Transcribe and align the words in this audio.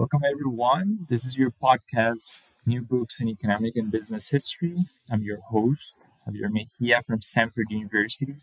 Welcome, 0.00 0.22
everyone. 0.24 1.06
This 1.10 1.26
is 1.26 1.36
your 1.36 1.50
podcast, 1.50 2.46
New 2.64 2.80
Books 2.80 3.20
in 3.20 3.28
Economic 3.28 3.76
and 3.76 3.90
Business 3.90 4.30
History. 4.30 4.86
I'm 5.10 5.20
your 5.22 5.42
host, 5.42 6.08
Javier 6.26 6.50
Mejia 6.50 7.02
from 7.02 7.20
Stanford 7.20 7.66
University. 7.68 8.36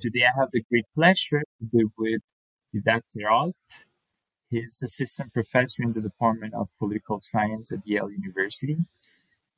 Today, 0.00 0.24
I 0.24 0.40
have 0.40 0.52
the 0.52 0.62
great 0.70 0.86
pleasure 0.94 1.42
to 1.58 1.66
be 1.66 1.84
with 1.98 2.22
Didac 2.74 3.02
Queralt. 3.14 3.52
He's 4.48 4.82
assistant 4.82 5.34
professor 5.34 5.82
in 5.82 5.92
the 5.92 6.00
Department 6.00 6.54
of 6.54 6.70
Political 6.78 7.20
Science 7.20 7.70
at 7.72 7.80
Yale 7.84 8.10
University. 8.10 8.78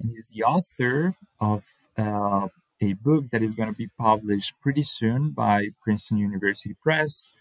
And 0.01 0.11
he's 0.11 0.31
the 0.31 0.43
author 0.43 1.15
of 1.39 1.65
uh, 1.97 2.49
a 2.81 2.95
book 2.95 3.27
that 3.31 3.45
is 3.45 3.55
going 3.55 3.69
to 3.69 3.79
be 3.79 3.91
published 3.97 4.61
pretty 4.61 4.83
soon 4.83 5.31
by 5.31 5.69
Princeton 5.85 6.19
University 6.19 6.75
Press 6.83 7.33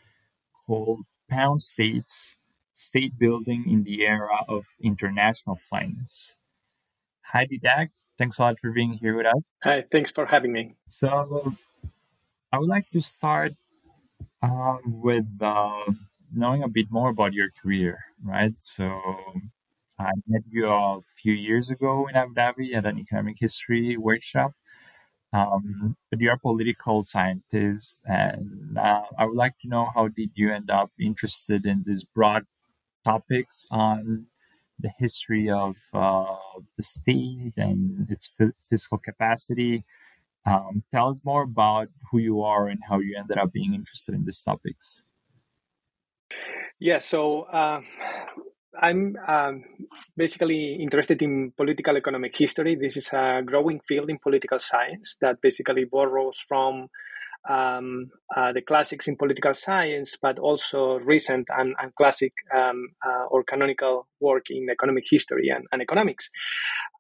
called 0.68 1.06
Pawned 1.28 1.64
States 1.64 2.36
state 2.74 3.18
building 3.18 3.66
in 3.68 3.84
the 3.84 4.06
era 4.06 4.46
of 4.48 4.66
international 4.82 5.56
finance. 5.56 6.38
Hi, 7.24 7.46
Didac. 7.46 7.90
Thanks 8.18 8.40
a 8.40 8.44
lot 8.44 8.60
for 8.60 8.72
being 8.72 8.94
here 8.94 9.16
with 9.16 9.26
us. 9.26 9.52
Hi, 9.64 9.84
thanks 9.92 10.12
for 10.12 10.26
having 10.26 10.52
me. 10.52 10.76
So, 10.88 11.56
I 12.52 12.60
would 12.60 12.70
like 12.70 12.90
to 12.92 13.02
start 13.02 13.54
uh, 14.42 14.78
with 14.86 15.38
uh, 15.42 15.86
knowing 16.34 16.64
a 16.64 16.68
bit 16.68 16.88
more 16.92 17.10
about 17.10 17.34
your 17.34 17.50
career, 17.62 17.98
right? 18.24 18.54
So, 18.60 19.02
I 20.00 20.12
met 20.28 20.42
you 20.50 20.68
a 20.68 21.00
few 21.16 21.34
years 21.34 21.70
ago 21.70 22.08
in 22.08 22.16
Abu 22.16 22.34
Dhabi 22.34 22.76
at 22.76 22.86
an 22.86 23.00
economic 23.00 23.38
history 23.40 23.98
workshop. 23.98 24.54
Um, 25.34 25.96
but 26.10 26.20
you're 26.20 26.34
a 26.34 26.40
political 26.40 27.04
scientist, 27.04 28.04
and 28.06 28.78
uh, 28.78 29.04
I 29.18 29.26
would 29.26 29.38
like 29.38 29.58
to 29.60 29.70
know 29.70 29.90
how 29.96 30.10
did 30.10 30.32
you 30.36 30.52
end 30.52 30.70
up 30.70 30.92
interested 31.00 31.66
in 31.66 31.84
this 31.86 32.04
broad 32.04 32.46
topics 33.04 33.68
on 33.72 34.28
the 34.80 34.92
history 34.98 35.50
of 35.50 35.78
uh, 35.94 36.36
the 36.76 36.84
state 36.84 37.54
and 37.58 38.10
its 38.10 38.34
f- 38.40 38.54
fiscal 38.70 38.98
capacity. 38.98 39.84
Um, 40.46 40.84
tell 40.92 41.10
us 41.10 41.24
more 41.24 41.44
about 41.44 41.90
who 42.10 42.18
you 42.18 42.42
are 42.42 42.68
and 42.68 42.80
how 42.90 43.00
you 43.00 43.16
ended 43.18 43.38
up 43.38 43.54
being 43.54 43.74
interested 43.76 44.16
in 44.16 44.26
these 44.26 44.42
topics. 44.42 45.06
Yeah, 46.80 46.98
so 46.98 47.44
uh, 47.44 47.82
I'm 48.80 49.16
um, 49.28 49.64
basically 50.18 50.76
interested 50.76 51.22
in 51.22 51.52
political 51.52 51.96
economic 51.98 52.36
history. 52.36 52.76
This 52.76 52.98
is 52.98 53.10
a 53.14 53.44
growing 53.46 53.80
field 53.82 54.10
in 54.10 54.18
political 54.18 54.60
science 54.60 55.18
that 55.22 55.42
basically 55.42 55.86
borrows 55.86 56.38
from 56.40 56.88
um, 57.50 58.10
uh, 58.36 58.54
the 58.54 58.62
classics 58.62 59.08
in 59.08 59.16
political 59.16 59.54
science, 59.54 60.18
but 60.22 60.40
also 60.40 61.00
recent 61.00 61.48
and, 61.50 61.76
and 61.82 61.94
classic 61.96 62.34
um, 62.56 62.90
uh, 63.06 63.26
or 63.30 63.44
canonical 63.44 64.08
work 64.20 64.46
in 64.50 64.68
economic 64.72 65.06
history 65.10 65.50
and, 65.54 65.66
and 65.72 65.82
economics. 65.82 66.30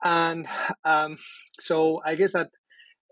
And 0.03 0.47
um, 0.83 1.17
so 1.59 2.01
I 2.05 2.15
guess 2.15 2.33
that 2.33 2.49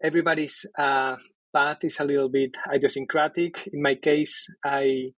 everybody's 0.04 0.66
uh, 0.78 1.16
path 1.54 1.78
is 1.84 2.00
a 2.00 2.04
little 2.04 2.30
bit 2.30 2.56
idiosyncratic. 2.74 3.68
In 3.72 3.82
my 3.82 3.96
case, 3.96 4.48
I 4.64 5.12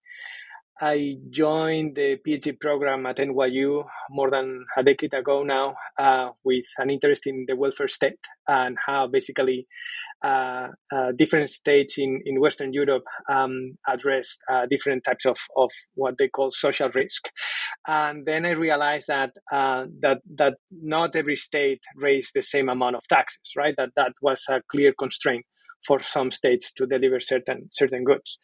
I 0.82 1.18
joined 1.30 1.96
the 1.96 2.18
PhD 2.26 2.60
program 2.60 3.06
at 3.06 3.18
NYU 3.18 3.84
more 4.10 4.32
than 4.32 4.66
a 4.76 4.84
decade 4.84 5.14
ago 5.14 5.44
now 5.44 5.76
uh, 6.00 6.30
with 6.44 6.66
an 6.80 6.90
interest 6.90 7.28
in 7.28 7.46
the 7.48 7.56
welfare 7.56 7.88
state 7.88 8.18
and 8.48 8.78
how 8.84 9.06
basically 9.06 9.68
uh, 10.24 10.70
uh, 10.92 11.12
different 11.16 11.52
states 11.52 12.00
in, 12.00 12.22
in 12.26 12.40
Western 12.40 12.74
Europe 12.74 13.04
um, 13.30 13.78
addressed 13.88 14.40
uh, 14.52 14.66
different 14.70 15.04
types 15.04 15.26
of, 15.26 15.38
of 15.56 15.70
what 15.94 16.16
they 16.18 16.28
call 16.28 16.50
social 16.52 16.90
risk. 16.96 17.30
And 17.88 18.26
then 18.26 18.46
I 18.48 18.52
realized 18.52 19.06
that 19.08 19.34
uh, 19.52 19.86
that 20.02 20.20
that 20.36 20.56
not 20.72 21.16
every 21.16 21.36
state 21.36 21.82
raised 21.96 22.32
the 22.34 22.42
same 22.42 22.70
amount 22.70 22.96
of 22.96 23.08
taxes, 23.08 23.54
right? 23.56 23.76
That 23.78 23.92
that 23.96 24.14
was 24.22 24.44
a 24.50 24.62
clear 24.70 24.94
constraint 24.98 25.46
for 25.86 26.00
some 26.00 26.32
states 26.32 26.72
to 26.74 26.86
deliver 26.86 27.20
certain 27.20 27.68
certain 27.72 28.04
goods. 28.04 28.38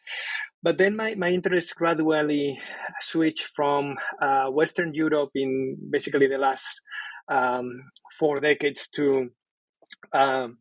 But 0.62 0.78
then 0.78 0.96
my, 0.96 1.14
my 1.14 1.30
interest 1.30 1.74
gradually 1.76 2.58
switched 3.00 3.44
from 3.44 3.94
uh, 4.20 4.46
Western 4.50 4.92
Europe 4.92 5.30
in 5.34 5.76
basically 5.90 6.26
the 6.26 6.38
last 6.38 6.82
um, 7.28 7.82
four 8.18 8.40
decades 8.40 8.88
to 8.96 9.30
um, 10.12 10.58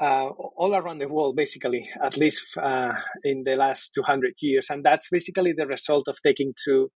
uh, 0.00 0.28
all 0.56 0.74
around 0.74 0.98
the 0.98 1.08
world, 1.08 1.36
basically, 1.36 1.88
at 2.02 2.16
least 2.16 2.42
uh, 2.56 2.92
in 3.22 3.44
the 3.44 3.54
last 3.54 3.92
200 3.94 4.34
years. 4.40 4.66
And 4.70 4.84
that's 4.84 5.08
basically 5.10 5.52
the 5.52 5.66
result 5.66 6.08
of 6.08 6.18
taking 6.24 6.54
two 6.64 6.90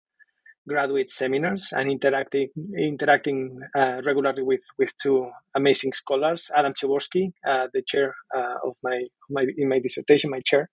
graduate 0.68 1.10
seminars 1.10 1.72
and 1.72 1.90
interacting 1.90 2.48
interacting 2.76 3.60
uh, 3.76 4.00
regularly 4.04 4.42
with 4.42 4.64
with 4.78 4.92
two 4.96 5.30
amazing 5.54 5.92
scholars 5.92 6.50
Adam 6.54 6.72
Przeworski 6.72 7.32
uh, 7.48 7.66
the 7.72 7.82
chair 7.82 8.14
uh, 8.36 8.56
of 8.64 8.74
my, 8.82 9.04
my 9.30 9.46
in 9.56 9.68
my 9.68 9.78
dissertation 9.78 10.30
my 10.30 10.40
chair. 10.40 10.68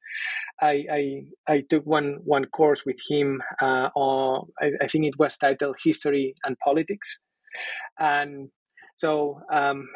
I 0.61 0.85
I, 0.91 1.03
I 1.47 1.63
took 1.69 1.85
one 1.85 2.19
one 2.23 2.45
course 2.45 2.85
with 2.85 2.99
him 3.09 3.41
uh, 3.61 3.89
on 3.95 4.47
I, 4.59 4.71
I, 4.81 4.87
think 4.87 5.05
it 5.05 5.19
was 5.19 5.37
titled 5.37 5.75
history 5.83 6.35
and 6.43 6.57
politics. 6.59 7.19
And 7.99 8.49
so 8.95 9.41
um, 9.51 9.87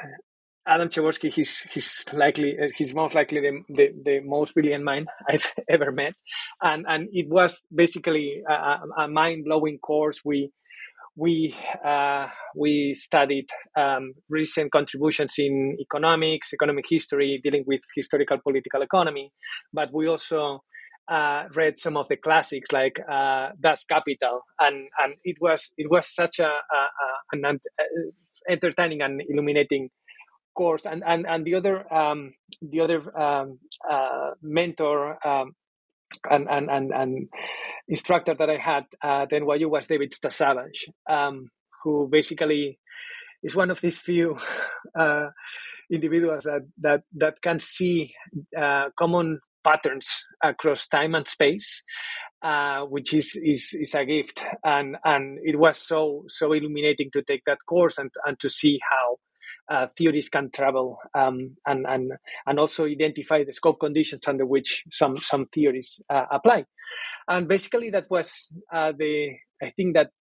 Adam 0.67 0.89
Przeworski, 0.89 1.31
he's 1.31 1.59
he's 1.71 2.03
likely 2.11 2.57
he's 2.75 2.93
most 2.93 3.15
likely 3.15 3.39
the, 3.39 3.61
the, 3.69 3.89
the, 4.03 4.19
most 4.19 4.53
brilliant 4.53 4.83
mind 4.83 5.07
I've 5.29 5.53
ever 5.69 5.91
met, 5.91 6.13
and 6.61 6.85
and 6.87 7.07
it 7.13 7.29
was 7.29 7.61
basically 7.73 8.43
a, 8.47 9.03
a 9.03 9.07
mind 9.07 9.45
blowing 9.45 9.79
course. 9.79 10.21
We 10.25 10.51
we 11.15 11.55
uh, 11.83 12.27
we 12.55 12.93
studied 12.93 13.47
um, 13.77 14.13
recent 14.29 14.71
contributions 14.71 15.35
in 15.37 15.77
economics, 15.79 16.53
economic 16.53 16.85
history, 16.89 17.39
dealing 17.43 17.63
with 17.65 17.81
historical 17.95 18.37
political 18.43 18.81
economy, 18.81 19.31
but 19.73 19.89
we 19.93 20.07
also 20.07 20.63
uh, 21.07 21.45
read 21.55 21.79
some 21.79 21.95
of 21.95 22.07
the 22.09 22.17
classics 22.17 22.71
like 22.73 22.99
uh, 23.09 23.49
Das 23.59 23.85
Kapital, 23.85 24.41
and 24.59 24.89
and 24.99 25.15
it 25.23 25.37
was 25.39 25.71
it 25.77 25.89
was 25.89 26.13
such 26.13 26.39
a, 26.39 26.47
a, 26.47 26.49
a 26.49 27.07
an 27.31 27.45
uh, 27.45 27.83
entertaining 28.49 29.01
and 29.01 29.21
illuminating 29.29 29.89
course, 30.57 30.85
and 30.85 31.03
and 31.05 31.25
and 31.27 31.45
the 31.45 31.55
other 31.55 31.75
um, 31.93 32.33
the 32.61 32.81
other 32.81 32.99
um, 33.19 33.59
uh, 33.89 34.31
mentor. 34.41 35.17
Um, 35.25 35.55
and, 36.29 36.49
and, 36.49 36.69
and, 36.71 36.91
and 36.93 37.29
instructor 37.87 38.33
that 38.33 38.49
I 38.49 38.57
had 38.57 38.85
at 39.03 39.29
NYU 39.29 39.69
was 39.69 39.87
David 39.87 40.13
Stasavage, 40.13 40.85
um, 41.07 41.49
who 41.83 42.07
basically 42.11 42.79
is 43.43 43.55
one 43.55 43.69
of 43.69 43.81
these 43.81 43.99
few 43.99 44.37
uh, 44.95 45.27
individuals 45.91 46.45
that, 46.45 46.61
that, 46.79 47.01
that 47.17 47.41
can 47.41 47.59
see 47.59 48.15
uh, 48.57 48.89
common 48.97 49.41
patterns 49.63 50.25
across 50.43 50.87
time 50.87 51.13
and 51.15 51.27
space, 51.27 51.83
uh, 52.41 52.81
which 52.81 53.13
is, 53.13 53.35
is 53.35 53.73
is 53.73 53.93
a 53.95 54.05
gift. 54.05 54.41
And 54.63 54.97
and 55.03 55.39
it 55.43 55.57
was 55.59 55.77
so 55.77 56.23
so 56.27 56.53
illuminating 56.53 57.09
to 57.11 57.21
take 57.21 57.43
that 57.45 57.65
course 57.67 57.97
and 57.97 58.11
and 58.25 58.39
to 58.39 58.49
see 58.49 58.79
how 58.89 59.17
uh, 59.69 59.87
theories 59.97 60.29
can 60.29 60.49
travel 60.51 60.99
um, 61.13 61.55
and, 61.65 61.85
and, 61.87 62.11
and 62.45 62.59
also 62.59 62.85
identify 62.85 63.43
the 63.43 63.53
scope 63.53 63.79
conditions 63.79 64.27
under 64.27 64.45
which 64.45 64.83
some, 64.91 65.15
some 65.15 65.45
theories 65.47 65.99
uh, 66.09 66.25
apply. 66.31 66.65
And 67.27 67.47
basically, 67.47 67.89
that 67.91 68.09
was 68.09 68.51
uh, 68.71 68.93
the, 68.97 69.35
I 69.61 69.71
think 69.71 69.95
that 69.95 70.11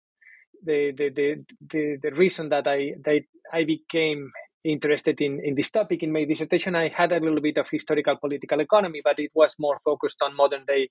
the, 0.64 0.92
the, 0.92 1.10
the, 1.10 1.44
the, 1.70 1.96
the 2.02 2.10
reason 2.12 2.48
that 2.48 2.66
I, 2.66 2.94
that 3.04 3.22
I 3.52 3.64
became 3.64 4.30
interested 4.66 5.20
in, 5.20 5.40
in 5.44 5.54
this 5.54 5.70
topic. 5.70 6.02
In 6.02 6.12
my 6.12 6.24
dissertation, 6.24 6.74
I 6.74 6.88
had 6.88 7.12
a 7.12 7.20
little 7.20 7.40
bit 7.40 7.58
of 7.58 7.68
historical 7.70 8.16
political 8.16 8.60
economy, 8.60 9.00
but 9.02 9.18
it 9.18 9.30
was 9.34 9.54
more 9.58 9.78
focused 9.84 10.20
on 10.22 10.36
modern 10.36 10.64
day 10.66 10.90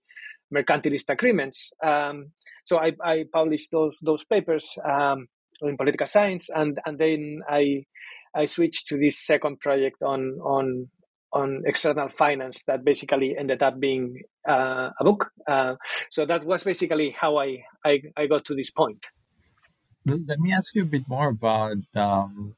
mercantilist 0.54 1.10
agreements. 1.10 1.72
Um, 1.84 2.31
so 2.63 2.80
I, 2.80 2.94
I, 3.04 3.25
published 3.31 3.72
those 3.72 4.00
those 4.01 4.24
papers 4.24 4.78
um, 4.84 5.28
in 5.62 5.78
political 5.78 6.08
science, 6.08 6.50
and 6.50 6.80
and 6.86 6.98
then 6.98 7.42
I 7.48 7.86
I 8.36 8.46
switched 8.46 8.88
to 8.88 8.98
this 8.98 9.18
second 9.20 9.60
project 9.60 10.04
on 10.04 10.40
on 10.44 10.90
on 11.36 11.64
external 11.66 12.08
finance 12.08 12.64
that 12.66 12.84
basically 12.84 13.36
ended 13.38 13.62
up 13.62 13.80
being 13.80 14.22
uh, 14.48 14.90
a 15.00 15.04
book. 15.04 15.32
Uh, 15.48 15.76
so 16.10 16.26
that 16.26 16.46
was 16.46 16.64
basically 16.64 17.12
how 17.12 17.38
I, 17.38 17.64
I, 17.84 18.02
I 18.16 18.28
got 18.28 18.46
to 18.46 18.56
this 18.56 18.72
point. 18.72 19.06
Let 20.06 20.40
me 20.40 20.54
ask 20.54 20.74
you 20.76 20.84
a 20.84 20.86
bit 20.86 21.04
more 21.10 21.30
about, 21.30 21.78
um, 21.96 22.56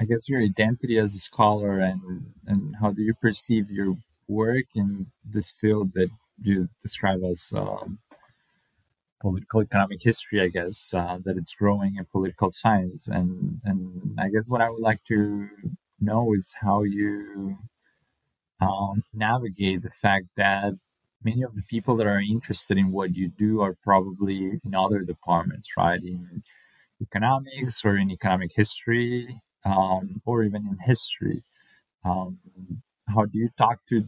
I 0.00 0.04
guess, 0.04 0.28
your 0.28 0.40
identity 0.40 0.98
as 0.98 1.14
a 1.14 1.18
scholar 1.18 1.80
and 1.80 2.32
and 2.46 2.76
how 2.80 2.92
do 2.92 3.02
you 3.02 3.14
perceive 3.14 3.70
your 3.70 3.96
work 4.26 4.66
in 4.74 5.08
this 5.24 5.50
field 5.50 5.92
that 5.94 6.08
you 6.40 6.68
describe 6.80 7.22
as 7.24 7.52
um, 7.54 7.98
political 9.24 9.62
economic 9.62 10.00
history, 10.02 10.38
I 10.42 10.48
guess, 10.48 10.92
uh, 10.92 11.16
that 11.24 11.38
it's 11.38 11.54
growing 11.54 11.96
in 11.96 12.04
political 12.04 12.50
science. 12.50 13.08
And, 13.08 13.58
and 13.64 13.80
I 14.18 14.28
guess 14.28 14.50
what 14.50 14.60
I 14.60 14.68
would 14.68 14.82
like 14.90 15.02
to 15.04 15.48
know 15.98 16.34
is 16.34 16.54
how 16.60 16.82
you 16.82 17.56
um, 18.60 19.02
navigate 19.14 19.80
the 19.80 19.96
fact 20.04 20.26
that 20.36 20.74
many 21.22 21.42
of 21.42 21.56
the 21.56 21.62
people 21.62 21.96
that 21.96 22.06
are 22.06 22.20
interested 22.20 22.76
in 22.76 22.92
what 22.92 23.16
you 23.16 23.28
do 23.28 23.62
are 23.62 23.76
probably 23.82 24.60
in 24.62 24.74
other 24.74 25.00
departments, 25.00 25.68
right? 25.74 26.02
In 26.02 26.42
economics 27.00 27.82
or 27.82 27.96
in 27.96 28.10
economic 28.10 28.52
history 28.54 29.40
um, 29.64 30.20
or 30.26 30.44
even 30.44 30.66
in 30.66 30.76
history. 30.92 31.42
Um, 32.04 32.38
how 33.08 33.24
do 33.24 33.38
you 33.38 33.48
talk 33.56 33.78
to 33.88 34.04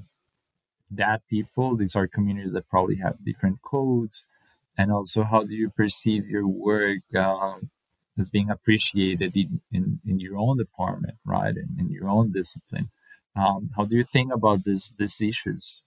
that 0.90 1.22
people? 1.30 1.74
These 1.74 1.96
are 1.96 2.06
communities 2.06 2.52
that 2.52 2.68
probably 2.68 2.96
have 2.96 3.24
different 3.24 3.62
codes. 3.62 4.30
And 4.78 4.92
also, 4.92 5.22
how 5.24 5.44
do 5.44 5.54
you 5.54 5.70
perceive 5.70 6.26
your 6.26 6.46
work 6.46 7.02
um, 7.14 7.70
as 8.18 8.28
being 8.28 8.50
appreciated 8.50 9.36
in, 9.36 9.60
in, 9.72 10.00
in, 10.06 10.20
your 10.20 10.36
own 10.36 10.58
department, 10.58 11.14
right? 11.24 11.54
In, 11.56 11.76
in 11.78 11.90
your 11.90 12.08
own 12.08 12.30
discipline? 12.30 12.90
Um, 13.34 13.68
how 13.76 13.84
do 13.84 13.96
you 13.96 14.04
think 14.04 14.32
about 14.32 14.64
this, 14.64 14.92
these 14.92 15.20
issues? 15.20 15.82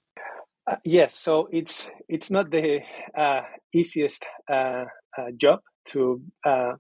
Uh, 0.70 0.76
yes, 0.84 1.16
so 1.16 1.48
it's 1.52 1.88
it's 2.08 2.30
not 2.30 2.52
the 2.52 2.82
uh, 3.18 3.42
easiest 3.74 4.26
uh, 4.52 4.86
uh 5.18 5.32
job 5.36 5.62
to 5.86 6.22
uh, 6.46 6.74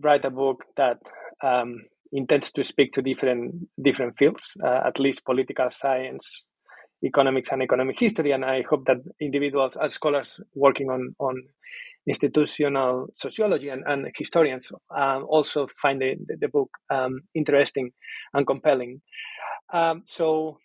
write 0.00 0.24
a 0.24 0.30
book 0.30 0.64
that 0.76 0.98
um, 1.42 1.82
intends 2.10 2.52
to 2.52 2.64
speak 2.64 2.92
to 2.92 3.02
different 3.02 3.68
different 3.82 4.16
fields, 4.16 4.56
uh, 4.64 4.80
at 4.86 4.98
least 4.98 5.26
political 5.26 5.68
science, 5.68 6.46
economics, 7.04 7.52
and 7.52 7.62
economic 7.62 7.98
history. 7.98 8.32
And 8.32 8.44
I 8.44 8.62
hope 8.68 8.84
that 8.86 8.98
individuals, 9.20 9.76
as 9.76 9.94
scholars 9.94 10.40
working 10.54 10.90
on 10.90 11.14
on 11.18 11.42
institutional 12.06 13.06
sociology 13.14 13.68
and, 13.68 13.84
and 13.86 14.10
historians, 14.16 14.72
um, 14.90 15.24
also 15.28 15.68
find 15.80 16.00
the, 16.00 16.16
the 16.40 16.48
book 16.48 16.70
um, 16.90 17.20
interesting 17.34 17.92
and 18.34 18.46
compelling. 18.46 19.00
Um, 19.72 20.02
so 20.06 20.58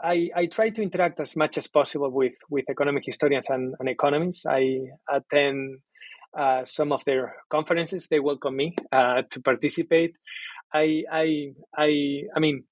I, 0.00 0.30
I 0.34 0.46
try 0.46 0.70
to 0.70 0.82
interact 0.82 1.20
as 1.20 1.34
much 1.36 1.58
as 1.58 1.66
possible 1.66 2.10
with, 2.10 2.34
with 2.50 2.66
economic 2.70 3.04
historians 3.04 3.50
and, 3.50 3.74
and 3.80 3.88
economists. 3.88 4.46
I 4.46 4.78
attend 5.10 5.78
uh, 6.38 6.64
some 6.64 6.92
of 6.92 7.02
their 7.04 7.34
conferences. 7.50 8.06
They 8.08 8.20
welcome 8.20 8.56
me 8.56 8.76
uh, 8.92 9.22
to 9.30 9.40
participate. 9.40 10.14
I, 10.72 11.04
I, 11.10 11.54
I, 11.76 12.22
I 12.34 12.40
mean, 12.40 12.64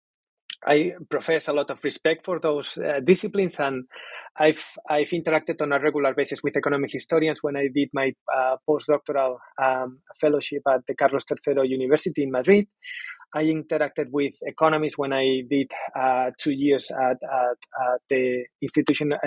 I 0.67 0.93
profess 1.11 1.49
a 1.49 1.53
lot 1.53 1.71
of 1.71 1.83
respect 1.85 2.25
for 2.25 2.41
those 2.41 2.79
uh, 2.79 3.01
disciplines, 3.05 3.61
and 3.61 3.85
I've 4.37 4.65
I've 4.89 5.11
interacted 5.11 5.61
on 5.63 5.73
a 5.73 5.79
regular 5.79 6.15
basis 6.15 6.43
with 6.43 6.57
economic 6.57 6.91
historians 6.93 7.43
when 7.43 7.57
I 7.57 7.69
did 7.75 7.91
my 7.93 8.13
uh, 8.35 8.57
postdoctoral 8.69 9.37
um, 9.63 10.01
fellowship 10.21 10.63
at 10.69 10.87
the 10.87 10.95
Carlos 10.95 11.25
III 11.31 11.69
University 11.69 12.23
in 12.23 12.31
Madrid. 12.31 12.67
I 13.35 13.45
interacted 13.45 14.11
with 14.13 14.35
economists 14.43 14.97
when 14.97 15.13
I 15.13 15.43
did 15.51 15.73
uh, 15.99 16.31
two 16.39 16.53
years 16.53 16.91
at, 16.91 17.17
at, 17.23 17.59
at 17.93 18.01
the 18.09 18.45
institution 18.63 19.13
uh, 19.13 19.19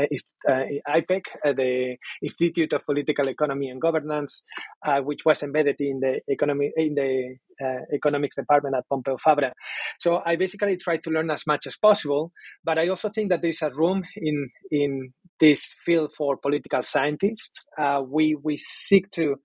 uh, 0.49 0.63
IPEG, 0.89 1.21
uh, 1.45 1.51
the 1.53 1.97
Institute 2.23 2.71
of 2.71 2.85
Political 2.85 3.27
Economy 3.27 3.69
and 3.69 3.81
Governance, 3.81 4.43
uh, 4.85 5.01
which 5.01 5.25
was 5.25 5.43
embedded 5.43 5.75
in 5.79 5.99
the 5.99 6.21
economy 6.29 6.71
in 6.77 6.95
the 6.95 7.35
uh, 7.61 7.81
economics 7.93 8.37
department 8.37 8.75
at 8.77 8.85
Pompeu 8.89 9.17
Fabra. 9.19 9.51
So 9.99 10.21
I 10.25 10.37
basically 10.37 10.77
try 10.77 10.97
to 10.97 11.09
learn 11.09 11.29
as 11.29 11.45
much 11.45 11.67
as 11.67 11.75
possible, 11.75 12.31
but 12.63 12.79
I 12.79 12.87
also 12.87 13.09
think 13.09 13.29
that 13.29 13.41
there 13.41 13.51
is 13.51 13.61
a 13.61 13.71
room 13.71 14.03
in 14.15 14.49
in 14.71 15.13
this 15.39 15.75
field 15.85 16.11
for 16.17 16.37
political 16.37 16.81
scientists. 16.81 17.65
we 18.09 18.37
we 18.41 18.55
seek 18.57 19.09
to 19.11 19.35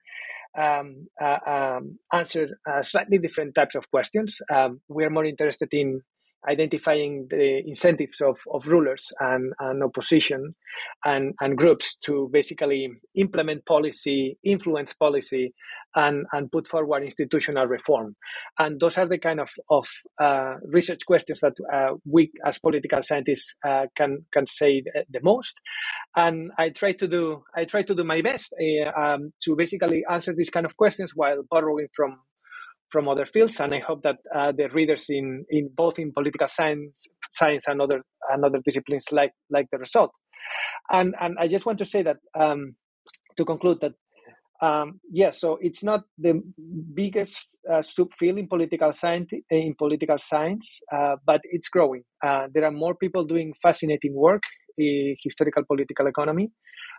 um, 0.57 1.07
uh, 1.21 1.39
um, 1.47 1.99
answer 2.13 2.59
uh, 2.69 2.83
slightly 2.83 3.19
different 3.19 3.55
types 3.55 3.75
of 3.75 3.91
questions. 3.91 4.41
Um, 4.51 4.81
we 4.89 5.05
are 5.05 5.11
more 5.11 5.25
interested 5.25 5.69
in 5.73 6.03
identifying 6.49 7.27
the 7.31 7.63
incentives 7.67 8.21
of, 8.21 8.39
of 8.53 8.67
rulers 8.67 9.13
and, 9.21 9.53
and 9.61 9.83
opposition 9.83 10.55
and, 11.05 11.35
and 11.41 11.57
groups 11.57 11.97
to 11.97 12.29
basically 12.33 12.89
implement 13.15 13.65
policy, 13.65 14.39
influence 14.45 14.93
policy, 14.93 15.55
and, 15.95 16.27
and 16.33 16.51
put 16.51 16.67
forward 16.67 17.03
institutional 17.03 17.67
reform. 17.67 18.17
And 18.59 18.81
those 18.81 18.99
are 18.99 19.07
the 19.07 19.19
kind 19.19 19.41
of, 19.41 19.51
of 19.69 19.87
uh, 20.21 20.55
research 20.65 21.05
questions 21.07 21.41
that 21.41 21.55
uh, 21.73 21.95
we 22.05 22.33
as 22.45 22.59
political 22.59 23.03
scientists 23.03 23.55
uh, 23.65 23.87
can, 23.95 24.25
can 24.33 24.47
say 24.47 24.83
the 24.83 25.21
most. 25.23 25.55
And 26.17 26.51
I 26.59 26.71
try 26.71 26.93
to 26.93 27.09
do, 27.09 27.45
I 27.55 27.65
try 27.67 27.83
to 27.83 27.95
do 27.95 28.05
my 28.05 28.23
best 28.23 28.55
uh, 28.61 29.01
um, 29.01 29.33
to 29.45 29.55
basically 29.55 30.05
answer 30.11 30.35
these 30.35 30.51
kind 30.51 30.67
of 30.67 30.77
questions 30.77 31.13
while 31.15 31.43
borrowing 31.49 31.89
from 31.93 32.19
from 32.93 33.09
other 33.09 33.27
fields, 33.27 33.59
and 33.59 33.75
I 33.75 33.81
hope 33.81 34.03
that 34.03 34.19
uh, 34.35 34.53
the 34.53 34.69
readers 34.69 35.07
in, 35.09 35.45
in 35.49 35.71
both 35.75 35.99
in 35.99 36.13
political 36.13 36.47
science, 36.47 37.09
science 37.33 37.65
and 37.67 37.81
other 37.81 38.03
and 38.31 38.45
other 38.45 38.61
disciplines 38.65 39.07
like 39.11 39.33
like 39.51 39.67
the 39.73 39.79
result. 39.79 40.11
And 40.91 41.15
and 41.19 41.37
I 41.41 41.49
just 41.49 41.67
want 41.67 41.79
to 41.79 41.87
say 41.87 42.03
that 42.03 42.19
um, 42.35 42.77
to 43.37 43.45
conclude 43.45 43.81
that 43.81 43.93
um, 44.63 45.01
yeah, 45.11 45.33
so 45.33 45.59
it's 45.61 45.83
not 45.83 46.05
the 46.19 46.41
biggest 46.95 47.57
uh, 47.69 47.83
subfield 47.83 48.39
in 48.39 48.47
political 48.47 48.93
science, 48.93 49.31
in 49.51 49.75
political 49.77 50.19
science, 50.19 50.79
uh, 50.95 51.17
but 51.27 51.41
it's 51.45 51.69
growing. 51.69 52.05
Uh, 52.25 52.47
there 52.55 52.65
are 52.65 52.71
more 52.71 52.95
people 52.95 53.25
doing 53.25 53.55
fascinating 53.61 54.15
work 54.15 54.43
in 54.79 55.17
historical 55.23 55.65
political 55.65 56.07
economy, 56.07 56.51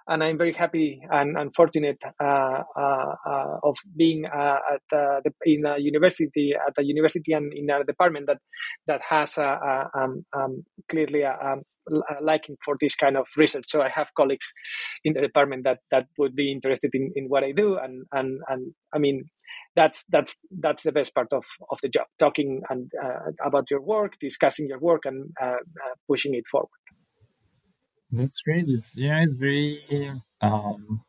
and 0.08 0.24
I'm 0.24 0.38
very 0.38 0.54
happy 0.54 1.02
and, 1.10 1.38
and 1.38 1.56
fortunate 1.56 2.02
uh, 2.22 2.64
uh, 2.78 3.16
uh, 3.26 3.58
of 3.64 3.76
being 3.96 4.26
at 4.26 4.82
the, 4.92 5.22
in 5.46 5.66
a 5.66 5.78
university 5.80 6.54
at 6.56 6.74
a 6.78 6.84
university 6.84 7.34
and 7.34 7.54
in 7.54 7.70
a 7.70 7.84
department 7.84 8.28
that 8.28 8.38
that 8.88 9.02
has 9.10 9.38
a, 9.38 9.42
a, 9.42 9.90
um, 9.98 10.26
um, 10.36 10.64
clearly 10.90 11.22
a, 11.22 11.32
a, 11.32 12.22
liking 12.22 12.58
for 12.64 12.76
this 12.80 12.96
kind 12.96 13.18
of 13.18 13.28
research. 13.38 13.66
So 13.70 13.82
I 13.82 13.90
have 13.90 14.14
colleagues 14.16 14.52
in 15.04 15.14
the 15.14 15.22
department 15.22 15.64
that 15.64 15.80
that 15.92 16.08
would 16.18 16.36
be 16.36 16.52
interested 16.52 16.92
in, 16.94 17.12
in 17.16 17.26
what 17.26 17.44
I 17.44 17.52
do, 17.52 17.78
and 17.78 18.06
and 18.12 18.40
and 18.48 18.74
I 18.94 19.00
mean 19.00 19.30
that's 19.76 20.04
that's 20.10 20.38
that's 20.60 20.84
the 20.84 20.92
best 20.92 21.14
part 21.16 21.32
of, 21.32 21.46
of 21.72 21.80
the 21.82 21.90
job 21.90 22.06
talking 22.20 22.62
and 22.70 22.92
uh, 23.04 23.32
about 23.46 23.70
your 23.72 23.82
work 23.82 24.14
discussing 24.20 24.68
your 24.68 24.80
work 24.80 25.06
and 25.06 25.32
uh, 25.42 25.46
uh, 25.46 25.94
pushing 26.08 26.34
it 26.36 26.44
forward 26.50 26.70
that's 28.14 28.42
great. 28.42 28.66
It's 28.68 28.96
yeah, 28.96 29.22
it's 29.24 29.36
very 29.36 29.82
um, 30.42 31.04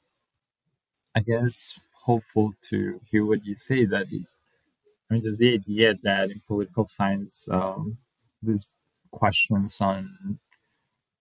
I 1.15 1.21
guess 1.21 1.79
hopeful 1.93 2.55
to 2.71 3.01
hear 3.11 3.25
what 3.25 3.45
you 3.45 3.55
say. 3.55 3.85
That 3.85 4.07
it, 4.11 4.23
I 5.11 5.15
mean, 5.15 5.23
there's 5.23 5.39
the 5.39 5.55
idea 5.55 5.95
that 6.03 6.31
in 6.31 6.41
political 6.47 6.87
science, 6.87 7.49
um, 7.51 7.99
these 8.43 8.67
questions 9.11 9.81
on 9.81 10.39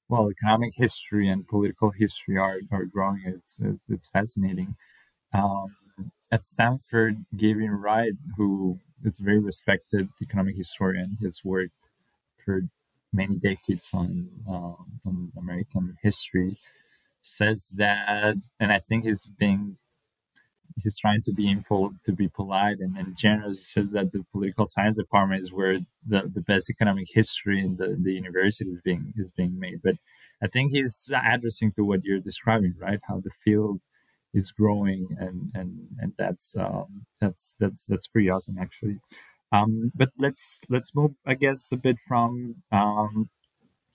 well, 0.09 0.29
economic 0.29 0.75
history 0.75 1.29
and 1.29 1.47
political 1.47 1.89
history 1.91 2.37
are, 2.37 2.59
are 2.71 2.85
growing. 2.85 3.21
It's 3.25 3.59
it's 3.89 4.07
fascinating. 4.07 4.75
Um, 5.33 5.75
at 6.31 6.45
Stanford, 6.45 7.25
Gavin 7.35 7.71
Wright, 7.71 8.13
who 8.37 8.79
is 9.03 9.19
a 9.19 9.23
very 9.23 9.39
respected 9.39 10.09
economic 10.21 10.55
historian, 10.55 11.17
his 11.21 11.43
work 11.43 11.69
for 12.43 12.61
many 13.13 13.37
decades 13.37 13.91
on, 13.93 14.29
uh, 14.49 14.75
on 15.07 15.31
American 15.37 15.97
history, 16.01 16.57
says 17.21 17.69
that, 17.77 18.35
and 18.59 18.71
I 18.71 18.79
think 18.79 19.05
he's 19.05 19.27
being 19.27 19.77
he's 20.81 20.97
trying 20.97 21.21
to 21.23 21.33
be 21.33 21.53
impo- 21.53 21.95
to 22.05 22.11
be 22.11 22.27
polite 22.27 22.79
and, 22.79 22.97
and 22.97 23.17
generous. 23.17 23.67
Says 23.67 23.91
that 23.91 24.11
the 24.11 24.25
political 24.31 24.67
science 24.67 24.97
department 24.97 25.41
is 25.41 25.53
where 25.53 25.79
the, 26.05 26.31
the 26.33 26.41
best 26.41 26.69
economic 26.69 27.07
history 27.11 27.59
in 27.59 27.77
the, 27.77 27.97
the 27.99 28.13
university 28.13 28.71
is 28.71 28.81
being 28.81 29.13
is 29.17 29.31
being 29.31 29.59
made. 29.59 29.81
But 29.83 29.95
I 30.41 30.47
think 30.47 30.71
he's 30.71 31.11
addressing 31.15 31.71
to 31.73 31.83
what 31.83 32.03
you're 32.03 32.19
describing, 32.19 32.75
right? 32.79 32.99
How 33.07 33.19
the 33.19 33.29
field 33.29 33.81
is 34.33 34.51
growing, 34.51 35.07
and 35.19 35.51
and 35.53 35.87
and 35.99 36.13
that's 36.17 36.57
um, 36.57 37.05
that's 37.21 37.55
that's 37.59 37.85
that's 37.85 38.07
pretty 38.07 38.29
awesome, 38.29 38.57
actually. 38.59 38.99
Um, 39.53 39.91
but 39.95 40.09
let's 40.19 40.61
let's 40.69 40.95
move, 40.95 41.13
I 41.25 41.35
guess, 41.35 41.71
a 41.71 41.77
bit 41.77 41.99
from 41.99 42.55
um, 42.71 43.29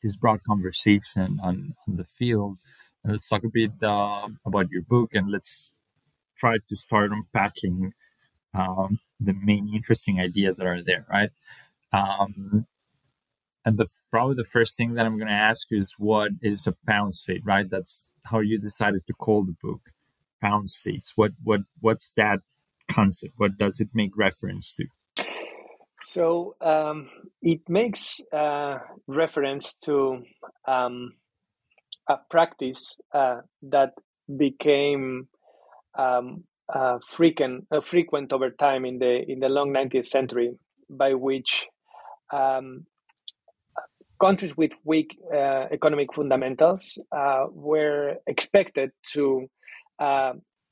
this 0.03 0.17
broad 0.17 0.41
conversation 0.45 1.41
on, 1.43 1.75
on 1.88 1.97
the 1.97 2.05
field, 2.05 2.59
and 3.03 3.12
let's 3.15 3.29
talk 3.29 3.45
a 3.45 3.50
bit 3.53 3.73
uh, 3.83 4.29
about 4.47 4.71
your 4.71 4.83
book, 4.83 5.11
and 5.15 5.31
let's 5.33 5.75
try 6.38 6.59
to 6.69 6.77
start 6.77 7.11
unpacking 7.12 7.93
um, 8.55 9.00
the 9.21 9.35
main 9.35 9.75
interesting 9.75 10.21
ideas 10.21 10.57
that 10.57 10.67
are 10.67 10.83
there. 10.83 11.07
Right. 11.11 11.31
Um, 11.93 12.67
and 13.65 13.77
the 13.79 13.91
probably 14.12 14.37
the 14.37 14.45
first 14.45 14.77
thing 14.77 14.95
that 14.95 15.07
I'm 15.07 15.19
going 15.19 15.29
to 15.29 15.35
ask 15.50 15.71
you 15.73 15.81
is 15.81 15.95
what 15.99 16.33
is 16.41 16.67
a 16.69 16.75
pawned 16.87 17.17
state, 17.17 17.43
right? 17.45 17.69
That's 17.69 18.09
how 18.27 18.41
you 18.41 18.61
decided 18.61 19.07
to 19.09 19.12
call 19.15 19.45
the 19.45 19.57
book 19.62 19.91
pawned 20.41 20.71
states. 20.71 21.15
What 21.17 21.33
what 21.43 21.62
what's 21.81 22.11
that 22.17 22.41
concept? 22.88 23.35
What 23.38 23.59
does 23.59 23.81
it 23.81 23.88
make 23.93 24.17
reference 24.17 24.75
to? 24.77 24.87
So 26.09 26.57
um, 26.62 27.11
it 27.43 27.69
makes 27.69 28.23
uh, 28.33 28.79
reference 29.07 29.75
to 29.81 30.23
um, 30.67 31.12
a 32.09 32.17
practice 32.31 32.97
uh, 33.12 33.43
that 33.65 33.93
became 34.35 35.29
um, 35.99 36.45
uh, 36.75 37.00
frequent, 37.07 37.67
uh, 37.71 37.83
frequent 37.83 38.33
over 38.33 38.49
time 38.49 38.87
in 38.87 38.99
the 38.99 39.23
in 39.31 39.41
the 39.41 39.50
long 39.50 39.75
19th 39.75 40.07
century, 40.07 40.53
by 40.88 41.12
which 41.12 41.67
um, 42.33 42.87
countries 44.19 44.57
with 44.57 44.73
weak 44.85 45.15
uh, 45.31 45.67
economic 45.71 46.15
fundamentals 46.15 46.97
uh, 47.12 47.45
were 47.53 48.15
expected 48.27 48.93
to 49.12 49.47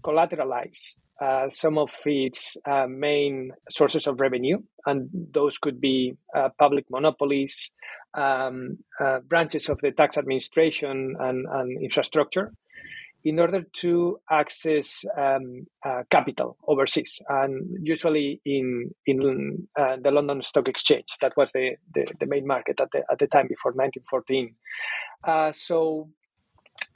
collateralize 0.05 0.95
uh, 1.21 1.49
some 1.49 1.79
of 1.79 1.91
its 2.05 2.57
uh, 2.67 2.87
main 2.87 3.53
sources 3.71 4.07
of 4.07 4.21
revenue, 4.21 4.59
and 4.85 5.09
those 5.33 5.59
could 5.59 5.81
be 5.81 6.15
uh, 6.35 6.51
public 6.59 6.85
monopolies, 6.91 7.71
um, 8.15 8.79
branches 9.29 9.69
of 9.69 9.79
the 9.81 9.93
tax 9.93 10.19
administration, 10.19 11.17
and, 11.19 11.47
and 11.51 11.83
infrastructure 11.83 12.53
in 13.27 13.41
order 13.41 13.63
to 13.73 14.21
access 14.31 15.05
um, 15.17 15.67
uh, 15.85 16.05
capital 16.11 16.57
overseas, 16.69 17.21
and 17.29 17.79
usually 17.83 18.41
in 18.45 18.95
in 19.05 19.67
uh, 19.77 19.97
the 20.01 20.13
London 20.13 20.41
Stock 20.43 20.69
Exchange. 20.69 21.09
That 21.21 21.37
was 21.37 21.51
the, 21.51 21.73
the, 21.93 22.07
the, 22.21 22.27
main 22.27 22.47
market 22.47 22.81
at 22.81 22.93
the 22.93 23.03
at 23.11 23.19
the 23.19 23.27
time 23.27 23.49
before 23.49 23.73
1914. 23.73 24.55
Uh, 25.25 25.51
so, 25.51 26.09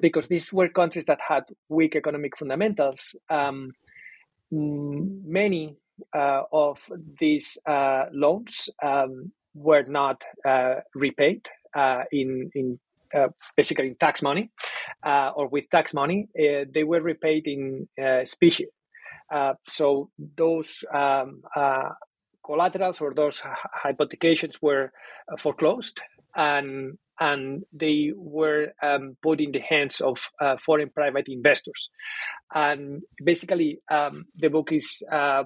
because 0.01 0.29
these 0.29 0.53
were 0.53 0.69
countries 0.69 1.07
that 1.07 1.21
had 1.21 1.45
weak 1.69 1.97
economic 1.97 2.37
fundamentals, 2.37 3.15
um, 3.29 3.73
many 4.51 5.77
uh, 6.15 6.43
of 6.53 6.81
these 7.21 7.59
uh, 7.67 8.07
loans 8.13 8.69
um, 8.83 9.33
were 9.55 9.85
not 9.85 10.25
uh, 10.45 10.77
repaid 10.95 11.49
in 12.13 12.51
in 12.55 12.79
uh, 13.13 13.29
basically 13.57 13.89
in 13.89 13.97
tax 13.97 14.23
money 14.23 14.51
uh, 15.03 15.33
or 15.35 15.49
with 15.49 15.69
tax 15.69 15.93
money, 15.93 16.29
uh, 16.39 16.65
they 16.73 16.85
were 16.85 17.01
repaid 17.01 17.47
in 17.49 17.89
specie. 18.25 18.69
so 19.69 20.11
those 20.37 20.85
um, 20.95 21.43
collaterals 22.45 23.01
or 23.01 23.13
those 23.13 23.43
hypothecations 23.73 24.63
were 24.63 24.93
foreclosed 25.39 26.01
and 26.35 26.99
and 27.21 27.65
they 27.71 28.13
were 28.17 28.69
um, 28.83 29.17
put 29.23 29.43
in 29.43 29.53
the 29.53 29.61
hands 29.61 30.01
of 30.01 30.19
uh, 30.41 30.57
foreign 30.57 30.89
private 30.89 31.29
investors. 31.29 31.91
And 32.55 33.03
basically, 33.23 33.79
um, 33.91 34.25
the 34.37 34.49
book 34.49 34.73
is 34.73 35.03
uh, 35.13 35.45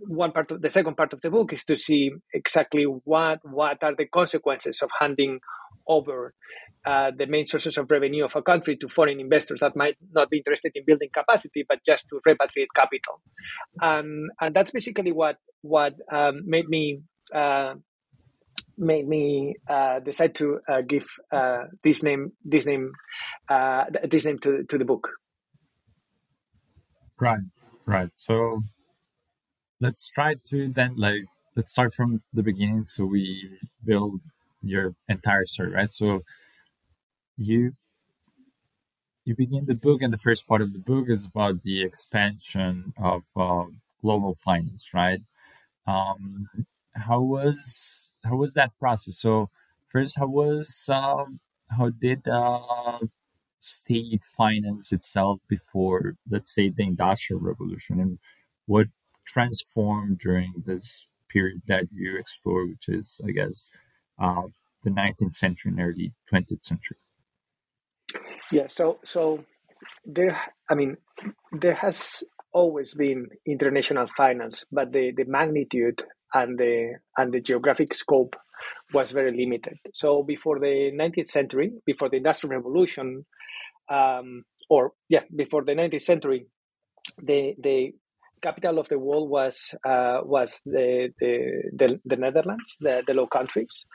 one 0.00 0.32
part 0.32 0.50
of 0.50 0.60
the 0.60 0.68
second 0.68 0.96
part 0.96 1.14
of 1.14 1.22
the 1.22 1.30
book 1.30 1.52
is 1.52 1.64
to 1.64 1.76
see 1.76 2.10
exactly 2.34 2.84
what 2.84 3.40
what 3.42 3.82
are 3.82 3.94
the 3.96 4.06
consequences 4.06 4.82
of 4.82 4.90
handing 5.00 5.40
over 5.86 6.34
uh, 6.84 7.10
the 7.16 7.26
main 7.26 7.46
sources 7.46 7.76
of 7.78 7.90
revenue 7.90 8.24
of 8.24 8.36
a 8.36 8.42
country 8.42 8.76
to 8.76 8.88
foreign 8.88 9.20
investors 9.20 9.60
that 9.60 9.76
might 9.76 9.96
not 10.12 10.30
be 10.30 10.38
interested 10.38 10.72
in 10.74 10.84
building 10.86 11.08
capacity, 11.12 11.64
but 11.68 11.78
just 11.84 12.08
to 12.08 12.20
repatriate 12.26 12.68
capital. 12.74 13.20
Um, 13.80 14.28
and 14.40 14.54
that's 14.54 14.70
basically 14.70 15.12
what 15.12 15.36
what 15.62 15.94
um, 16.12 16.42
made 16.44 16.68
me 16.68 17.00
uh, 17.34 17.74
made 18.78 19.08
me 19.08 19.56
uh, 19.68 20.00
decide 20.00 20.34
to 20.36 20.60
uh, 20.68 20.80
give 20.82 21.06
uh, 21.32 21.64
this 21.82 22.02
name 22.02 22.32
this 22.44 22.66
name 22.66 22.92
uh, 23.48 23.84
this 24.04 24.24
name 24.24 24.38
to 24.40 24.64
to 24.64 24.78
the 24.78 24.84
book. 24.84 25.10
Right, 27.20 27.42
right. 27.86 28.10
So 28.14 28.62
let's 29.80 30.08
try 30.08 30.34
to 30.50 30.68
then 30.68 30.96
like 30.96 31.24
let's 31.56 31.72
start 31.72 31.92
from 31.92 32.22
the 32.32 32.42
beginning 32.42 32.84
so 32.84 33.04
we 33.04 33.58
build 33.84 34.20
your 34.62 34.94
entire 35.08 35.44
story, 35.46 35.72
right? 35.72 35.90
So 35.92 36.22
you 37.36 37.74
you 39.24 39.34
begin 39.36 39.66
the 39.66 39.74
book, 39.74 40.00
and 40.00 40.12
the 40.12 40.18
first 40.18 40.48
part 40.48 40.62
of 40.62 40.72
the 40.72 40.78
book 40.78 41.06
is 41.08 41.26
about 41.26 41.62
the 41.62 41.82
expansion 41.82 42.94
of 42.96 43.24
uh, 43.36 43.64
global 44.00 44.34
finance, 44.34 44.94
right? 44.94 45.20
Um, 45.86 46.48
how 46.98 47.20
was 47.20 48.10
how 48.24 48.36
was 48.36 48.54
that 48.54 48.72
process? 48.78 49.18
So 49.18 49.50
first, 49.86 50.18
how 50.18 50.26
was 50.26 50.88
um, 50.92 51.40
how 51.70 51.90
did 51.90 52.28
uh, 52.28 52.98
state 53.58 54.24
finance 54.24 54.92
itself 54.92 55.40
before, 55.48 56.14
let's 56.28 56.54
say, 56.54 56.68
the 56.68 56.84
Industrial 56.84 57.40
Revolution, 57.40 58.00
and 58.00 58.18
what 58.66 58.88
transformed 59.24 60.18
during 60.18 60.54
this 60.64 61.08
period 61.28 61.62
that 61.66 61.86
you 61.90 62.16
explore, 62.16 62.66
which 62.66 62.88
is, 62.88 63.20
I 63.26 63.30
guess, 63.32 63.70
uh, 64.18 64.42
the 64.82 64.90
19th 64.90 65.34
century 65.34 65.72
and 65.72 65.80
early 65.80 66.14
20th 66.32 66.64
century? 66.64 66.96
Yeah, 68.50 68.68
so 68.68 68.98
so 69.04 69.44
there, 70.04 70.40
I 70.70 70.74
mean, 70.74 70.96
there 71.52 71.74
has 71.74 72.24
always 72.52 72.94
been 72.94 73.28
international 73.46 74.08
finance, 74.16 74.64
but 74.72 74.92
the, 74.92 75.12
the 75.14 75.26
magnitude 75.26 76.02
and 76.34 76.58
the 76.58 76.94
and 77.16 77.32
the 77.32 77.40
geographic 77.40 77.94
scope 77.94 78.36
was 78.92 79.12
very 79.12 79.36
limited. 79.36 79.78
So 79.92 80.22
before 80.22 80.58
the 80.58 80.90
19th 80.92 81.28
century, 81.28 81.72
before 81.86 82.08
the 82.08 82.16
Industrial 82.16 82.56
Revolution, 82.56 83.24
um, 83.88 84.44
or 84.68 84.92
yeah, 85.08 85.22
before 85.34 85.64
the 85.64 85.72
19th 85.72 86.02
century, 86.02 86.46
the 87.22 87.54
the 87.58 87.92
capital 88.40 88.78
of 88.78 88.88
the 88.88 88.98
world 88.98 89.28
was 89.28 89.74
uh, 89.84 90.20
was 90.22 90.60
the, 90.64 91.12
the, 91.18 91.62
the 91.72 92.00
the 92.04 92.16
Netherlands, 92.16 92.76
the, 92.80 93.02
the 93.06 93.14
Low 93.14 93.26
Countries, 93.26 93.86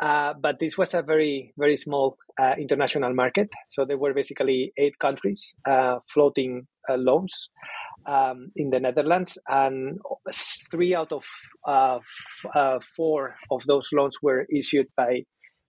uh, 0.00 0.34
but 0.40 0.58
this 0.58 0.78
was 0.78 0.94
a 0.94 1.02
very 1.02 1.52
very 1.58 1.76
small 1.76 2.16
uh, 2.40 2.54
international 2.58 3.14
market. 3.14 3.48
So 3.70 3.84
there 3.84 3.98
were 3.98 4.14
basically 4.14 4.72
eight 4.76 4.98
countries 4.98 5.54
uh, 5.68 5.98
floating 6.08 6.66
uh, 6.88 6.96
loans 6.96 7.50
um, 8.06 8.52
in 8.56 8.70
the 8.70 8.80
Netherlands, 8.80 9.38
and 9.48 9.98
three 10.70 10.94
out 10.94 11.12
of 11.12 11.24
uh, 11.66 11.98
four 12.96 13.36
of 13.50 13.62
those 13.64 13.88
loans 13.92 14.16
were 14.22 14.46
issued 14.54 14.86
by 14.96 15.24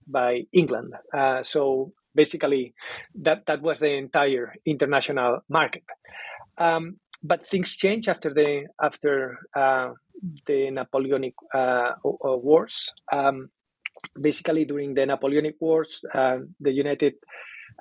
by 0.08 0.42
England. 0.52 0.94
so 1.44 1.94
basically, 2.16 2.74
that 3.16 3.46
that 3.46 3.62
was 3.62 3.80
the 3.80 3.94
entire 3.94 4.54
international 4.66 5.40
market. 5.50 5.84
Um, 6.58 7.00
but 7.24 7.48
things 7.48 7.76
change 7.76 8.08
after 8.08 8.34
the 8.34 8.68
after 8.82 9.40
uh, 9.56 9.92
the 10.46 10.72
Napoleonic 10.72 11.34
uh, 11.54 11.94
Wars. 12.04 12.92
Um, 13.12 13.50
basically, 14.20 14.66
during 14.66 14.94
the 14.94 15.06
Napoleonic 15.06 15.56
Wars, 15.60 16.04
uh, 16.14 16.40
the 16.60 16.72
United 16.72 17.14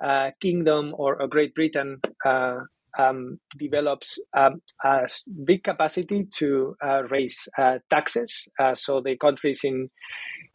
uh, 0.01 0.31
Kingdom 0.39 0.93
or 0.97 1.27
Great 1.27 1.53
Britain 1.53 1.99
uh, 2.25 2.59
um, 2.97 3.39
develops 3.57 4.19
um, 4.35 4.61
a 4.83 5.07
big 5.45 5.63
capacity 5.63 6.27
to 6.35 6.75
uh, 6.85 7.03
raise 7.09 7.47
taxes. 7.89 8.47
so 8.73 9.01
the 9.01 9.17
country 9.17 9.51
is 9.51 9.61
in 9.63 9.89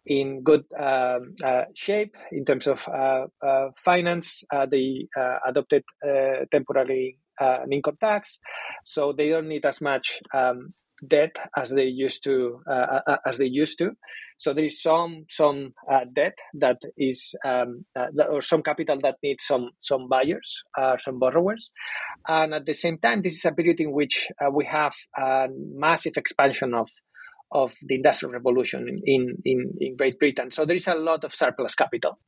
in 0.06 0.42
good 0.42 0.64
um, 0.80 1.34
uh, 1.44 1.64
shape 1.74 2.16
in 2.32 2.44
terms 2.44 2.66
of 2.66 2.88
uh, 2.88 3.26
uh, 3.46 3.68
finance. 3.76 4.42
they 4.70 5.06
adopted 5.46 5.82
temporarily 6.50 7.18
uh, 7.40 7.58
an 7.62 7.72
income 7.72 7.96
tax, 8.00 8.38
so 8.84 9.12
they 9.12 9.28
don't 9.28 9.48
need 9.48 9.64
as 9.64 9.80
much 9.80 10.20
um, 10.34 10.70
debt 11.06 11.36
as 11.56 11.70
they 11.70 11.84
used 11.84 12.24
to 12.24 12.60
uh, 12.68 12.72
uh, 12.72 13.00
uh 13.06 13.16
as 13.26 13.38
they 13.38 13.46
used 13.46 13.78
to. 13.78 13.92
So 14.36 14.54
there 14.54 14.64
is 14.64 14.80
some 14.80 15.24
some 15.28 15.74
uh, 15.90 16.04
debt 16.12 16.38
that 16.54 16.78
is 16.96 17.34
um, 17.44 17.84
uh, 17.98 18.06
or 18.30 18.40
some 18.40 18.62
capital 18.62 18.98
that 19.02 19.16
needs 19.22 19.44
some 19.44 19.70
some 19.80 20.08
buyers, 20.08 20.62
some 20.98 21.18
borrowers, 21.18 21.70
and 22.26 22.54
at 22.54 22.66
the 22.66 22.74
same 22.74 22.98
time, 22.98 23.22
this 23.22 23.34
is 23.34 23.44
a 23.44 23.52
period 23.52 23.80
in 23.80 23.92
which 23.92 24.28
we 24.52 24.64
have 24.66 24.94
a 25.16 25.48
massive 25.50 26.16
expansion 26.16 26.74
of 26.74 26.88
of 27.50 27.74
the 27.82 27.94
industrial 27.94 28.32
revolution 28.32 29.00
in, 29.04 29.36
in, 29.44 29.72
in 29.80 29.96
Great 29.96 30.18
Britain. 30.18 30.50
So 30.50 30.66
there 30.66 30.76
is 30.76 30.86
a 30.86 30.94
lot 30.94 31.24
of 31.24 31.34
surplus 31.34 31.74
capital 31.74 32.18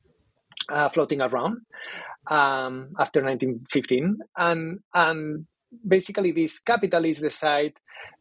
uh, 0.69 0.89
floating 0.89 1.21
around 1.21 1.61
um, 2.27 2.93
after 2.99 3.21
1915, 3.21 4.17
and 4.37 4.79
and 4.93 5.45
basically 5.87 6.31
these 6.31 6.59
capitalists 6.59 7.21
decide 7.21 7.73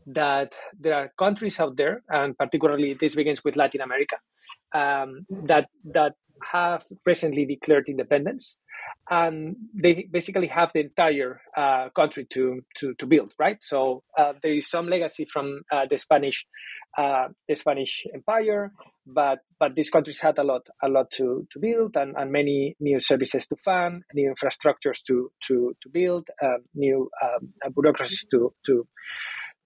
that 0.07 0.55
there 0.79 0.95
are 0.95 1.13
countries 1.19 1.61
out 1.61 1.77
there, 1.77 2.03
and 2.09 2.37
particularly 2.37 2.95
this 2.95 3.15
begins 3.15 3.45
with 3.45 3.57
Latin 3.57 3.81
America, 3.81 4.17
um, 4.75 5.27
that 5.47 5.69
that 5.85 6.15
have 6.53 6.85
recently 7.05 7.45
declared 7.45 7.89
independence, 7.89 8.57
and 9.11 9.57
they 9.75 10.09
basically 10.11 10.47
have 10.47 10.73
the 10.73 10.81
entire 10.81 11.41
uh, 11.57 11.89
country 11.91 12.27
to, 12.31 12.61
to 12.77 12.95
to 12.95 13.07
build. 13.07 13.33
Right, 13.39 13.59
so 13.61 14.03
uh, 14.19 14.35
there 14.43 14.55
is 14.55 14.69
some 14.69 14.89
legacy 14.89 15.27
from 15.31 15.63
uh, 15.71 15.85
the 15.89 15.99
Spanish 15.99 16.47
uh, 16.97 17.29
the 17.49 17.55
Spanish 17.55 18.07
Empire, 18.15 18.73
but 19.07 19.41
but 19.59 19.75
these 19.75 19.91
countries 19.91 20.19
had 20.19 20.39
a 20.39 20.45
lot 20.45 20.67
a 20.83 20.89
lot 20.89 21.11
to, 21.13 21.47
to 21.51 21.59
build 21.59 21.97
and, 21.97 22.15
and 22.17 22.33
many 22.33 22.77
new 22.81 23.01
services 23.01 23.47
to 23.47 23.57
fund, 23.57 24.03
new 24.15 24.33
infrastructures 24.33 25.03
to 25.07 25.31
to 25.47 25.75
to 25.83 25.89
build, 25.89 26.29
uh, 26.43 26.59
new 26.75 27.11
um, 27.23 27.53
bureaucracies 27.75 28.25
to 28.31 28.53
to 28.67 28.87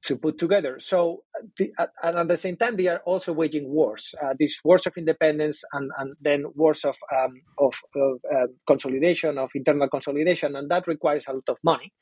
to 0.05 0.17
put 0.17 0.39
together. 0.39 0.79
So, 0.81 1.23
the, 1.59 1.73
and 2.03 2.19
at 2.19 2.29
the 2.29 2.37
same 2.37 2.57
time, 2.57 2.77
they 2.77 2.89
are 2.89 3.01
also 3.05 3.33
waging 3.33 3.69
wars. 3.71 4.15
Uh, 4.23 4.35
these 4.39 4.61
wars 4.65 4.87
of 4.87 4.95
independence, 4.97 5.65
and, 5.73 5.91
and 5.99 6.15
then 6.21 6.45
wars 6.55 6.85
of 6.85 6.97
um, 7.15 7.41
of, 7.59 7.75
of 7.97 8.21
uh, 8.33 8.47
consolidation, 8.67 9.39
of 9.39 9.51
internal 9.55 9.89
consolidation, 9.89 10.57
and 10.57 10.71
that 10.71 10.87
requires 10.87 11.27
a 11.29 11.33
lot 11.33 11.49
of 11.49 11.57
money. 11.65 11.93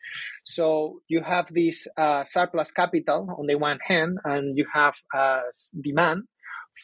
So 0.44 1.00
you 1.08 1.22
have 1.22 1.52
this 1.52 1.86
uh, 1.96 2.24
surplus 2.24 2.70
capital 2.70 3.34
on 3.38 3.46
the 3.46 3.54
one 3.54 3.78
hand, 3.86 4.18
and 4.24 4.56
you 4.56 4.66
have 4.74 4.94
uh, 5.16 5.42
demand 5.80 6.24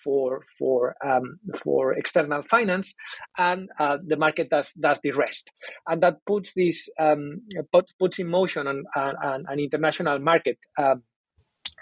for 0.05 0.45
for 0.59 0.95
um, 1.05 1.39
for 1.63 1.95
external 1.95 2.43
finance, 2.43 2.95
and 3.37 3.69
uh, 3.79 3.97
the 4.07 4.17
market 4.17 4.51
does 4.51 4.73
does 4.73 5.01
the 5.03 5.13
rest, 5.13 5.51
and 5.87 6.03
that 6.03 6.19
puts 6.27 6.53
this 6.55 6.89
um, 7.01 7.43
put, 7.73 7.87
puts 7.99 8.19
in 8.19 8.29
motion 8.29 8.67
an, 8.67 8.85
an, 8.95 9.45
an 9.49 9.59
international 9.59 10.19
market. 10.19 10.59
Uh, 10.77 10.97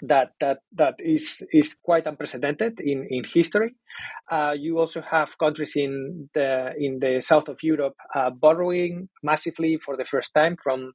that 0.01 0.31
that 0.39 0.59
that 0.73 0.95
is 0.99 1.43
is 1.51 1.75
quite 1.83 2.07
unprecedented 2.07 2.79
in 2.79 3.07
in 3.09 3.23
history. 3.23 3.75
Uh, 4.29 4.53
you 4.57 4.77
also 4.77 5.01
have 5.01 5.37
countries 5.37 5.73
in 5.75 6.29
the 6.33 6.73
in 6.77 6.99
the 6.99 7.21
south 7.21 7.49
of 7.49 7.57
Europe 7.63 7.95
uh, 8.13 8.29
borrowing 8.29 9.09
massively 9.23 9.77
for 9.83 9.97
the 9.97 10.05
first 10.05 10.33
time 10.33 10.55
from 10.61 10.93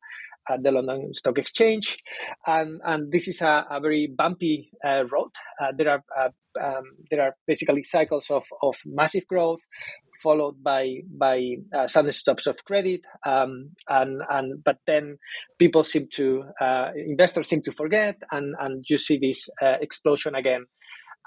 uh, 0.48 0.56
the 0.60 0.70
London 0.70 1.14
Stock 1.14 1.38
Exchange, 1.38 1.98
and 2.46 2.80
and 2.84 3.12
this 3.12 3.28
is 3.28 3.40
a, 3.40 3.66
a 3.70 3.80
very 3.80 4.06
bumpy 4.16 4.70
uh, 4.84 5.04
road. 5.10 5.30
Uh, 5.60 5.72
there 5.76 5.90
are 5.90 6.04
uh, 6.18 6.28
um, 6.60 6.84
there 7.10 7.22
are 7.22 7.36
basically 7.46 7.82
cycles 7.82 8.30
of, 8.30 8.44
of 8.62 8.76
massive 8.84 9.26
growth, 9.26 9.60
followed 10.22 10.62
by 10.62 10.98
by 11.18 11.56
uh, 11.76 11.86
sudden 11.86 12.12
stops 12.12 12.46
of 12.46 12.64
credit, 12.64 13.00
um, 13.26 13.70
and 13.88 14.22
and 14.30 14.62
but 14.64 14.78
then 14.86 15.18
people 15.58 15.84
seem 15.84 16.08
to 16.12 16.44
uh, 16.60 16.90
investors 16.94 17.48
seem 17.48 17.62
to 17.62 17.72
forget, 17.72 18.16
and 18.30 18.54
and 18.60 18.84
you 18.88 18.98
see 18.98 19.18
this 19.18 19.48
uh, 19.60 19.76
explosion 19.80 20.34
again, 20.34 20.66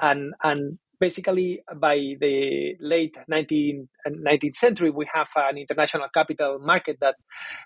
and 0.01 0.33
and 0.43 0.77
basically 0.99 1.61
by 1.75 1.95
the 2.19 2.75
late 2.79 3.15
19th, 3.31 3.87
19th 4.07 4.55
century 4.55 4.89
we 4.89 5.07
have 5.13 5.27
an 5.35 5.57
international 5.57 6.07
capital 6.13 6.59
market 6.59 6.97
that 7.01 7.15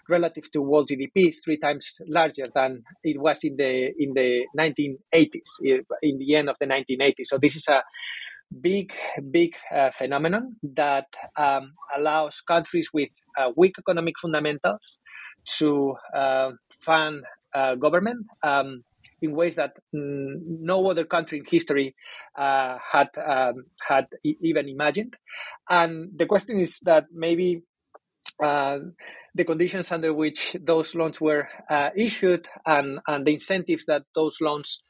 relative 0.07 0.49
to 0.51 0.61
world 0.61 0.89
gdp 0.89 1.29
is 1.29 1.41
three 1.43 1.57
times 1.57 1.97
larger 2.07 2.45
than 2.53 2.83
it 3.03 3.19
was 3.19 3.39
in 3.43 3.55
the 3.57 3.91
in 3.97 4.13
the 4.13 4.45
1980s 4.57 5.85
in 6.01 6.17
the 6.17 6.35
end 6.35 6.49
of 6.49 6.55
the 6.59 6.65
1980s 6.65 7.25
so 7.25 7.37
this 7.37 7.55
is 7.55 7.67
a 7.67 7.81
big 8.61 8.93
big 9.31 9.53
uh, 9.75 9.91
phenomenon 9.91 10.55
that 10.63 11.05
um, 11.37 11.73
allows 11.95 12.41
countries 12.41 12.89
with 12.93 13.09
uh, 13.37 13.49
weak 13.55 13.75
economic 13.77 14.15
fundamentals 14.19 14.97
to 15.45 15.93
uh, 16.15 16.51
fund 16.81 17.23
uh, 17.53 17.75
government 17.75 18.25
um, 18.43 18.83
in 19.21 19.35
ways 19.35 19.55
that 19.55 19.77
mm, 19.93 20.35
no 20.43 20.87
other 20.87 21.05
country 21.05 21.39
in 21.39 21.45
history 21.49 21.95
uh, 22.37 22.77
had 22.91 23.09
um, 23.17 23.65
had 23.87 24.07
even 24.23 24.69
imagined. 24.69 25.15
And 25.69 26.11
the 26.15 26.25
question 26.25 26.59
is 26.59 26.79
that 26.83 27.05
maybe 27.13 27.63
uh, 28.43 28.79
the 29.35 29.43
conditions 29.43 29.91
under 29.91 30.13
which 30.13 30.55
those 30.59 30.95
loans 30.95 31.21
were 31.21 31.47
uh, 31.69 31.89
issued 31.95 32.47
and, 32.65 32.99
and 33.07 33.25
the 33.25 33.33
incentives 33.33 33.85
that 33.85 34.03
those 34.15 34.37
loans 34.41 34.81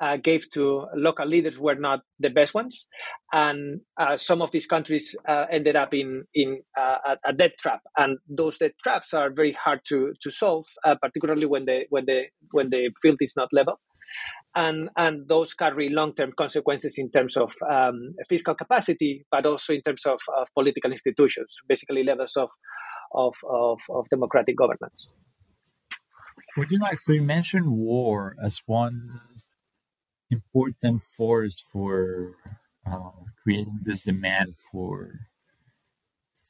uh, 0.00 0.16
gave 0.16 0.48
to 0.50 0.86
local 0.94 1.26
leaders 1.26 1.58
were 1.58 1.74
not 1.74 2.00
the 2.18 2.30
best 2.30 2.54
ones, 2.54 2.86
and 3.32 3.80
uh, 3.96 4.16
some 4.16 4.42
of 4.42 4.50
these 4.50 4.66
countries 4.66 5.16
uh, 5.28 5.46
ended 5.50 5.76
up 5.76 5.94
in 5.94 6.24
in 6.34 6.62
uh, 6.78 7.16
a, 7.24 7.32
debt 7.32 7.52
trap, 7.58 7.80
and 7.96 8.18
those 8.28 8.58
debt 8.58 8.72
traps 8.82 9.14
are 9.14 9.30
very 9.30 9.52
hard 9.52 9.80
to 9.88 10.12
to 10.22 10.30
solve, 10.30 10.66
uh, 10.84 10.94
particularly 11.00 11.46
when 11.46 11.64
the 11.64 11.84
when 11.90 12.04
the 12.06 12.24
when 12.52 12.70
the 12.70 12.90
field 13.02 13.16
is 13.20 13.34
not 13.36 13.48
level. 13.52 13.78
And, 14.54 14.88
and 14.96 15.28
those 15.28 15.52
carry 15.52 15.90
long-term 15.90 16.32
consequences 16.38 16.94
in 16.96 17.10
terms 17.10 17.36
of 17.36 17.52
um, 17.68 18.14
fiscal 18.26 18.54
capacity, 18.54 19.26
but 19.30 19.44
also 19.44 19.74
in 19.74 19.82
terms 19.82 20.06
of, 20.06 20.18
of 20.34 20.48
political 20.54 20.90
institutions, 20.90 21.58
basically 21.68 22.02
levels 22.02 22.34
of, 22.38 22.48
of, 23.12 23.34
of, 23.46 23.80
of 23.90 24.08
democratic 24.08 24.56
governance. 24.56 25.12
Would 26.56 26.70
you 26.70 26.78
like 26.78 26.96
so 26.96 27.12
you 27.12 27.20
mentioned 27.20 27.66
war 27.68 28.34
as 28.42 28.62
one 28.64 29.20
important 30.30 31.02
force 31.02 31.60
for 31.60 32.34
uh, 32.86 33.10
creating 33.42 33.80
this 33.82 34.04
demand 34.04 34.56
for 34.56 35.20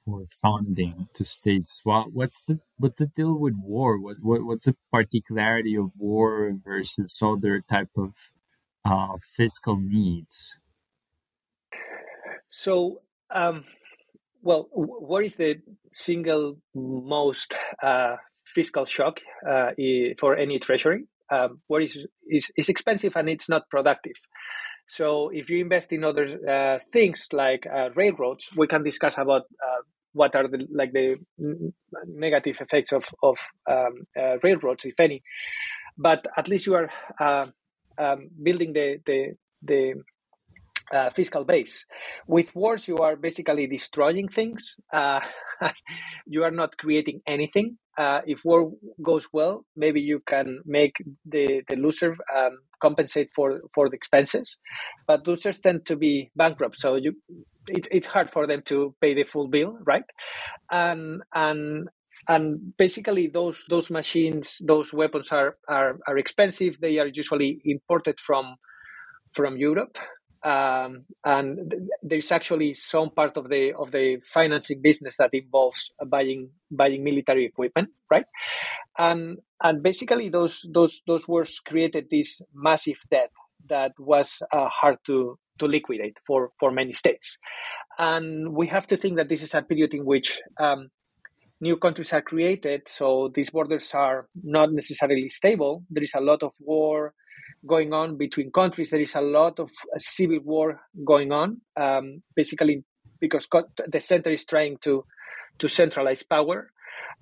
for 0.05 0.25
funding 0.29 1.09
to 1.15 1.25
states. 1.25 1.83
Well, 1.85 2.07
what's 2.13 2.45
the 2.45 2.61
what's 2.79 3.01
the 3.01 3.07
deal 3.07 3.39
with 3.39 3.55
war? 3.61 4.01
What, 4.01 4.17
what 4.23 4.45
what's 4.45 4.67
the 4.67 4.77
particularity 4.93 5.77
of 5.77 5.91
war 5.99 6.53
versus 6.65 7.19
other 7.23 7.63
type 7.69 7.91
of 7.97 8.15
uh, 8.85 9.17
fiscal 9.21 9.77
needs? 9.79 10.61
So, 12.49 13.03
um, 13.31 13.65
well, 14.43 14.69
what 14.73 15.25
is 15.25 15.35
the 15.35 15.61
single 15.93 16.59
most 16.75 17.55
uh, 17.83 18.17
fiscal 18.45 18.85
shock 18.85 19.21
uh, 19.47 19.73
for 20.19 20.37
any 20.37 20.59
treasury? 20.59 21.05
Um, 21.31 21.61
what 21.67 21.83
is, 21.83 21.99
is 22.29 22.51
is 22.57 22.69
expensive 22.69 23.17
and 23.17 23.29
it's 23.29 23.49
not 23.49 23.69
productive. 23.71 24.17
So 24.87 25.31
if 25.33 25.51
you 25.51 25.61
invest 25.61 25.93
in 25.93 26.05
other 26.05 26.39
uh, 26.49 26.79
things 26.93 27.27
like 27.33 27.67
uh, 27.67 27.91
railroads, 27.95 28.51
we 28.57 28.67
can 28.67 28.85
discuss 28.85 29.19
about 29.19 29.43
uh, 29.63 29.83
what 30.13 30.37
are 30.37 30.49
the 30.49 30.67
like 30.73 30.93
the 30.93 31.17
negative 32.07 32.61
effects 32.61 32.93
of 32.93 33.05
of 33.23 33.39
um, 33.69 34.07
uh, 34.19 34.39
railroads, 34.43 34.85
if 34.85 34.99
any. 35.01 35.23
But 35.99 36.27
at 36.37 36.49
least 36.49 36.67
you 36.67 36.75
are 36.75 36.91
uh, 37.19 37.47
um, 37.99 38.29
building 38.43 38.73
the 38.73 38.99
the 39.05 39.33
the 39.63 39.95
uh, 40.93 41.11
fiscal 41.11 41.45
base. 41.45 41.85
With 42.27 42.55
wars, 42.55 42.87
you 42.89 42.99
are 42.99 43.17
basically 43.17 43.67
destroying 43.67 44.29
things. 44.29 44.77
Uh, 44.93 45.21
you 46.27 46.45
are 46.45 46.51
not 46.51 46.77
creating 46.77 47.23
anything. 47.27 47.79
Uh, 47.99 48.21
if 48.27 48.45
war 48.45 48.73
goes 49.03 49.27
well, 49.33 49.65
maybe 49.75 50.01
you 50.01 50.21
can 50.27 50.61
make 50.67 50.97
the, 51.25 51.63
the 51.69 51.77
loser 51.77 52.15
um, 52.37 52.59
compensate 52.81 53.29
for, 53.35 53.61
for 53.75 53.89
the 53.89 53.97
expenses. 53.97 54.59
But 55.07 55.27
losers 55.27 55.61
tend 55.61 55.87
to 55.87 55.97
be 55.97 56.31
bankrupt, 56.37 56.79
so 56.79 56.97
you 56.97 57.15
it's 57.69 57.89
it's 57.91 58.07
hard 58.07 58.31
for 58.31 58.47
them 58.47 58.63
to 58.67 58.95
pay 59.01 59.15
the 59.15 59.25
full 59.25 59.49
bill, 59.49 59.79
right? 59.85 60.05
And 60.71 61.23
and 61.35 61.89
and 62.29 62.77
basically 62.77 63.29
those 63.29 63.65
those 63.69 63.91
machines, 63.91 64.59
those 64.65 64.93
weapons 64.93 65.33
are 65.33 65.57
are, 65.69 65.99
are 66.07 66.19
expensive. 66.19 66.79
They 66.81 66.99
are 66.99 67.09
usually 67.09 67.61
imported 67.65 68.21
from 68.21 68.57
from 69.33 69.57
Europe 69.57 69.99
um, 70.47 71.05
and 71.25 71.75
there's 72.03 72.31
actually 72.31 72.75
some 72.75 73.11
part 73.11 73.37
of 73.37 73.49
the 73.49 73.73
of 73.75 73.91
the 73.91 74.19
financing 74.25 74.81
business 74.81 75.17
that 75.17 75.31
involves 75.33 75.91
buying 76.07 76.51
buying 76.71 77.03
military 77.03 77.45
equipment, 77.47 77.89
right? 78.09 78.27
And 78.97 79.39
and 79.61 79.83
basically 79.83 80.29
those 80.29 80.65
those 80.73 81.03
those 81.07 81.27
wars 81.27 81.61
created 81.61 82.07
this 82.11 82.41
massive 82.55 82.99
debt 83.11 83.33
that 83.69 83.93
was 83.99 84.41
uh, 84.53 84.69
hard 84.69 84.99
to 85.07 85.37
to 85.59 85.67
liquidate 85.67 86.19
for 86.25 86.53
for 86.61 86.71
many 86.71 86.93
states, 86.93 87.39
and 87.99 88.55
we 88.55 88.69
have 88.69 88.87
to 88.87 88.97
think 88.97 89.17
that 89.17 89.29
this 89.29 89.43
is 89.43 89.55
a 89.55 89.63
period 89.63 89.95
in 89.95 90.05
which. 90.05 90.41
Um, 90.59 90.91
new 91.59 91.75
countries 91.79 92.13
are 92.13 92.21
created, 92.21 92.87
so 92.87 93.31
these 93.35 93.49
borders 93.49 93.95
are 93.95 94.29
not 94.45 94.71
necessarily 94.71 95.31
stable. 95.31 95.83
There 95.89 96.03
is 96.03 96.13
a 96.15 96.21
lot 96.21 96.43
of 96.43 96.53
war, 96.61 97.15
going 97.67 97.93
on 97.93 98.17
between 98.17 98.51
countries. 98.51 98.91
There 98.91 99.01
is 99.01 99.15
a 99.15 99.21
lot 99.21 99.59
of 99.59 99.71
uh, 99.71 99.99
civil 99.99 100.41
war 100.45 100.81
going 101.05 101.33
on, 101.33 101.61
um, 101.77 102.23
basically 102.35 102.85
because 103.21 103.49
the 103.89 104.01
center 104.01 104.31
is 104.31 104.45
trying 104.45 104.79
to 104.83 105.05
to 105.59 105.69
centralize 105.69 106.23
power, 106.23 106.71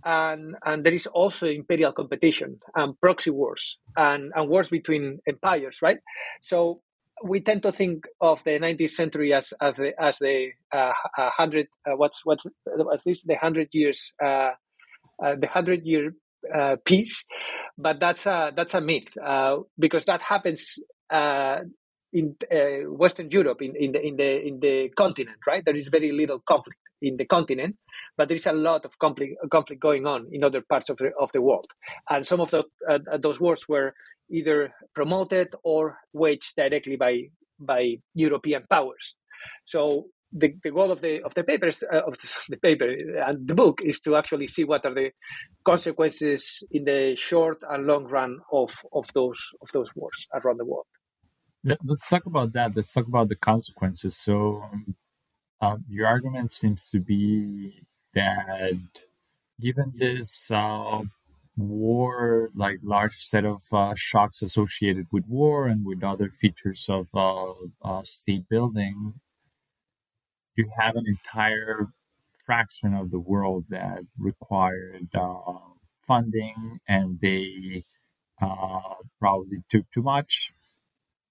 and 0.05 0.57
and 0.65 0.85
there 0.85 0.95
is 0.95 1.07
also 1.07 1.47
imperial 1.47 1.93
competition 1.93 2.59
and 2.75 3.01
proxy 3.01 3.31
wars 3.31 3.79
and, 3.97 4.33
and 4.35 4.49
wars 4.49 4.69
between 4.69 5.21
empires, 5.27 5.79
right? 5.83 5.99
So 6.41 6.81
we 7.23 7.41
tend 7.41 7.63
to 7.63 7.73
think 7.73 8.07
of 8.21 8.43
the 8.45 8.59
19th 8.59 8.91
century 8.91 9.33
as 9.33 9.53
as 9.61 9.77
the 9.77 9.93
as 10.01 10.19
the 10.19 10.51
uh, 10.73 10.93
hundred 11.17 11.69
uh, 11.87 11.97
what's 11.97 12.25
what's 12.25 12.45
at 12.47 13.07
least 13.07 13.27
the 13.27 13.37
hundred 13.37 13.69
years 13.73 14.13
uh, 14.23 14.51
uh 15.23 15.37
the 15.39 15.47
hundred 15.47 15.87
year 15.87 16.13
uh, 16.53 16.77
peace, 16.85 17.25
but 17.77 18.01
that's 18.01 18.27
a 18.27 18.53
that's 18.55 18.75
a 18.75 18.81
myth 18.81 19.17
uh, 19.19 19.59
because 19.79 20.05
that 20.05 20.23
happens 20.23 20.79
uh, 21.11 21.61
in 22.13 22.37
uh, 22.51 22.89
Western 22.91 23.31
Europe, 23.31 23.61
in, 23.61 23.75
in 23.77 23.93
the 23.93 24.07
in 24.07 24.17
the 24.17 24.47
in 24.47 24.61
the 24.61 24.89
continent, 24.91 25.39
right? 25.47 25.65
There 25.65 25.75
is 25.75 25.89
very 25.89 26.13
little 26.13 26.41
conflict 26.41 26.79
in 27.03 27.17
the 27.17 27.25
continent, 27.25 27.77
but 28.17 28.29
there 28.29 28.37
is 28.37 28.47
a 28.47 28.53
lot 28.53 28.85
of 28.85 28.99
conflict 28.99 29.35
conflict 29.51 29.83
going 29.83 30.07
on 30.07 30.29
in 30.33 30.45
other 30.45 30.63
parts 30.63 30.91
of 30.91 30.97
the 30.99 31.11
of 31.21 31.33
the 31.33 31.43
world, 31.43 31.67
and 32.09 32.27
some 32.27 32.41
of 32.41 32.51
the, 32.51 32.65
uh, 32.89 32.99
those 33.19 33.41
wars 33.41 33.69
were 33.69 33.95
either 34.31 34.73
promoted 34.95 35.55
or 35.65 35.99
waged 36.13 36.55
directly 36.57 36.97
by 36.97 37.23
by 37.59 37.97
European 38.15 38.65
powers. 38.71 39.15
So 39.65 40.07
the, 40.35 40.53
the 40.65 40.71
goal 40.71 40.91
of 40.91 41.01
the 41.01 41.23
of 41.23 41.33
the 41.35 41.45
papers 41.45 41.83
uh, 41.91 42.03
of 42.07 42.19
the 42.49 42.57
paper 42.57 42.89
and 43.27 43.47
the 43.47 43.55
book 43.55 43.81
is 43.83 44.01
to 44.01 44.17
actually 44.17 44.49
see 44.49 44.65
what 44.65 44.85
are 44.85 44.95
the 44.95 45.11
consequences 45.65 46.63
in 46.73 46.85
the 46.85 47.15
short 47.17 47.59
and 47.71 47.87
long 47.87 48.05
run 48.05 48.41
of 48.53 48.75
of 48.93 49.07
those 49.15 49.41
of 49.63 49.69
those 49.73 49.95
wars 49.95 50.27
around 50.35 50.59
the 50.59 50.65
world. 50.65 50.87
Let's 51.63 52.11
talk 52.11 52.27
about 52.27 52.53
that. 52.53 52.77
Let's 52.77 52.93
talk 52.93 53.07
about 53.07 53.31
the 53.31 53.37
consequences. 53.37 54.17
So, 54.17 54.65
um, 55.63 55.85
your 55.89 56.07
argument 56.07 56.53
seems 56.53 56.91
to 56.91 57.01
be 57.01 57.87
that 58.15 58.75
given 59.59 59.93
this 59.97 60.51
uh, 60.51 61.01
war, 61.57 62.51
like 62.55 62.81
large 62.83 63.17
set 63.17 63.47
of 63.47 63.63
uh, 63.73 63.95
shocks 63.97 64.43
associated 64.43 65.07
with 65.11 65.25
war 65.27 65.67
and 65.67 65.87
with 65.87 66.05
other 66.05 66.29
features 66.29 66.87
of 66.91 67.09
uh, 67.15 67.53
uh 67.83 68.03
state 68.03 68.47
building, 68.51 69.15
you 70.57 70.69
have 70.79 70.97
an 70.97 71.05
entire 71.07 71.89
fraction 72.45 72.95
of 72.95 73.11
the 73.11 73.19
world 73.19 73.67
that 73.71 74.01
required 74.19 75.09
uh, 75.15 75.59
funding 76.03 76.81
and 76.87 77.19
they 77.21 77.85
uh, 78.41 78.81
probably 79.21 79.59
took 79.71 79.91
too 79.91 80.03
much. 80.03 80.53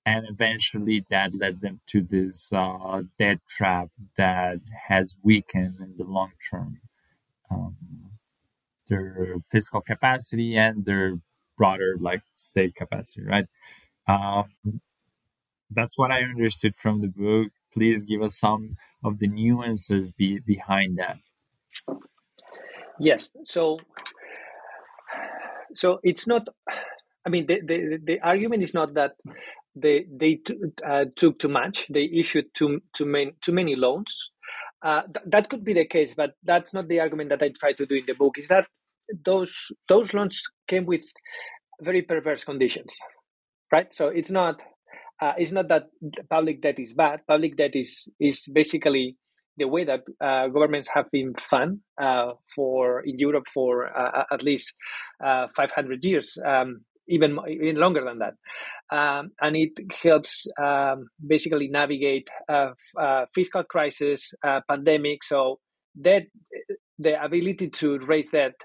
And 0.05 0.25
eventually 0.29 1.05
that 1.09 1.33
led 1.33 1.61
them 1.61 1.79
to 1.87 2.01
this 2.01 2.51
uh, 2.51 3.03
debt 3.17 3.39
trap 3.47 3.89
that 4.17 4.59
has 4.87 5.17
weakened 5.23 5.75
in 5.79 5.95
the 5.97 6.03
long 6.03 6.31
term 6.51 6.79
um, 7.49 7.75
their 8.89 9.37
fiscal 9.49 9.81
capacity 9.81 10.57
and 10.57 10.85
their 10.85 11.15
broader 11.57 11.95
like 11.99 12.21
state 12.35 12.75
capacity, 12.75 13.25
right? 13.25 13.45
Um, 14.07 14.81
that's 15.69 15.97
what 15.97 16.11
I 16.11 16.21
understood 16.21 16.75
from 16.75 17.01
the 17.01 17.07
book. 17.07 17.51
Please 17.73 18.03
give 18.03 18.21
us 18.21 18.37
some 18.37 18.75
of 19.03 19.19
the 19.19 19.27
nuances 19.27 20.11
be, 20.11 20.39
behind 20.39 20.97
that. 20.99 21.17
Yes. 22.99 23.31
So, 23.43 23.79
so 25.73 25.99
it's 26.03 26.27
not. 26.27 26.47
I 27.25 27.29
mean, 27.29 27.47
the 27.47 27.61
the, 27.61 27.99
the 28.03 28.19
argument 28.21 28.63
is 28.63 28.73
not 28.73 28.93
that 28.95 29.15
they 29.75 30.05
they 30.11 30.35
t- 30.35 30.57
uh, 30.85 31.05
took 31.15 31.39
too 31.39 31.49
much. 31.49 31.87
They 31.89 32.05
issued 32.05 32.53
too 32.53 32.81
too 32.93 33.05
many 33.05 33.33
too 33.41 33.51
many 33.53 33.75
loans. 33.75 34.31
Uh, 34.81 35.03
th- 35.03 35.25
that 35.27 35.49
could 35.49 35.63
be 35.63 35.73
the 35.73 35.85
case, 35.85 36.13
but 36.13 36.33
that's 36.43 36.73
not 36.73 36.87
the 36.87 36.99
argument 36.99 37.29
that 37.29 37.41
I 37.41 37.49
try 37.49 37.73
to 37.73 37.85
do 37.85 37.95
in 37.95 38.05
the 38.05 38.13
book. 38.13 38.37
Is 38.37 38.47
that 38.49 38.67
those 39.23 39.71
those 39.89 40.13
loans 40.13 40.43
came 40.67 40.85
with 40.85 41.05
very 41.81 42.01
perverse 42.01 42.43
conditions, 42.43 42.95
right? 43.71 43.93
So 43.93 44.07
it's 44.07 44.31
not 44.31 44.61
uh, 45.23 45.33
it's 45.37 45.53
not 45.53 45.69
that 45.69 45.85
public 46.29 46.61
debt 46.61 46.79
is 46.79 46.93
bad. 46.93 47.21
Public 47.25 47.55
debt 47.55 47.75
is 47.75 48.09
is 48.19 48.45
basically 48.51 49.15
the 49.55 49.67
way 49.67 49.85
that 49.85 50.01
uh, 50.19 50.47
governments 50.47 50.89
have 50.93 51.09
been 51.11 51.33
funded 51.39 51.79
uh, 51.97 52.31
for 52.53 53.01
in 53.05 53.17
Europe 53.17 53.45
for 53.53 53.87
uh, 53.87 54.23
at 54.31 54.43
least 54.43 54.73
uh, 55.23 55.47
500 55.55 56.03
years, 56.03 56.37
um, 56.45 56.81
even 57.07 57.37
even 57.47 57.77
longer 57.77 58.03
than 58.03 58.19
that, 58.19 58.33
um, 58.91 59.31
and 59.39 59.55
it 59.55 59.71
helps 60.03 60.45
um, 60.61 61.07
basically 61.25 61.69
navigate 61.69 62.27
uh, 62.49 62.71
fiscal 63.33 63.63
crisis, 63.63 64.33
pandemic. 64.67 65.23
So 65.23 65.59
that 66.01 66.23
the 66.99 67.23
ability 67.23 67.69
to 67.69 67.99
raise 67.99 68.31
debt 68.31 68.55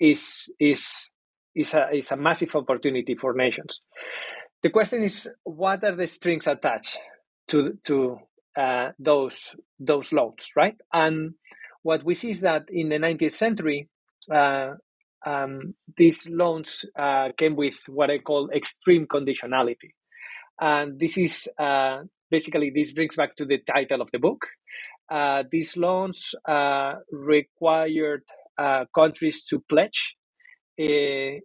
is 0.00 0.50
is 0.58 1.10
is 1.54 1.74
a, 1.74 1.94
is 1.94 2.10
a 2.10 2.16
massive 2.16 2.56
opportunity 2.56 3.14
for 3.14 3.34
nations. 3.34 3.82
The 4.62 4.70
question 4.70 5.04
is, 5.04 5.28
what 5.44 5.84
are 5.84 5.94
the 5.94 6.08
strings 6.08 6.46
attached 6.48 6.98
to 7.48 7.78
to 7.84 8.18
uh, 8.56 8.90
those 8.98 9.54
those 9.78 10.12
loans, 10.12 10.50
right? 10.56 10.74
And 10.92 11.34
what 11.82 12.02
we 12.02 12.16
see 12.16 12.32
is 12.32 12.40
that 12.40 12.64
in 12.68 12.88
the 12.88 12.96
19th 12.96 13.30
century, 13.30 13.88
uh, 14.30 14.74
um, 15.24 15.74
these 15.96 16.28
loans 16.28 16.84
uh, 16.98 17.30
came 17.36 17.54
with 17.54 17.76
what 17.86 18.10
I 18.10 18.18
call 18.18 18.50
extreme 18.50 19.06
conditionality, 19.06 19.92
and 20.60 20.98
this 20.98 21.16
is 21.16 21.48
uh, 21.56 22.02
basically 22.28 22.70
this 22.74 22.92
brings 22.92 23.14
back 23.14 23.36
to 23.36 23.44
the 23.44 23.58
title 23.58 24.02
of 24.02 24.10
the 24.10 24.18
book. 24.18 24.44
Uh, 25.08 25.44
these 25.50 25.76
loans 25.76 26.34
uh, 26.46 26.94
required 27.12 28.24
countries 28.92 29.44
to 29.44 29.60
pledge 29.68 30.16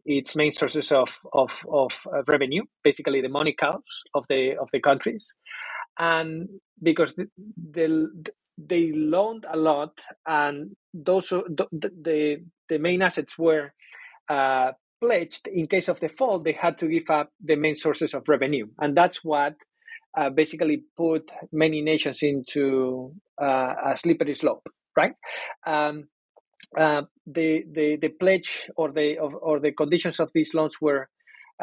its 0.06 0.36
main 0.36 0.52
sources 0.54 0.92
of, 0.92 1.20
of, 1.34 1.60
of 1.72 1.94
revenue, 2.28 2.64
basically 2.84 3.22
the 3.22 3.30
money 3.30 3.54
cows 3.54 4.04
of 4.16 4.26
the 4.30 4.58
of 4.62 4.70
the 4.74 4.82
countries, 4.82 5.36
and 6.00 6.50
because 6.84 7.14
the, 7.16 7.28
the, 7.72 8.32
they 8.58 8.92
loaned 8.94 9.46
a 9.52 9.58
lot, 9.58 10.00
and 10.28 10.76
those 10.94 11.30
the 11.30 11.68
the, 11.72 12.38
the 12.70 12.80
main 12.80 13.02
assets 13.02 13.38
were 13.38 13.74
uh, 14.30 14.72
pledged 15.02 15.48
in 15.48 15.68
case 15.68 15.90
of 15.90 16.00
default, 16.00 16.44
they 16.46 16.54
had 16.54 16.78
to 16.80 16.88
give 16.88 17.10
up 17.10 17.32
the 17.44 17.56
main 17.58 17.76
sources 17.76 18.14
of 18.14 18.30
revenue, 18.30 18.68
and 18.80 18.98
that's 18.98 19.24
what 19.24 19.56
uh, 20.18 20.30
basically 20.30 20.84
put 20.98 21.32
many 21.52 21.82
nations 21.82 22.24
into 22.24 23.14
uh, 23.42 23.74
a 23.94 23.98
slippery 23.98 24.36
slope, 24.36 24.68
right? 24.98 25.14
Um, 25.66 26.08
uh, 26.78 27.04
the, 27.26 27.64
the 27.72 27.98
the 27.98 28.10
pledge 28.10 28.70
or 28.76 28.92
the 28.92 29.18
or 29.20 29.60
the 29.60 29.72
conditions 29.72 30.20
of 30.20 30.32
these 30.34 30.54
loans 30.54 30.76
were 30.82 31.10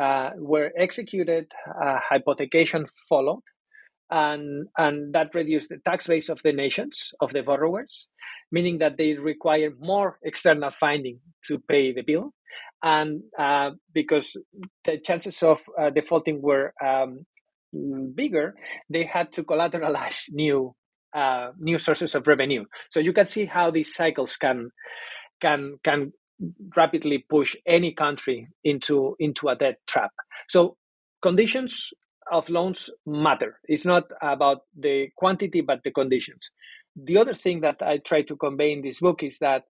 uh, 0.01 0.31
were 0.37 0.73
executed, 0.77 1.53
uh, 1.83 1.99
hypothecation 2.11 2.87
followed, 3.09 3.43
and 4.11 4.69
and 4.79 5.13
that 5.15 5.35
reduced 5.35 5.69
the 5.69 5.79
tax 5.85 6.07
base 6.07 6.29
of 6.29 6.41
the 6.43 6.53
nations 6.53 7.13
of 7.21 7.33
the 7.33 7.43
borrowers, 7.43 8.09
meaning 8.53 8.79
that 8.79 8.97
they 8.97 9.15
require 9.15 9.71
more 9.79 10.19
external 10.25 10.71
funding 10.71 11.21
to 11.47 11.59
pay 11.59 11.93
the 11.93 12.03
bill, 12.03 12.33
and 12.83 13.23
uh, 13.39 13.71
because 13.93 14.37
the 14.85 14.99
chances 14.99 15.43
of 15.43 15.61
uh, 15.79 15.91
defaulting 15.91 16.41
were 16.41 16.73
um, 16.85 17.27
bigger, 18.15 18.55
they 18.89 19.05
had 19.05 19.33
to 19.33 19.45
collateralize 19.45 20.25
new 20.33 20.75
uh, 21.13 21.51
new 21.59 21.79
sources 21.79 22.15
of 22.15 22.27
revenue. 22.27 22.65
So 22.91 23.01
you 23.01 23.13
can 23.13 23.27
see 23.27 23.47
how 23.47 23.71
these 23.71 23.95
cycles 23.95 24.37
can 24.37 24.71
can 25.41 25.79
can 25.83 26.13
rapidly 26.77 27.25
push 27.29 27.57
any 27.67 27.93
country 27.93 28.49
into 28.65 29.17
into 29.19 29.49
a 29.49 29.57
debt 29.57 29.79
trap. 29.87 30.13
So 30.49 30.77
conditions 31.23 31.93
of 32.31 32.49
loans 32.49 32.91
matter. 33.07 33.59
It's 33.65 33.85
not 33.85 34.05
about 34.23 34.61
the 34.79 35.09
quantity 35.17 35.61
but 35.61 35.83
the 35.83 35.91
conditions. 35.91 36.51
The 36.97 37.19
other 37.19 37.35
thing 37.35 37.61
that 37.61 37.83
I 37.83 37.99
try 37.99 38.23
to 38.23 38.37
convey 38.37 38.73
in 38.73 38.83
this 38.83 39.01
book 39.01 39.23
is 39.23 39.39
that 39.39 39.65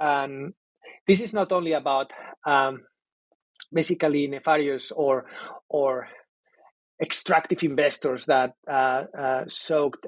um, 0.00 0.54
this 1.06 1.20
is 1.20 1.32
not 1.32 1.52
only 1.52 1.72
about 1.72 2.12
um, 2.46 2.82
basically 3.72 4.26
nefarious 4.26 4.90
or 4.90 5.26
or 5.68 6.08
extractive 7.00 7.62
investors 7.64 8.26
that 8.26 8.54
uh, 8.70 9.04
uh, 9.18 9.44
soaked 9.48 10.06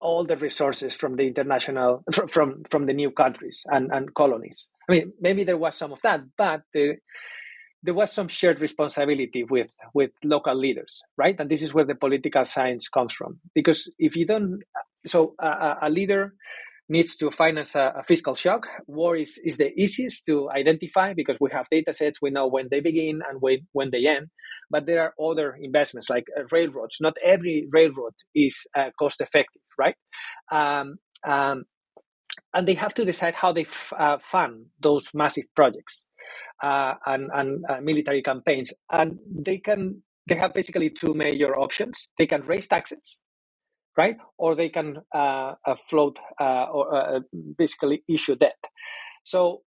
all 0.00 0.24
the 0.24 0.36
resources 0.36 0.94
from 0.94 1.16
the 1.16 1.26
international 1.26 2.04
from 2.28 2.62
from 2.70 2.86
the 2.86 2.92
new 2.92 3.10
countries 3.10 3.62
and, 3.66 3.90
and 3.92 4.14
colonies. 4.14 4.66
I 4.88 4.92
mean, 4.92 5.12
maybe 5.20 5.44
there 5.44 5.56
was 5.56 5.76
some 5.76 5.92
of 5.92 6.00
that, 6.02 6.22
but 6.36 6.62
the, 6.72 6.96
there 7.82 7.94
was 7.94 8.12
some 8.12 8.28
shared 8.28 8.60
responsibility 8.60 9.44
with 9.44 9.70
with 9.94 10.10
local 10.24 10.54
leaders, 10.54 11.02
right? 11.16 11.36
And 11.38 11.50
this 11.50 11.62
is 11.62 11.74
where 11.74 11.84
the 11.84 11.94
political 11.94 12.44
science 12.44 12.88
comes 12.88 13.12
from. 13.12 13.40
Because 13.54 13.90
if 13.98 14.16
you 14.16 14.26
don't, 14.26 14.62
so 15.06 15.34
a, 15.40 15.76
a 15.82 15.90
leader 15.90 16.34
needs 16.88 17.16
to 17.16 17.30
finance 17.30 17.74
a, 17.74 17.92
a, 17.96 18.02
fiscal 18.02 18.34
shock. 18.34 18.66
War 18.86 19.16
is, 19.16 19.38
is 19.44 19.58
the 19.58 19.72
easiest 19.80 20.24
to 20.26 20.50
identify 20.50 21.12
because 21.12 21.36
we 21.40 21.50
have 21.52 21.66
data 21.70 21.92
sets, 21.92 22.20
we 22.22 22.30
know 22.30 22.46
when 22.46 22.68
they 22.70 22.80
begin 22.80 23.20
and 23.28 23.40
when, 23.40 23.66
when 23.72 23.90
they 23.90 24.06
end. 24.06 24.28
But 24.70 24.86
there 24.86 25.02
are 25.02 25.14
other 25.22 25.56
investments 25.60 26.08
like 26.08 26.26
uh, 26.36 26.42
railroads. 26.50 26.96
Not 27.00 27.16
every 27.22 27.68
railroad 27.70 28.14
is 28.34 28.56
uh, 28.76 28.90
cost 28.98 29.20
effective, 29.20 29.62
right? 29.78 29.96
Um, 30.50 30.96
um, 31.26 31.64
and 32.54 32.66
they 32.66 32.74
have 32.74 32.94
to 32.94 33.04
decide 33.04 33.34
how 33.34 33.52
they 33.52 33.62
f- 33.62 33.92
uh, 33.98 34.18
fund 34.18 34.66
those 34.80 35.08
massive 35.12 35.44
projects 35.54 36.06
uh, 36.62 36.94
and, 37.06 37.30
and 37.34 37.64
uh, 37.68 37.80
military 37.82 38.22
campaigns. 38.22 38.72
And 38.90 39.18
they 39.30 39.58
can 39.58 40.02
they 40.26 40.34
have 40.34 40.52
basically 40.52 40.90
two 40.90 41.14
major 41.14 41.56
options. 41.56 42.08
They 42.18 42.26
can 42.26 42.42
raise 42.42 42.66
taxes 42.66 43.22
right? 43.98 44.16
Or 44.38 44.54
they 44.54 44.70
can 44.70 44.98
uh, 45.12 45.54
uh 45.66 45.76
float 45.90 46.18
uh, 46.40 46.66
or 46.72 46.94
uh, 46.94 47.20
basically 47.58 48.04
issue 48.08 48.36
debt. 48.36 48.62
So 49.24 49.62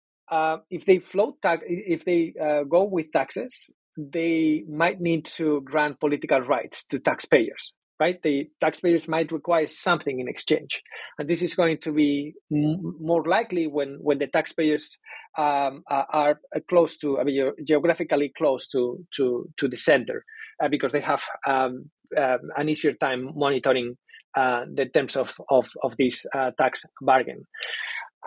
if 0.69 0.85
they 0.85 0.99
float 0.99 1.37
if 1.43 2.05
they 2.05 2.33
go 2.69 2.83
with 2.83 3.11
taxes, 3.11 3.71
they 3.97 4.63
might 4.69 5.01
need 5.01 5.25
to 5.25 5.61
grant 5.61 5.99
political 5.99 6.39
rights 6.39 6.85
to 6.85 6.99
taxpayers, 6.99 7.73
right? 7.99 8.21
The 8.21 8.49
taxpayers 8.61 9.07
might 9.07 9.31
require 9.31 9.67
something 9.67 10.19
in 10.19 10.27
exchange, 10.29 10.81
and 11.17 11.27
this 11.27 11.41
is 11.41 11.55
going 11.55 11.79
to 11.79 11.91
be 11.91 12.35
m- 12.51 12.95
more 13.01 13.23
likely 13.25 13.65
when 13.67 13.97
when 14.01 14.19
the 14.19 14.27
taxpayers 14.27 14.99
um, 15.37 15.83
are 15.89 16.39
close 16.69 16.97
to, 16.97 17.19
I 17.19 17.23
mean, 17.23 17.51
geographically 17.65 18.31
close 18.37 18.67
to 18.69 19.05
to 19.15 19.49
to 19.57 19.67
the 19.67 19.77
center, 19.77 20.23
uh, 20.61 20.69
because 20.69 20.91
they 20.91 21.01
have 21.01 21.23
um, 21.47 21.89
um, 22.17 22.39
an 22.55 22.69
easier 22.69 22.93
time 22.93 23.31
monitoring 23.35 23.89
uh, 23.91 24.08
the 24.35 24.87
terms 24.93 25.15
of 25.15 25.33
of 25.49 25.69
of 25.83 25.95
this 25.97 26.25
uh, 26.33 26.51
tax 26.57 26.85
bargain, 27.01 27.47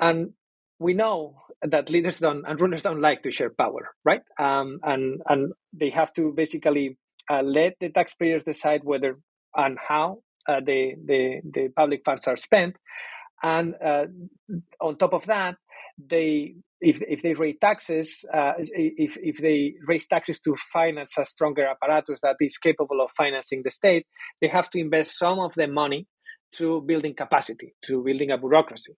and 0.00 0.32
we 0.78 0.94
know 0.94 1.36
that 1.62 1.90
leaders 1.90 2.18
don't 2.18 2.44
and 2.46 2.60
rulers 2.60 2.82
don't 2.82 3.00
like 3.00 3.22
to 3.22 3.30
share 3.30 3.50
power, 3.50 3.90
right? 4.04 4.22
Um, 4.38 4.80
and 4.82 5.22
and 5.28 5.52
they 5.72 5.90
have 5.90 6.12
to 6.14 6.32
basically 6.32 6.98
uh, 7.30 7.42
let 7.42 7.74
the 7.80 7.88
taxpayers 7.88 8.42
decide 8.42 8.82
whether 8.84 9.18
and 9.54 9.78
how 9.78 10.18
uh, 10.48 10.60
the, 10.64 10.94
the, 11.04 11.40
the 11.44 11.68
public 11.68 12.02
funds 12.04 12.26
are 12.26 12.36
spent. 12.36 12.76
And 13.42 13.74
uh, 13.84 14.06
on 14.80 14.96
top 14.96 15.14
of 15.14 15.26
that, 15.26 15.56
they 15.98 16.56
if, 16.82 17.00
if 17.08 17.22
they 17.22 17.34
raise 17.34 17.56
taxes, 17.60 18.24
uh, 18.34 18.52
if, 18.58 19.16
if 19.22 19.38
they 19.38 19.74
raise 19.86 20.06
taxes 20.06 20.40
to 20.40 20.56
finance 20.72 21.14
a 21.16 21.24
stronger 21.24 21.66
apparatus 21.66 22.18
that 22.22 22.36
is 22.40 22.58
capable 22.58 23.00
of 23.00 23.10
financing 23.16 23.62
the 23.64 23.70
state, 23.70 24.06
they 24.40 24.48
have 24.48 24.68
to 24.70 24.80
invest 24.80 25.18
some 25.18 25.38
of 25.38 25.54
the 25.54 25.68
money 25.68 26.06
to 26.52 26.82
building 26.82 27.14
capacity, 27.14 27.74
to 27.86 28.02
building 28.04 28.30
a 28.30 28.38
bureaucracy. 28.38 28.94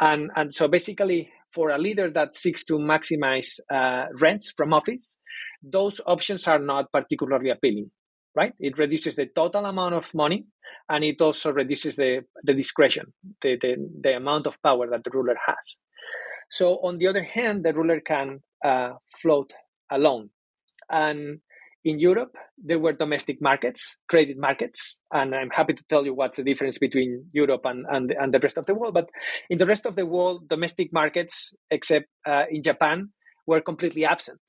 And, 0.00 0.30
and 0.36 0.54
so 0.54 0.68
basically, 0.68 1.30
for 1.52 1.70
a 1.70 1.78
leader 1.78 2.10
that 2.10 2.34
seeks 2.34 2.64
to 2.64 2.74
maximize 2.74 3.58
uh, 3.70 4.06
rents 4.20 4.52
from 4.56 4.72
office, 4.72 5.18
those 5.62 6.00
options 6.06 6.46
are 6.46 6.60
not 6.60 6.90
particularly 6.92 7.50
appealing 7.50 7.90
right? 8.34 8.52
It 8.60 8.78
reduces 8.78 9.16
the 9.16 9.26
total 9.26 9.66
amount 9.66 9.94
of 9.94 10.12
money 10.14 10.44
and 10.88 11.04
it 11.04 11.20
also 11.20 11.50
reduces 11.50 11.96
the, 11.96 12.20
the 12.42 12.54
discretion, 12.54 13.12
the, 13.42 13.56
the, 13.60 13.76
the 14.02 14.16
amount 14.16 14.46
of 14.46 14.56
power 14.62 14.88
that 14.90 15.04
the 15.04 15.10
ruler 15.10 15.36
has. 15.46 15.76
So, 16.50 16.78
on 16.82 16.98
the 16.98 17.06
other 17.06 17.22
hand, 17.22 17.64
the 17.64 17.72
ruler 17.72 18.00
can 18.00 18.40
uh, 18.64 18.92
float 19.20 19.52
alone. 19.90 20.30
And 20.90 21.40
in 21.84 21.98
Europe, 21.98 22.36
there 22.58 22.78
were 22.78 22.92
domestic 22.92 23.40
markets, 23.40 23.96
credit 24.08 24.36
markets, 24.36 24.98
and 25.12 25.34
I'm 25.34 25.50
happy 25.50 25.72
to 25.72 25.84
tell 25.88 26.04
you 26.04 26.12
what's 26.12 26.36
the 26.36 26.44
difference 26.44 26.78
between 26.78 27.26
Europe 27.32 27.62
and, 27.64 27.86
and, 27.88 28.10
and 28.10 28.34
the 28.34 28.40
rest 28.40 28.58
of 28.58 28.66
the 28.66 28.74
world. 28.74 28.94
But 28.94 29.08
in 29.48 29.58
the 29.58 29.66
rest 29.66 29.86
of 29.86 29.96
the 29.96 30.04
world, 30.04 30.48
domestic 30.48 30.92
markets, 30.92 31.54
except 31.70 32.06
uh, 32.26 32.44
in 32.50 32.62
Japan, 32.62 33.10
were 33.46 33.60
completely 33.60 34.04
absent 34.04 34.40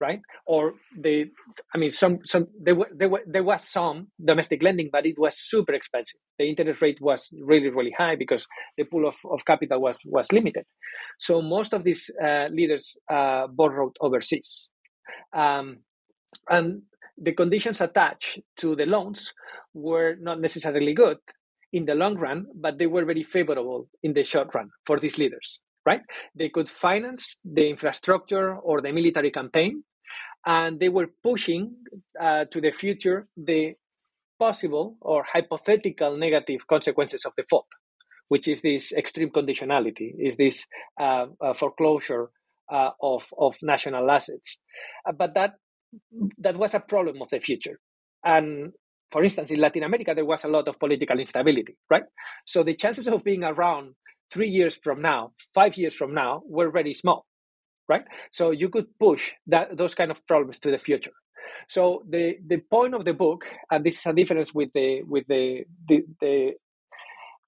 right? 0.00 0.20
Or 0.46 0.74
they, 0.96 1.26
I 1.74 1.78
mean, 1.78 1.90
some 1.90 2.18
some 2.24 2.48
there 2.60 2.74
were 2.74 2.88
there 2.94 3.08
were 3.08 3.22
there 3.26 3.42
was 3.42 3.68
some 3.68 4.08
domestic 4.22 4.62
lending, 4.62 4.88
but 4.92 5.06
it 5.06 5.18
was 5.18 5.38
super 5.38 5.72
expensive. 5.74 6.20
The 6.38 6.48
interest 6.48 6.80
rate 6.82 7.00
was 7.00 7.30
really 7.42 7.68
really 7.68 7.94
high 7.96 8.16
because 8.16 8.46
the 8.76 8.84
pool 8.84 9.06
of, 9.06 9.16
of 9.30 9.44
capital 9.44 9.80
was 9.80 10.00
was 10.04 10.32
limited. 10.32 10.64
So 11.18 11.42
most 11.42 11.74
of 11.74 11.84
these 11.84 12.10
uh, 12.22 12.48
leaders 12.50 12.96
uh, 13.10 13.46
borrowed 13.48 13.96
overseas, 14.00 14.68
um, 15.32 15.78
and 16.48 16.82
the 17.18 17.32
conditions 17.32 17.80
attached 17.80 18.40
to 18.58 18.74
the 18.74 18.86
loans 18.86 19.34
were 19.74 20.16
not 20.20 20.40
necessarily 20.40 20.94
good 20.94 21.18
in 21.72 21.84
the 21.84 21.94
long 21.94 22.16
run, 22.16 22.46
but 22.54 22.78
they 22.78 22.86
were 22.86 23.04
very 23.04 23.22
favorable 23.22 23.88
in 24.02 24.14
the 24.14 24.24
short 24.24 24.48
run 24.54 24.70
for 24.86 24.98
these 24.98 25.18
leaders 25.18 25.60
right? 25.86 26.02
They 26.34 26.48
could 26.50 26.68
finance 26.68 27.38
the 27.44 27.68
infrastructure 27.68 28.54
or 28.54 28.80
the 28.80 28.92
military 28.92 29.30
campaign 29.30 29.82
and 30.46 30.80
they 30.80 30.88
were 30.88 31.08
pushing 31.22 31.76
uh, 32.18 32.44
to 32.46 32.60
the 32.60 32.70
future 32.70 33.28
the 33.36 33.74
possible 34.38 34.96
or 35.00 35.22
hypothetical 35.22 36.16
negative 36.16 36.66
consequences 36.66 37.24
of 37.26 37.32
the 37.36 37.42
default, 37.42 37.66
which 38.28 38.48
is 38.48 38.62
this 38.62 38.92
extreme 38.92 39.30
conditionality, 39.30 40.12
is 40.18 40.36
this 40.36 40.66
uh, 40.98 41.26
uh, 41.40 41.52
foreclosure 41.52 42.30
uh, 42.70 42.90
of 43.02 43.28
of 43.38 43.56
national 43.62 44.10
assets. 44.10 44.58
Uh, 45.06 45.12
but 45.12 45.34
that 45.34 45.54
that 46.38 46.56
was 46.56 46.74
a 46.74 46.80
problem 46.80 47.20
of 47.20 47.28
the 47.30 47.40
future, 47.40 47.78
and 48.24 48.72
for 49.10 49.24
instance, 49.24 49.50
in 49.50 49.60
Latin 49.60 49.82
America, 49.82 50.14
there 50.14 50.24
was 50.24 50.44
a 50.44 50.48
lot 50.48 50.68
of 50.68 50.78
political 50.78 51.18
instability, 51.18 51.76
right? 51.90 52.04
So 52.46 52.62
the 52.62 52.74
chances 52.74 53.08
of 53.08 53.24
being 53.24 53.42
around 53.42 53.94
three 54.30 54.48
years 54.48 54.78
from 54.80 55.02
now, 55.02 55.32
five 55.52 55.76
years 55.76 55.94
from 55.94 56.14
now, 56.14 56.42
were 56.46 56.70
very 56.70 56.94
small 56.94 57.26
right? 57.90 58.04
So 58.30 58.52
you 58.52 58.68
could 58.70 58.86
push 58.98 59.32
that 59.48 59.76
those 59.76 59.94
kind 59.94 60.10
of 60.10 60.24
problems 60.26 60.58
to 60.60 60.70
the 60.70 60.78
future. 60.78 61.12
So 61.68 62.04
the 62.08 62.38
the 62.46 62.58
point 62.58 62.94
of 62.94 63.04
the 63.04 63.12
book, 63.12 63.44
and 63.70 63.84
this 63.84 63.98
is 63.98 64.06
a 64.06 64.12
difference 64.12 64.54
with 64.54 64.70
the 64.72 65.02
with 65.02 65.26
the 65.26 65.64
the 65.88 66.04
the, 66.20 66.52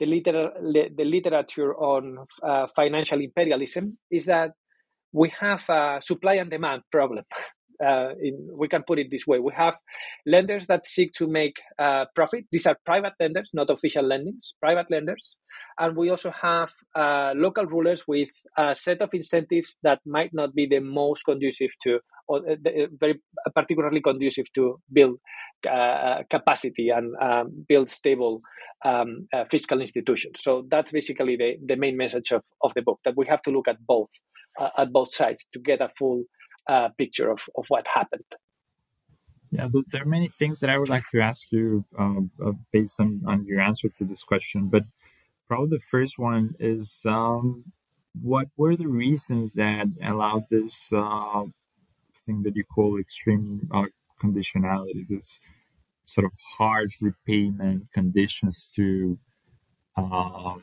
the, 0.01 0.07
liter, 0.07 0.51
the 0.99 1.05
literature 1.05 1.75
on 1.77 2.19
uh, 2.43 2.67
financial 2.75 3.21
imperialism, 3.21 3.99
is 4.11 4.25
that 4.27 4.53
we 5.13 5.33
have 5.39 5.65
a 5.69 6.01
supply 6.03 6.35
and 6.35 6.51
demand 6.51 6.83
problem. 6.91 7.25
uh, 7.85 8.11
in, 8.21 8.49
we 8.57 8.69
can 8.69 8.83
put 8.87 8.99
it 8.99 9.09
this 9.11 9.27
way: 9.27 9.39
we 9.39 9.53
have 9.55 9.79
lenders 10.27 10.67
that 10.67 10.87
seek 10.87 11.13
to 11.15 11.27
make 11.27 11.57
uh, 11.79 12.07
profit. 12.15 12.45
These 12.51 12.67
are 12.67 12.77
private 12.85 13.15
lenders, 13.21 13.51
not 13.55 13.71
official 13.71 14.05
lendings. 14.05 14.55
Private 14.61 14.91
lenders, 14.91 15.37
and 15.79 15.97
we 15.97 16.11
also 16.11 16.31
have 16.31 16.73
uh, 16.95 17.33
local 17.35 17.67
rulers 17.67 18.07
with 18.07 18.31
a 18.57 18.75
set 18.75 19.01
of 19.03 19.11
incentives 19.13 19.79
that 19.83 20.01
might 20.07 20.31
not 20.33 20.55
be 20.55 20.67
the 20.67 20.81
most 20.81 21.25
conducive 21.25 21.71
to, 21.83 22.01
or 22.29 22.39
uh, 22.49 22.53
uh, 22.53 22.87
very 22.99 23.21
particularly 23.55 24.01
conducive 24.01 24.53
to 24.55 24.81
build 24.93 25.19
uh, 25.71 26.23
capacity 26.31 26.91
and 26.91 27.15
um, 27.21 27.65
build 27.69 27.91
stable 27.91 28.43
um, 28.85 29.29
fiscal 29.51 29.81
institutions. 29.81 30.37
So 30.41 30.67
that's 30.71 30.91
basically 30.91 31.37
the, 31.37 31.57
the 31.65 31.77
main 31.77 31.97
message 31.97 32.33
of, 32.33 32.43
of 32.63 32.75
the 32.75 32.83
book 32.83 33.01
that 33.05 33.15
we 33.17 33.27
have 33.29 33.43
to 33.43 33.51
look 33.51 33.69
at 33.69 33.77
both 33.87 34.11
at 34.77 34.93
both 34.93 35.15
sides 35.15 35.47
to 35.51 35.59
get 35.59 35.81
a 35.81 35.89
full 35.89 36.25
uh, 36.67 36.89
picture 36.91 37.31
of, 37.31 37.49
of 37.57 37.67
what 37.69 37.87
happened. 37.87 38.25
Yeah, 39.51 39.69
there 39.89 40.03
are 40.03 40.07
many 40.07 40.29
things 40.29 40.61
that 40.61 40.71
I 40.71 40.79
would 40.79 40.89
like 40.89 41.07
to 41.11 41.21
ask 41.21 41.53
you 41.53 41.85
um, 41.99 42.31
uh, 42.45 42.53
based 42.73 42.99
on, 42.99 43.21
on 43.27 43.45
your 43.45 43.61
answer 43.61 43.91
to 43.91 44.05
this 44.05 44.25
question. 44.25 44.69
But 44.69 44.85
probably 45.47 45.77
the 45.77 45.79
first 45.79 46.19
one 46.19 46.55
is 46.59 47.05
um, 47.07 47.65
what 48.21 48.49
were 48.57 48.77
the 48.77 48.89
reasons 48.89 49.53
that 49.55 49.89
allowed 50.03 50.45
this 50.49 50.93
uh, 50.93 51.45
thing 52.25 52.43
that 52.45 52.57
you 52.57 52.65
call 52.65 52.99
extreme 52.99 53.69
uh, 53.73 53.87
conditionality, 54.23 55.07
this 55.09 55.45
sort 56.05 56.25
of 56.25 56.33
harsh 56.57 57.03
repayment 57.03 57.93
conditions 57.93 58.69
to 58.75 59.19
uh, 59.97 60.55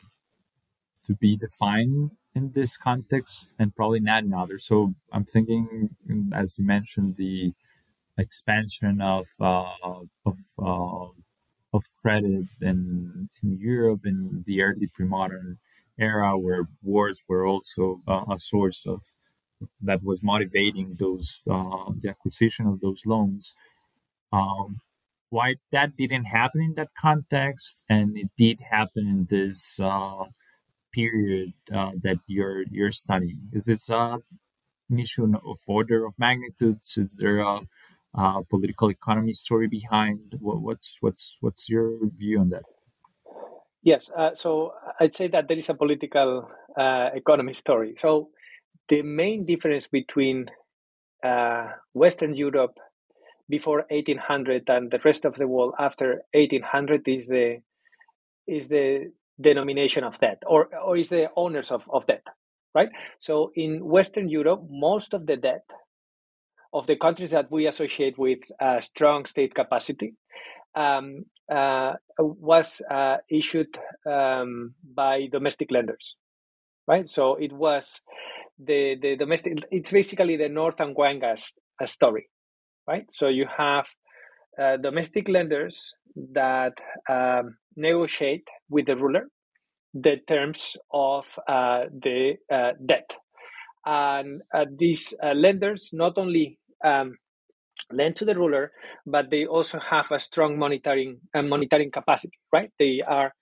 to 1.04 1.14
be 1.14 1.36
defined 1.36 2.12
in 2.34 2.52
this 2.52 2.76
context 2.76 3.54
and 3.58 3.74
probably 3.74 4.00
not 4.00 4.22
in 4.22 4.32
others. 4.34 4.64
So 4.66 4.94
I'm 5.12 5.24
thinking, 5.24 5.90
as 6.32 6.58
you 6.58 6.64
mentioned, 6.64 7.16
the 7.16 7.52
expansion 8.18 9.00
of 9.00 9.28
uh, 9.40 9.72
of 10.26 10.38
uh, 10.58 11.06
of 11.72 11.84
credit 12.00 12.46
in 12.60 13.28
in 13.42 13.58
Europe 13.58 14.02
in 14.04 14.44
the 14.46 14.62
early 14.62 14.86
pre-modern 14.86 15.58
era, 15.98 16.38
where 16.38 16.68
wars 16.82 17.24
were 17.28 17.46
also 17.46 18.00
uh, 18.06 18.24
a 18.30 18.38
source 18.38 18.86
of 18.86 19.02
that 19.82 20.02
was 20.02 20.22
motivating 20.22 20.96
those 20.98 21.46
uh, 21.50 21.92
the 21.98 22.08
acquisition 22.08 22.66
of 22.66 22.80
those 22.80 23.04
loans. 23.06 23.54
Um, 24.32 24.80
why 25.30 25.56
that 25.70 25.96
didn't 25.96 26.24
happen 26.24 26.60
in 26.60 26.74
that 26.74 26.94
context, 26.96 27.84
and 27.88 28.16
it 28.16 28.30
did 28.36 28.60
happen 28.60 29.06
in 29.06 29.26
this 29.30 29.78
uh, 29.80 30.24
period 30.92 31.52
uh, 31.72 31.92
that 32.02 32.18
you're 32.26 32.64
you're 32.70 32.92
studying? 32.92 33.48
Is 33.52 33.64
this 33.64 33.88
an 33.88 34.22
issue 34.98 35.32
of 35.44 35.58
order 35.66 36.04
of 36.04 36.18
magnitudes? 36.18 36.96
Is 36.96 37.18
there 37.18 37.38
a, 37.40 37.60
a 38.14 38.42
political 38.48 38.90
economy 38.90 39.32
story 39.32 39.68
behind? 39.68 40.36
What, 40.40 40.60
what's 40.60 40.98
what's 41.00 41.38
what's 41.40 41.68
your 41.68 41.98
view 42.16 42.40
on 42.40 42.48
that? 42.50 42.64
Yes, 43.82 44.10
uh, 44.14 44.34
so 44.34 44.74
I'd 44.98 45.14
say 45.14 45.28
that 45.28 45.48
there 45.48 45.58
is 45.58 45.70
a 45.70 45.74
political 45.74 46.48
uh, 46.76 47.10
economy 47.14 47.54
story. 47.54 47.94
So 47.96 48.28
the 48.88 49.02
main 49.02 49.46
difference 49.46 49.86
between 49.86 50.50
uh, 51.24 51.68
Western 51.94 52.34
Europe 52.34 52.78
before 53.48 53.84
1800 53.90 54.68
and 54.68 54.90
the 54.90 55.00
rest 55.04 55.24
of 55.24 55.34
the 55.36 55.46
world 55.46 55.74
after 55.78 56.22
1800 56.34 57.08
is 57.08 57.26
the 57.26 57.60
is 58.46 58.68
the 58.68 59.12
denomination 59.40 60.04
of 60.04 60.18
debt 60.20 60.42
or, 60.46 60.68
or 60.76 60.96
is 60.96 61.08
the 61.08 61.30
owners 61.36 61.70
of, 61.70 61.88
of 61.92 62.06
debt, 62.06 62.24
right? 62.74 62.90
So 63.18 63.52
in 63.54 63.84
Western 63.84 64.28
Europe, 64.28 64.62
most 64.68 65.14
of 65.14 65.26
the 65.26 65.36
debt 65.36 65.64
of 66.72 66.86
the 66.86 66.96
countries 66.96 67.30
that 67.30 67.50
we 67.50 67.66
associate 67.66 68.18
with 68.18 68.40
a 68.60 68.80
strong 68.80 69.26
state 69.26 69.54
capacity 69.54 70.14
um, 70.74 71.24
uh, 71.50 71.94
was 72.18 72.80
uh, 72.88 73.16
issued 73.28 73.76
um, 74.06 74.74
by 74.84 75.26
domestic 75.26 75.70
lenders, 75.72 76.16
right? 76.86 77.10
So 77.10 77.34
it 77.34 77.52
was 77.52 78.00
the, 78.58 78.96
the 79.00 79.16
domestic, 79.16 79.58
it's 79.70 79.90
basically 79.90 80.36
the 80.36 80.48
North 80.48 80.80
and 80.80 80.94
Weingast 80.94 81.54
story, 81.86 82.28
right? 82.86 83.06
So 83.10 83.28
you 83.28 83.46
have 83.56 83.88
uh, 84.60 84.76
domestic 84.76 85.28
lenders 85.28 85.94
that 86.32 86.74
um, 87.08 87.56
negotiate 87.76 88.46
with 88.68 88.86
the 88.86 88.96
ruler 88.96 89.26
the 89.94 90.18
terms 90.26 90.76
of 90.92 91.26
uh, 91.48 91.84
the 91.90 92.36
uh, 92.50 92.72
debt. 92.84 93.10
And 93.84 94.42
uh, 94.54 94.66
these 94.76 95.14
uh, 95.22 95.32
lenders 95.32 95.90
not 95.92 96.18
only 96.18 96.58
um, 96.84 97.16
lend 97.90 98.16
to 98.16 98.24
the 98.24 98.34
ruler, 98.34 98.72
but 99.06 99.30
they 99.30 99.46
also 99.46 99.78
have 99.78 100.12
a 100.12 100.20
strong 100.20 100.58
monitoring 100.58 101.20
and 101.34 101.48
monitoring 101.48 101.90
capacity. 101.90 102.38
Right? 102.52 102.70
They 102.78 103.02
are 103.06 103.32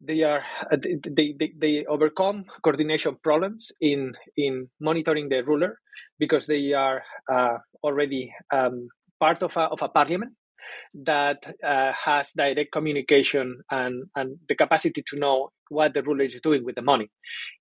they 0.00 0.22
are 0.22 0.42
they, 0.78 1.34
they, 1.38 1.52
they 1.56 1.84
overcome 1.84 2.46
coordination 2.64 3.16
problems 3.22 3.70
in 3.82 4.14
in 4.36 4.68
monitoring 4.80 5.28
the 5.28 5.44
ruler 5.44 5.78
because 6.18 6.46
they 6.46 6.72
are 6.72 7.02
already 7.84 8.32
um, 8.50 8.88
part 9.20 9.42
of 9.42 9.56
a, 9.56 9.60
of 9.60 9.82
a 9.82 9.88
parliament 9.88 10.32
that 10.94 11.54
uh, 11.64 11.92
has 11.92 12.32
direct 12.36 12.72
communication 12.72 13.60
and, 13.70 14.04
and 14.16 14.38
the 14.48 14.54
capacity 14.54 15.02
to 15.06 15.18
know 15.18 15.50
what 15.68 15.94
the 15.94 16.02
ruler 16.02 16.24
is 16.24 16.40
doing 16.40 16.64
with 16.64 16.74
the 16.74 16.82
money. 16.82 17.10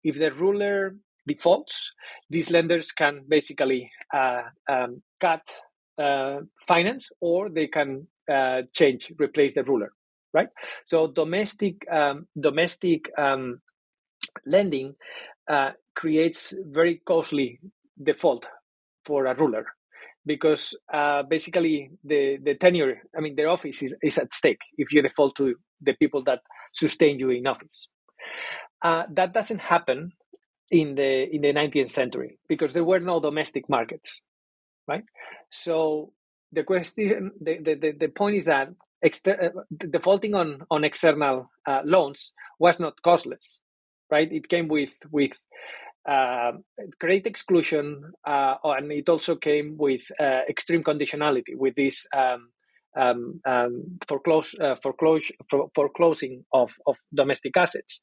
If 0.04 0.17
the 0.17 0.32
ruler 0.32 0.95
defaults, 1.28 1.91
these 2.30 2.50
lenders 2.50 2.91
can 2.91 3.22
basically 3.28 3.91
uh, 4.13 4.43
um, 4.67 5.02
cut 5.19 5.41
uh, 5.98 6.39
finance 6.67 7.10
or 7.22 7.50
they 7.50 7.67
can 7.67 8.08
uh, 8.32 8.63
change, 8.74 9.12
replace 9.19 9.56
the 9.56 9.63
ruler, 9.63 9.91
right? 10.34 10.50
So 10.88 11.08
domestic 11.08 11.86
um, 11.91 12.28
domestic 12.39 13.12
um, 13.17 13.62
lending 14.45 14.95
uh, 15.48 15.72
creates 15.95 16.54
very 16.67 17.02
costly 17.06 17.60
default 18.02 18.48
for 19.04 19.26
a 19.26 19.36
ruler 19.36 19.65
because 20.30 20.78
uh, 20.94 21.24
basically 21.24 21.89
the, 22.04 22.38
the 22.38 22.54
tenure, 22.54 23.02
I 23.18 23.20
mean, 23.20 23.36
their 23.36 23.50
office 23.50 23.82
is, 23.82 23.96
is 24.04 24.20
at 24.20 24.32
stake 24.32 24.62
if 24.78 24.94
you 24.94 25.02
default 25.02 25.36
to 25.38 25.56
the 25.82 25.94
people 25.94 26.24
that 26.26 26.42
sustain 26.72 27.18
you 27.18 27.32
in 27.32 27.48
office. 27.48 27.88
Uh, 28.80 29.06
that 29.12 29.34
doesn't 29.34 29.60
happen 29.60 30.12
in 30.70 30.94
the 30.94 31.12
in 31.36 31.42
the 31.42 31.52
19th 31.52 31.89
century 31.89 32.38
because 32.48 32.74
there 32.74 32.84
were 32.84 33.00
no 33.00 33.20
domestic 33.20 33.68
markets, 33.68 34.22
right? 34.88 35.04
So 35.50 36.13
the 36.52 36.63
question, 36.63 37.32
the, 37.42 37.58
the, 37.58 37.94
the 38.00 38.08
point 38.10 38.38
is 38.38 38.46
that 38.46 38.70
exter- 39.04 39.52
uh, 39.58 39.62
defaulting 39.89 40.36
on 40.36 40.62
on 40.70 40.84
external 40.84 41.50
uh, 41.65 41.82
loans 41.84 42.34
was 42.60 42.80
not 42.80 43.02
costless, 43.02 43.62
right? 44.12 44.32
It 44.32 44.48
came 44.48 44.68
with 44.68 44.94
with 45.12 45.32
uh, 46.10 46.54
great 47.00 47.28
exclusion, 47.28 48.12
uh, 48.26 48.56
and 48.63 48.91
it 48.91 49.08
also 49.10 49.36
came 49.36 49.78
with 49.78 50.02
uh, 50.19 50.41
extreme 50.50 50.84
conditionality 50.84 51.56
with 51.56 51.76
this 51.76 52.08
um, 52.15 52.50
um, 52.95 53.39
um, 53.45 54.00
uh, 54.10 54.76
for, 54.82 55.69
foreclosing 55.76 56.45
of, 56.52 56.74
of 56.88 56.98
domestic 57.13 57.56
assets. 57.56 58.02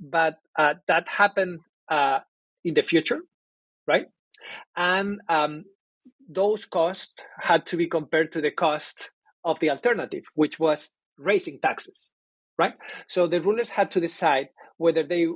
But 0.00 0.36
uh, 0.58 0.74
that 0.88 1.06
happened 1.06 1.60
uh, 1.90 2.20
in 2.64 2.74
the 2.74 2.82
future, 2.82 3.20
right? 3.86 4.06
And 4.74 5.20
um, 5.28 5.64
those 6.26 6.64
costs 6.64 7.22
had 7.40 7.66
to 7.66 7.76
be 7.76 7.86
compared 7.86 8.32
to 8.32 8.40
the 8.40 8.52
cost 8.52 9.10
of 9.44 9.60
the 9.60 9.68
alternative, 9.68 10.24
which 10.34 10.58
was 10.58 10.88
raising 11.18 11.60
taxes, 11.60 12.10
right? 12.58 12.74
So 13.06 13.26
the 13.26 13.42
rulers 13.42 13.68
had 13.68 13.90
to 13.90 14.00
decide 14.00 14.48
whether 14.78 15.02
they 15.02 15.26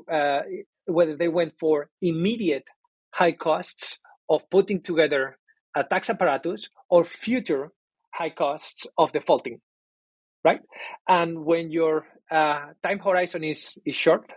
whether 0.88 1.16
they 1.16 1.28
went 1.28 1.54
for 1.60 1.90
immediate 2.00 2.64
high 3.12 3.32
costs 3.32 3.98
of 4.28 4.48
putting 4.50 4.80
together 4.80 5.38
a 5.74 5.84
tax 5.84 6.10
apparatus 6.10 6.68
or 6.90 7.04
future 7.04 7.70
high 8.12 8.30
costs 8.30 8.86
of 8.96 9.12
defaulting, 9.12 9.60
right? 10.44 10.60
And 11.08 11.44
when 11.44 11.70
your 11.70 12.06
uh, 12.30 12.72
time 12.82 12.98
horizon 12.98 13.44
is, 13.44 13.78
is 13.84 13.94
short 13.94 14.32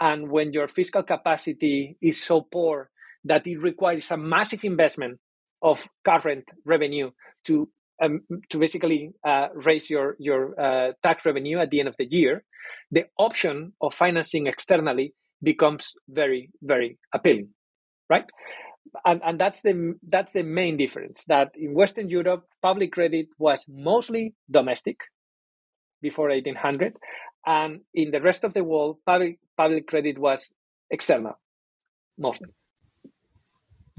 and 0.00 0.30
when 0.30 0.52
your 0.52 0.68
fiscal 0.68 1.02
capacity 1.02 1.96
is 2.02 2.22
so 2.22 2.42
poor 2.42 2.90
that 3.24 3.46
it 3.46 3.58
requires 3.58 4.10
a 4.10 4.16
massive 4.16 4.64
investment 4.64 5.18
of 5.62 5.88
current 6.04 6.44
revenue 6.64 7.10
to 7.44 7.68
um, 8.02 8.20
to 8.50 8.58
basically 8.58 9.12
uh, 9.24 9.48
raise 9.54 9.88
your 9.88 10.16
your 10.18 10.60
uh, 10.60 10.92
tax 11.02 11.24
revenue 11.24 11.58
at 11.58 11.70
the 11.70 11.80
end 11.80 11.88
of 11.88 11.96
the 11.96 12.04
year, 12.04 12.44
the 12.90 13.06
option 13.18 13.72
of 13.80 13.94
financing 13.94 14.46
externally 14.46 15.14
becomes 15.50 15.94
very 16.08 16.50
very 16.72 16.98
appealing 17.14 17.48
right? 18.08 18.28
And, 19.04 19.20
and 19.24 19.38
that's 19.38 19.60
the 19.62 19.94
that's 20.08 20.32
the 20.32 20.42
main 20.42 20.76
difference 20.76 21.24
that 21.24 21.50
in 21.54 21.74
western 21.74 22.08
europe 22.08 22.44
public 22.62 22.92
credit 22.92 23.26
was 23.38 23.66
mostly 23.68 24.34
domestic 24.50 24.98
before 26.00 26.28
1800 26.28 26.94
and 27.44 27.80
in 27.94 28.10
the 28.10 28.22
rest 28.22 28.44
of 28.44 28.54
the 28.54 28.64
world 28.64 28.98
public 29.04 29.38
public 29.56 29.86
credit 29.86 30.18
was 30.18 30.50
external 30.90 31.34
mostly. 32.16 32.48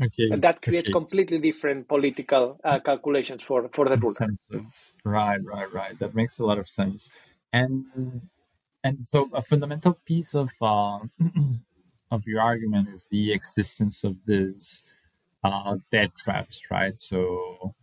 Okay 0.02 0.30
and 0.32 0.42
that 0.42 0.62
creates 0.62 0.88
okay. 0.88 0.94
completely 0.94 1.40
different 1.40 1.88
political 1.88 2.60
uh, 2.64 2.80
calculations 2.80 3.44
for 3.44 3.70
for 3.74 3.86
the 3.90 3.96
Incentives. 3.96 4.96
right 5.04 5.44
right 5.44 5.72
right. 5.74 5.98
That 6.00 6.14
makes 6.16 6.40
a 6.40 6.46
lot 6.46 6.60
of 6.60 6.68
sense. 6.68 7.10
And 7.54 7.86
and 8.84 9.08
so 9.08 9.30
a 9.34 9.42
fundamental 9.42 10.00
piece 10.06 10.34
of 10.36 10.52
uh, 10.62 11.00
of 12.12 12.26
your 12.26 12.42
argument 12.42 12.90
is 12.90 13.06
the 13.06 13.34
existence 13.34 14.04
of 14.04 14.16
these 14.26 14.84
uh, 15.44 15.78
debt 15.92 16.12
traps, 16.16 16.62
right? 16.72 17.00
So 17.00 17.76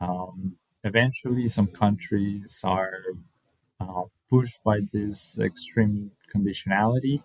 um, 0.00 0.56
eventually, 0.84 1.48
some 1.48 1.68
countries 1.68 2.62
are 2.64 3.02
uh, 3.80 4.02
pushed 4.30 4.64
by 4.64 4.80
this 4.92 5.38
extreme 5.38 6.12
conditionality, 6.34 7.22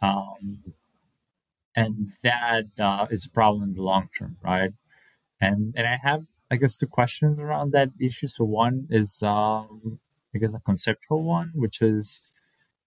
um, 0.00 0.74
and 1.74 2.12
that 2.22 2.66
uh, 2.78 3.06
is 3.10 3.24
a 3.24 3.30
problem 3.30 3.62
in 3.62 3.74
the 3.74 3.82
long 3.82 4.08
term, 4.16 4.36
right? 4.42 4.72
And 5.40 5.74
and 5.76 5.86
I 5.86 5.96
have, 6.02 6.26
I 6.50 6.56
guess, 6.56 6.76
two 6.76 6.86
questions 6.86 7.40
around 7.40 7.72
that 7.72 7.90
issue. 8.00 8.28
So 8.28 8.44
one 8.44 8.88
is, 8.90 9.22
um, 9.22 10.00
I 10.34 10.38
guess, 10.38 10.54
a 10.54 10.60
conceptual 10.60 11.22
one, 11.22 11.52
which 11.54 11.80
is 11.80 12.22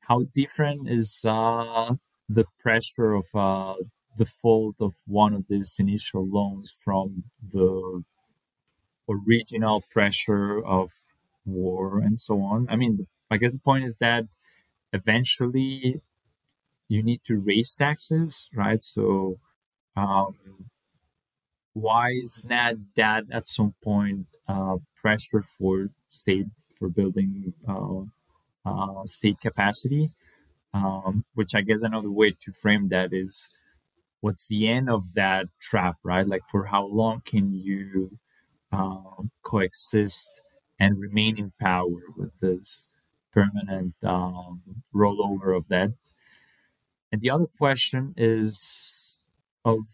how 0.08 0.24
different 0.34 0.90
is 0.90 1.26
uh, 1.28 1.96
the 2.30 2.46
pressure 2.60 3.14
of 3.14 3.28
uh, 3.34 3.76
default 4.18 4.76
of 4.82 4.96
one 5.08 5.34
of 5.34 5.48
these 5.48 5.78
initial 5.80 6.26
loans 6.28 6.72
from 6.84 7.26
the 7.42 8.04
original 9.10 9.84
pressure 9.92 10.64
of 10.66 10.92
war 11.46 12.00
and 12.00 12.20
so 12.20 12.42
on. 12.42 12.68
I 12.70 12.76
mean, 12.76 13.08
I 13.30 13.38
guess 13.38 13.54
the 13.54 13.60
point 13.60 13.86
is 13.86 13.98
that 13.98 14.26
eventually 14.94 16.02
you 16.90 17.04
need 17.04 17.24
to 17.26 17.40
raise 17.40 17.76
taxes, 17.76 18.50
right? 18.56 18.84
So, 18.84 19.40
um, 19.98 20.36
why 21.74 22.12
is 22.12 22.46
not 22.46 22.76
that 22.96 23.26
at 23.32 23.48
some 23.48 23.74
point 23.84 24.28
uh, 24.48 24.78
pressure 24.96 25.42
for 25.42 25.90
state 26.08 26.48
for 26.72 26.90
building 26.90 27.54
uh, 27.68 28.02
uh, 28.66 29.04
state 29.06 29.40
capacity, 29.40 30.12
um, 30.74 31.26
which 31.34 31.56
I 31.56 31.62
guess 31.62 31.82
another 31.82 32.12
way 32.12 32.32
to 32.32 32.52
frame 32.52 32.90
that 32.90 33.14
is 33.14 33.56
what's 34.22 34.48
the 34.48 34.68
end 34.68 34.90
of 34.90 35.14
that 35.14 35.48
trap, 35.60 35.98
right? 36.04 36.28
Like, 36.28 36.46
for 36.46 36.66
how 36.66 36.86
long 36.86 37.22
can 37.24 37.54
you 37.54 38.18
um, 38.72 39.32
coexist 39.44 40.42
and 40.80 41.00
remain 41.00 41.38
in 41.38 41.54
power 41.62 42.02
with 42.18 42.40
this 42.40 42.92
permanent 43.32 43.94
um, 44.04 44.62
rollover 44.94 45.56
of 45.56 45.68
that? 45.68 45.92
And 47.12 47.22
the 47.22 47.30
other 47.30 47.46
question 47.58 48.14
is 48.18 49.20
of, 49.64 49.86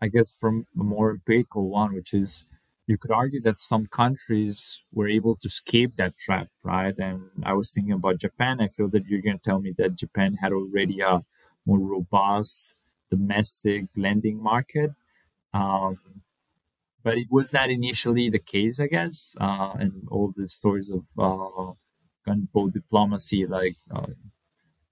I 0.00 0.08
guess, 0.08 0.36
from 0.36 0.66
a 0.78 0.82
more 0.82 1.10
empirical 1.10 1.68
one, 1.68 1.94
which 1.94 2.14
is 2.14 2.50
you 2.86 2.98
could 2.98 3.10
argue 3.10 3.40
that 3.42 3.60
some 3.60 3.86
countries 3.86 4.84
were 4.92 5.08
able 5.08 5.36
to 5.36 5.46
escape 5.46 5.96
that 5.96 6.18
trap, 6.18 6.48
right? 6.62 6.96
And 6.98 7.30
I 7.44 7.52
was 7.54 7.72
thinking 7.72 7.92
about 7.92 8.18
Japan. 8.18 8.60
I 8.60 8.68
feel 8.68 8.88
that 8.88 9.06
you're 9.06 9.22
going 9.22 9.38
to 9.38 9.42
tell 9.42 9.60
me 9.60 9.72
that 9.78 9.94
Japan 9.94 10.34
had 10.42 10.52
already 10.52 11.00
a 11.00 11.22
more 11.64 11.78
robust 11.78 12.74
domestic 13.08 13.86
lending 13.96 14.42
market. 14.42 14.90
Um, 15.54 15.98
but 17.02 17.18
it 17.18 17.28
was 17.30 17.52
not 17.52 17.70
initially 17.70 18.30
the 18.30 18.38
case, 18.38 18.80
I 18.80 18.86
guess. 18.86 19.36
Uh, 19.40 19.72
and 19.78 20.08
all 20.10 20.32
the 20.36 20.46
stories 20.48 20.90
of 20.90 21.04
uh, 21.18 21.72
gunboat 22.26 22.72
diplomacy, 22.72 23.46
like 23.46 23.76
uh, 23.94 24.06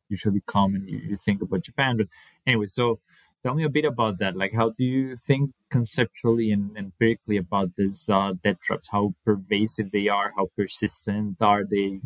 usually 0.09 0.43
come 0.47 0.75
and 0.75 0.89
you, 0.89 0.99
you 0.99 1.17
think 1.17 1.43
about 1.43 1.63
Japan. 1.63 1.97
But 1.97 2.09
anyway, 2.47 2.67
so 2.67 3.01
tell 3.43 3.55
me 3.55 3.65
a 3.65 3.69
bit 3.69 3.85
about 3.85 4.19
that. 4.19 4.37
Like, 4.37 4.53
how 4.55 4.71
do 4.71 4.85
you 4.85 5.17
think 5.17 5.53
conceptually 5.71 6.51
and 6.51 6.77
empirically 6.77 7.37
about 7.37 7.77
these 7.77 8.09
uh, 8.09 8.35
debt 8.43 8.61
traps? 8.61 8.89
How 8.93 9.15
pervasive 9.25 9.91
they 9.91 10.09
are? 10.09 10.33
How 10.37 10.49
persistent 10.57 11.37
are 11.41 11.65
they? 11.65 12.01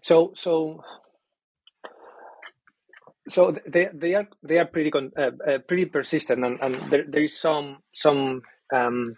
So, 0.00 0.32
so, 0.34 0.82
so 3.28 3.54
they 3.66 3.90
they 3.92 4.14
are 4.14 4.28
they 4.42 4.58
are 4.58 4.64
pretty 4.64 4.90
con, 4.90 5.12
uh, 5.16 5.30
uh, 5.46 5.58
pretty 5.58 5.84
persistent, 5.86 6.44
and, 6.44 6.58
and 6.60 6.90
there, 6.90 7.04
there 7.06 7.22
is 7.22 7.38
some 7.38 7.78
some 7.92 8.42
um, 8.72 9.16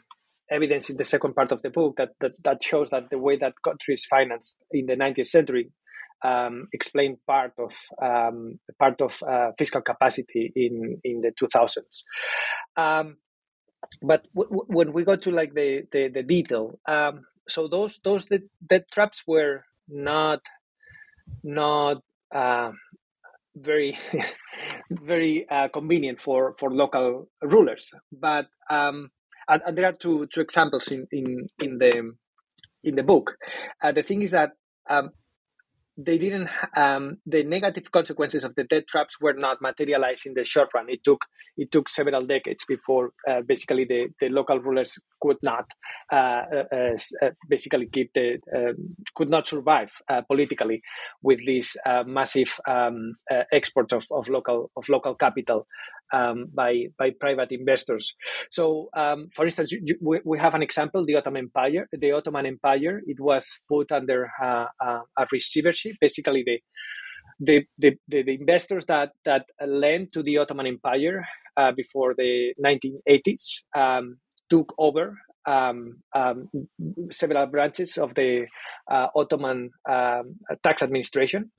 evidence 0.51 0.91
in 0.91 0.97
the 0.97 1.05
second 1.05 1.35
part 1.35 1.53
of 1.53 1.63
the 1.63 1.71
book 1.71 1.97
that, 1.97 2.11
that, 2.21 2.33
that 2.43 2.63
shows 2.63 2.91
that 2.91 3.09
the 3.11 3.19
way 3.19 3.37
that 3.37 3.55
countries 3.63 4.05
financed 4.05 4.59
in 4.73 4.87
the 4.87 4.97
19th 4.97 5.27
century 5.27 5.71
um, 6.23 6.69
explain 6.73 7.19
part 7.27 7.53
of 7.59 7.75
um, 8.01 8.59
part 8.79 9.01
of 9.01 9.23
uh, 9.23 9.53
fiscal 9.59 9.83
capacity 9.83 10.53
in 10.55 11.01
in 11.05 11.21
the 11.21 11.33
2000s. 11.33 12.05
Um, 12.77 13.17
but 14.03 14.27
w- 14.35 14.51
w- 14.51 14.67
when 14.67 14.93
we 14.93 15.05
go 15.05 15.17
to 15.17 15.31
like 15.31 15.55
the 15.55 15.85
the, 15.93 16.09
the 16.09 16.23
detail, 16.23 16.79
um, 16.87 17.23
so 17.49 17.69
those 17.69 18.01
those 18.05 18.27
debt 18.67 18.85
traps 18.93 19.23
were 19.27 19.65
not 19.89 20.41
not 21.43 22.03
uh, 22.35 22.73
very 23.57 23.99
very 24.91 25.49
uh, 25.49 25.69
convenient 25.69 26.21
for 26.21 26.55
for 26.59 26.71
local 26.71 27.29
rulers, 27.43 27.93
but 28.13 28.47
um, 28.69 29.11
and, 29.49 29.63
and, 29.67 29.79
there 29.79 29.87
are 29.87 29.93
two 29.93 30.27
two 30.33 30.41
examples 30.41 30.89
in 30.89 31.07
in 31.13 31.49
in 31.63 31.79
the 31.79 32.13
in 32.85 32.95
the 32.97 33.03
book. 33.03 33.37
Uh, 33.83 33.93
the 33.93 34.03
thing 34.03 34.23
is 34.23 34.31
that 34.31 34.53
um, 34.89 35.11
they 36.05 36.19
didn't 36.19 36.49
um, 36.77 37.19
the 37.27 37.43
negative 37.45 37.91
consequences 37.93 38.45
of 38.45 38.55
the 38.55 38.65
debt 38.65 38.87
traps 38.87 39.21
were 39.21 39.35
not 39.35 39.61
materialized 39.61 40.27
in 40.27 40.35
the 40.35 40.45
short 40.45 40.69
run. 40.75 40.89
It 40.89 41.05
took 41.05 41.25
it 41.57 41.71
took 41.71 41.89
several 41.89 42.23
decades 42.23 42.65
before 42.67 43.11
uh, 43.29 43.43
basically 43.47 43.85
the, 43.85 44.09
the 44.21 44.29
local 44.29 44.59
rulers 44.61 44.99
could 45.21 45.37
not 45.43 45.71
uh, 46.11 46.43
uh, 46.73 46.97
uh 47.23 47.31
basically 47.49 47.87
keep 47.87 48.13
the 48.15 48.39
um, 48.55 48.95
could 49.15 49.29
not 49.29 49.47
survive 49.47 49.91
uh, 50.09 50.23
politically 50.23 50.81
with 51.23 51.45
this 51.45 51.77
uh, 51.85 52.05
massive 52.07 52.59
um, 52.69 53.17
export 53.53 53.93
of, 53.93 54.07
of 54.11 54.29
local 54.29 54.71
of 54.77 54.89
local 54.89 55.15
capital 55.15 55.67
um, 56.13 56.47
by 56.53 56.87
by 56.99 57.11
private 57.19 57.53
investors. 57.53 58.15
So, 58.51 58.89
um, 58.97 59.29
for 59.35 59.45
instance, 59.45 59.73
you, 59.73 59.81
you, 59.85 60.21
we, 60.25 60.39
have 60.39 60.55
an 60.55 60.63
example: 60.63 61.05
the 61.05 61.17
Ottoman 61.17 61.45
Empire. 61.45 61.87
The 61.93 62.13
Ottoman 62.13 62.47
Empire 62.47 63.01
it 63.07 63.21
was 63.21 63.61
put 63.69 63.93
under 63.93 64.31
uh, 64.43 64.67
uh, 64.85 65.01
a 65.19 65.27
receivership. 65.31 65.97
Basically, 66.01 66.43
the 66.45 66.61
the, 67.41 67.65
the, 67.79 67.97
the, 68.07 68.23
the, 68.23 68.35
investors 68.35 68.85
that, 68.87 69.13
that 69.25 69.47
lent 69.67 70.13
to 70.13 70.23
the 70.23 70.37
Ottoman 70.37 70.67
Empire 70.67 71.25
uh, 71.57 71.73
before 71.73 72.15
the 72.15 72.53
1980s 72.63 73.65
um, 73.75 74.19
took 74.51 74.75
over 74.77 75.17
um, 75.47 76.03
um, 76.15 76.49
several 77.11 77.47
branches 77.47 77.97
of 77.97 78.15
the 78.15 78.47
uh, 78.91 79.09
Ottoman 79.17 79.71
um, 79.89 80.37
tax 80.63 80.83
administration 80.83 81.51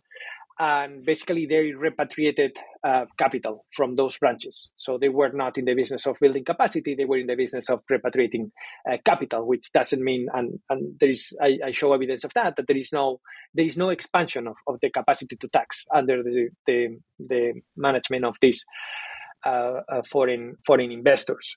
and 0.59 1.05
basically 1.05 1.45
they 1.45 1.71
repatriated 1.71 2.57
uh, 2.83 3.05
capital 3.17 3.65
from 3.75 3.95
those 3.95 4.17
branches. 4.17 4.69
So 4.75 4.97
they 4.97 5.09
were 5.09 5.31
not 5.33 5.57
in 5.57 5.65
the 5.65 5.73
business 5.73 6.05
of 6.05 6.17
building 6.19 6.45
capacity; 6.45 6.95
they 6.95 7.05
were 7.05 7.17
in 7.17 7.27
the 7.27 7.35
business 7.35 7.69
of 7.69 7.81
repatriating 7.91 8.51
uh, 8.89 8.97
capital, 9.03 9.47
which 9.47 9.71
doesn't 9.73 10.03
mean 10.03 10.27
and 10.33 10.59
and 10.69 10.99
there 10.99 11.09
is 11.09 11.33
I, 11.41 11.57
I, 11.65 11.71
show 11.71 11.93
evidence 11.93 12.23
of 12.23 12.33
that 12.33 12.55
that 12.57 12.67
there 12.67 12.77
is 12.77 12.91
no 12.91 13.19
there 13.53 13.65
is 13.65 13.77
no 13.77 13.89
expansion 13.89 14.47
of, 14.47 14.55
of 14.67 14.79
the 14.81 14.89
capacity 14.89 15.35
to 15.37 15.47
tax 15.47 15.85
under 15.93 16.23
the 16.23 16.49
the, 16.65 16.97
the 17.19 17.53
management 17.75 18.25
of 18.25 18.35
these 18.41 18.65
uh, 19.45 19.81
uh 19.89 20.01
foreign 20.03 20.57
foreign 20.65 20.91
investors 20.91 21.55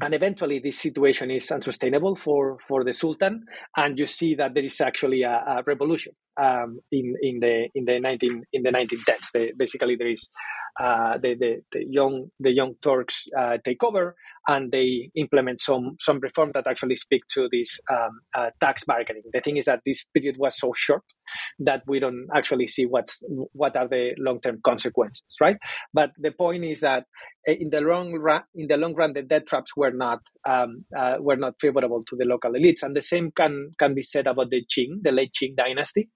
and 0.00 0.14
eventually 0.14 0.58
this 0.58 0.78
situation 0.78 1.30
is 1.30 1.50
unsustainable 1.50 2.16
for, 2.16 2.58
for 2.66 2.84
the 2.84 2.92
sultan 2.92 3.44
and 3.76 3.98
you 3.98 4.06
see 4.06 4.34
that 4.34 4.54
there 4.54 4.64
is 4.64 4.80
actually 4.80 5.22
a, 5.22 5.44
a 5.46 5.62
revolution 5.66 6.14
um, 6.40 6.78
in 6.90 7.14
in 7.20 7.40
the 7.40 7.68
in 7.74 7.84
the 7.84 7.98
19 7.98 8.42
in 8.52 8.62
the 8.62 8.70
1910s 8.70 9.30
the, 9.32 9.52
basically 9.56 9.96
there 9.96 10.10
is 10.10 10.30
uh, 10.80 11.18
the, 11.18 11.34
the, 11.34 11.56
the 11.72 11.84
young 11.86 12.30
the 12.40 12.50
young 12.50 12.74
turks 12.82 13.26
uh, 13.38 13.58
take 13.64 13.82
over 13.84 14.14
and 14.48 14.72
they 14.72 15.10
implement 15.14 15.60
some 15.60 15.96
some 16.00 16.18
reform 16.20 16.50
that 16.54 16.66
actually 16.66 16.96
speak 16.96 17.22
to 17.28 17.48
this 17.52 17.78
um, 17.92 18.20
uh, 18.34 18.50
tax 18.60 18.84
bargaining. 18.84 19.22
The 19.32 19.40
thing 19.40 19.58
is 19.58 19.66
that 19.66 19.80
this 19.84 20.04
period 20.14 20.36
was 20.38 20.58
so 20.58 20.72
short 20.74 21.02
that 21.58 21.82
we 21.86 22.00
don't 22.00 22.26
actually 22.34 22.66
see 22.66 22.84
what's 22.84 23.22
what 23.52 23.76
are 23.76 23.88
the 23.88 24.12
long 24.18 24.40
term 24.40 24.60
consequences, 24.64 25.22
right? 25.40 25.56
But 25.92 26.12
the 26.18 26.30
point 26.30 26.64
is 26.64 26.80
that 26.80 27.04
eh, 27.46 27.56
in 27.60 27.70
the 27.70 27.80
long 27.80 28.14
run, 28.14 28.42
in 28.54 28.68
the 28.68 28.76
long 28.76 28.94
run, 28.94 29.12
the 29.12 29.22
debt 29.22 29.46
traps 29.46 29.76
were 29.76 29.92
not 29.92 30.20
um, 30.48 30.84
uh, 30.96 31.16
were 31.20 31.36
not 31.36 31.54
favorable 31.60 32.02
to 32.08 32.16
the 32.16 32.24
local 32.24 32.52
elites, 32.52 32.82
and 32.82 32.96
the 32.96 33.02
same 33.02 33.30
can 33.30 33.72
can 33.78 33.94
be 33.94 34.02
said 34.02 34.26
about 34.26 34.50
the 34.50 34.64
Qing, 34.64 35.02
the 35.02 35.12
late 35.12 35.32
Qing 35.40 35.54
dynasty, 35.56 36.08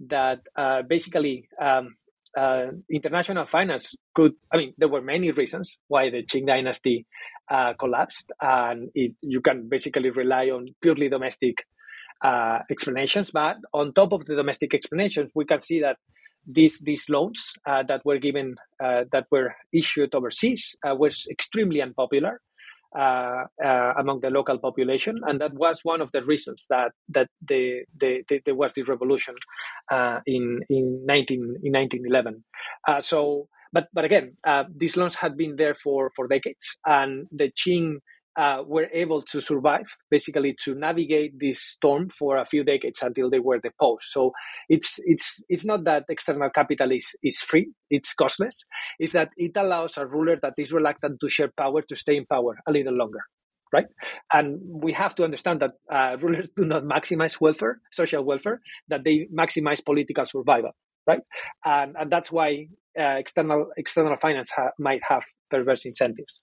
that 0.00 0.40
uh, 0.56 0.82
basically. 0.82 1.48
Um, 1.60 1.96
uh, 2.36 2.66
international 2.88 3.44
finance 3.44 3.96
could, 4.14 4.34
I 4.52 4.56
mean, 4.56 4.72
there 4.78 4.86
were 4.86 5.02
many 5.02 5.32
reasons 5.32 5.78
why 5.88 6.10
the 6.10 6.22
Qing 6.22 6.46
dynasty 6.46 7.04
uh, 7.50 7.72
collapsed, 7.74 8.30
and 8.40 8.90
it, 8.94 9.16
you 9.20 9.40
can 9.40 9.68
basically 9.68 10.10
rely 10.10 10.46
on 10.50 10.66
purely 10.80 11.08
domestic 11.08 11.66
uh, 12.22 12.60
explanations. 12.70 13.30
But 13.32 13.56
on 13.74 13.92
top 13.92 14.12
of 14.12 14.24
the 14.26 14.36
domestic 14.36 14.74
explanations, 14.74 15.32
we 15.34 15.44
can 15.44 15.58
see 15.58 15.80
that 15.80 15.96
these 16.46 16.78
these 16.80 17.08
loans 17.08 17.54
uh, 17.66 17.82
that 17.84 18.04
were 18.04 18.18
given 18.18 18.56
uh, 18.82 19.04
that 19.12 19.26
were 19.30 19.54
issued 19.72 20.14
overseas 20.14 20.76
uh, 20.86 20.94
was 20.94 21.26
extremely 21.30 21.82
unpopular. 21.82 22.40
Uh, 22.98 23.44
uh, 23.64 23.92
among 23.98 24.18
the 24.20 24.30
local 24.30 24.58
population, 24.58 25.20
and 25.22 25.40
that 25.40 25.54
was 25.54 25.84
one 25.84 26.00
of 26.00 26.10
the 26.10 26.24
reasons 26.24 26.66
that 26.68 26.90
that 27.08 27.28
the, 27.40 27.82
the, 27.96 28.24
the 28.28 28.40
there 28.44 28.56
was 28.56 28.72
this 28.72 28.88
revolution 28.88 29.36
uh, 29.92 30.18
in 30.26 30.58
in 30.68 31.06
nineteen 31.06 31.54
in 31.62 31.70
nineteen 31.70 32.04
eleven. 32.04 32.42
so 32.98 33.46
but 33.72 33.88
but 33.92 34.04
again, 34.04 34.36
uh, 34.44 34.64
these 34.74 34.96
loans 34.96 35.14
had 35.14 35.36
been 35.36 35.56
there 35.56 35.74
for 35.74 36.10
for 36.10 36.26
decades, 36.26 36.78
and 36.84 37.26
the 37.30 37.50
Qing 37.50 37.98
uh, 38.36 38.62
were 38.66 38.88
able 38.92 39.22
to 39.22 39.40
survive, 39.40 39.86
basically 40.10 40.54
to 40.64 40.74
navigate 40.74 41.38
this 41.38 41.60
storm 41.60 42.08
for 42.08 42.36
a 42.38 42.44
few 42.44 42.64
decades 42.64 43.02
until 43.02 43.28
they 43.30 43.38
were 43.40 43.58
deposed. 43.58 44.04
So 44.04 44.32
it's 44.68 44.98
it's 45.04 45.42
it's 45.48 45.64
not 45.64 45.84
that 45.84 46.04
external 46.08 46.50
capital 46.50 46.92
is, 46.92 47.06
is 47.22 47.38
free; 47.40 47.70
it's 47.90 48.14
costless. 48.14 48.64
It's 48.98 49.12
that 49.12 49.30
it 49.36 49.52
allows 49.56 49.96
a 49.96 50.06
ruler 50.06 50.36
that 50.42 50.54
is 50.58 50.72
reluctant 50.72 51.20
to 51.20 51.28
share 51.28 51.50
power 51.56 51.82
to 51.82 51.96
stay 51.96 52.16
in 52.16 52.26
power 52.26 52.58
a 52.66 52.72
little 52.72 52.94
longer. 52.94 53.20
Right, 53.72 53.86
and 54.32 54.58
we 54.82 54.92
have 54.94 55.14
to 55.14 55.22
understand 55.22 55.60
that 55.60 55.72
uh, 55.88 56.16
rulers 56.20 56.50
do 56.56 56.64
not 56.64 56.82
maximize 56.82 57.40
welfare, 57.40 57.80
social 57.92 58.24
welfare; 58.24 58.60
that 58.88 59.04
they 59.04 59.28
maximize 59.32 59.84
political 59.84 60.26
survival 60.26 60.72
right? 61.06 61.20
And, 61.64 61.96
and 61.98 62.10
that's 62.12 62.30
why 62.30 62.66
uh, 62.98 63.14
external 63.18 63.68
external 63.76 64.16
finance 64.16 64.50
ha- 64.54 64.70
might 64.78 65.00
have 65.08 65.24
perverse 65.50 65.86
incentives. 65.86 66.42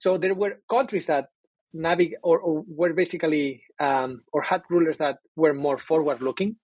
So 0.00 0.18
there 0.18 0.34
were 0.34 0.58
countries 0.68 1.06
that 1.06 1.26
navigate 1.72 2.18
or, 2.22 2.40
or, 2.40 2.64
were 2.66 2.92
basically 2.92 3.62
um, 3.80 4.22
or 4.32 4.42
had 4.42 4.62
rulers 4.68 4.98
that 4.98 5.18
were 5.36 5.54
more 5.54 5.78
forward 5.78 6.20
looking. 6.20 6.56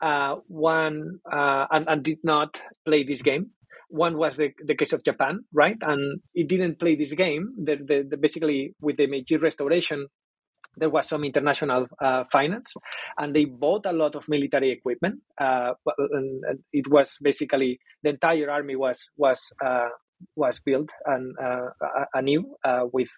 Uh, 0.00 0.36
one 0.48 1.18
uh, 1.30 1.66
and, 1.70 1.88
and 1.88 2.02
did 2.02 2.18
not 2.22 2.60
play 2.84 3.04
this 3.04 3.22
game. 3.22 3.50
One 3.88 4.18
was 4.18 4.36
the, 4.36 4.50
the 4.64 4.74
case 4.74 4.92
of 4.92 5.04
Japan, 5.04 5.44
right? 5.52 5.76
And 5.80 6.20
it 6.34 6.48
didn't 6.48 6.80
play 6.80 6.96
this 6.96 7.12
game. 7.12 7.54
The, 7.56 7.76
the, 7.76 8.06
the 8.10 8.16
basically, 8.16 8.74
with 8.80 8.96
the 8.96 9.06
Meiji 9.06 9.36
Restoration, 9.36 10.08
there 10.76 10.90
was 10.90 11.08
some 11.08 11.24
international 11.24 11.86
uh, 12.02 12.24
finance, 12.30 12.74
and 13.18 13.34
they 13.34 13.44
bought 13.44 13.86
a 13.86 13.92
lot 13.92 14.16
of 14.16 14.28
military 14.28 14.72
equipment. 14.72 15.20
Uh, 15.40 15.74
and, 15.96 16.42
it 16.72 16.90
was 16.90 17.16
basically 17.22 17.78
the 18.02 18.10
entire 18.10 18.50
army 18.50 18.74
was 18.76 19.08
was 19.16 19.52
uh, 19.64 19.88
was 20.36 20.60
built 20.60 20.90
and 21.06 21.34
uh, 21.42 21.68
anew 22.14 22.56
uh, 22.64 22.86
with 22.92 23.08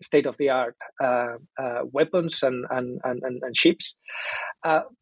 state 0.00 0.26
of 0.26 0.36
the 0.38 0.50
art 0.50 0.76
uh, 1.00 1.36
weapons 1.92 2.42
and 2.42 2.64
and, 2.70 3.00
and, 3.04 3.22
and 3.22 3.56
ships. 3.56 3.94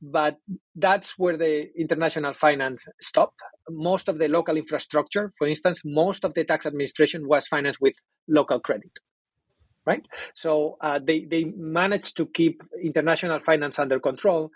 but 0.02 0.36
that's 0.76 1.18
where 1.18 1.36
the 1.36 1.68
international 1.78 2.34
finance 2.34 2.86
stopped. 3.00 3.40
Most 3.68 4.08
of 4.08 4.18
the 4.18 4.28
local 4.28 4.56
infrastructure, 4.56 5.32
for 5.38 5.46
instance, 5.46 5.82
most 5.84 6.24
of 6.24 6.34
the 6.34 6.44
tax 6.44 6.66
administration 6.66 7.26
was 7.26 7.46
financed 7.46 7.80
with 7.80 7.94
local 8.28 8.60
credit 8.60 8.92
right? 9.86 10.04
So 10.34 10.76
uh, 10.80 10.98
they 11.02 11.24
they 11.24 11.44
managed 11.56 12.16
to 12.18 12.26
keep 12.26 12.62
international 12.82 13.40
finance 13.40 13.78
under 13.78 13.98
control, 13.98 14.50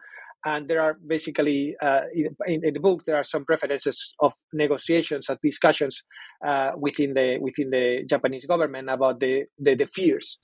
and 0.44 0.68
there 0.68 0.80
are 0.80 0.96
basically 1.06 1.74
uh, 1.82 2.02
in, 2.14 2.64
in, 2.64 2.74
the 2.74 2.80
book 2.80 3.04
there 3.06 3.16
are 3.16 3.24
some 3.24 3.44
references 3.48 4.14
of 4.20 4.32
negotiations 4.52 5.28
and 5.28 5.38
discussions 5.42 6.02
uh, 6.46 6.72
within 6.76 7.14
the 7.14 7.38
within 7.40 7.70
the 7.70 8.04
Japanese 8.08 8.46
government 8.46 8.88
about 8.90 9.20
the 9.20 9.44
the, 9.58 9.74
the 9.74 9.86
fears 9.86 10.38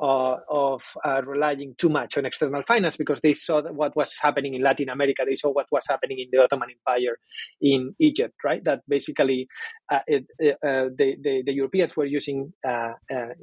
uh, 0.00 0.36
of 0.48 0.82
uh, 1.04 1.22
relying 1.22 1.74
too 1.76 1.88
much 1.88 2.16
on 2.16 2.24
external 2.24 2.62
finance 2.62 2.96
because 2.96 3.20
they 3.20 3.34
saw 3.34 3.62
what 3.62 3.94
was 3.94 4.12
happening 4.20 4.54
in 4.54 4.62
Latin 4.62 4.88
America. 4.88 5.22
They 5.26 5.34
saw 5.34 5.50
what 5.50 5.66
was 5.70 5.84
happening 5.88 6.18
in 6.18 6.28
the 6.32 6.42
Ottoman 6.42 6.70
Empire 6.70 7.18
in 7.60 7.94
Egypt, 8.00 8.34
right? 8.44 8.64
That 8.64 8.80
basically 8.88 9.48
uh, 9.90 10.00
it, 10.06 10.24
uh, 10.40 10.88
the, 10.96 11.16
the, 11.22 11.42
the, 11.44 11.52
Europeans 11.52 11.96
were 11.96 12.06
using 12.06 12.52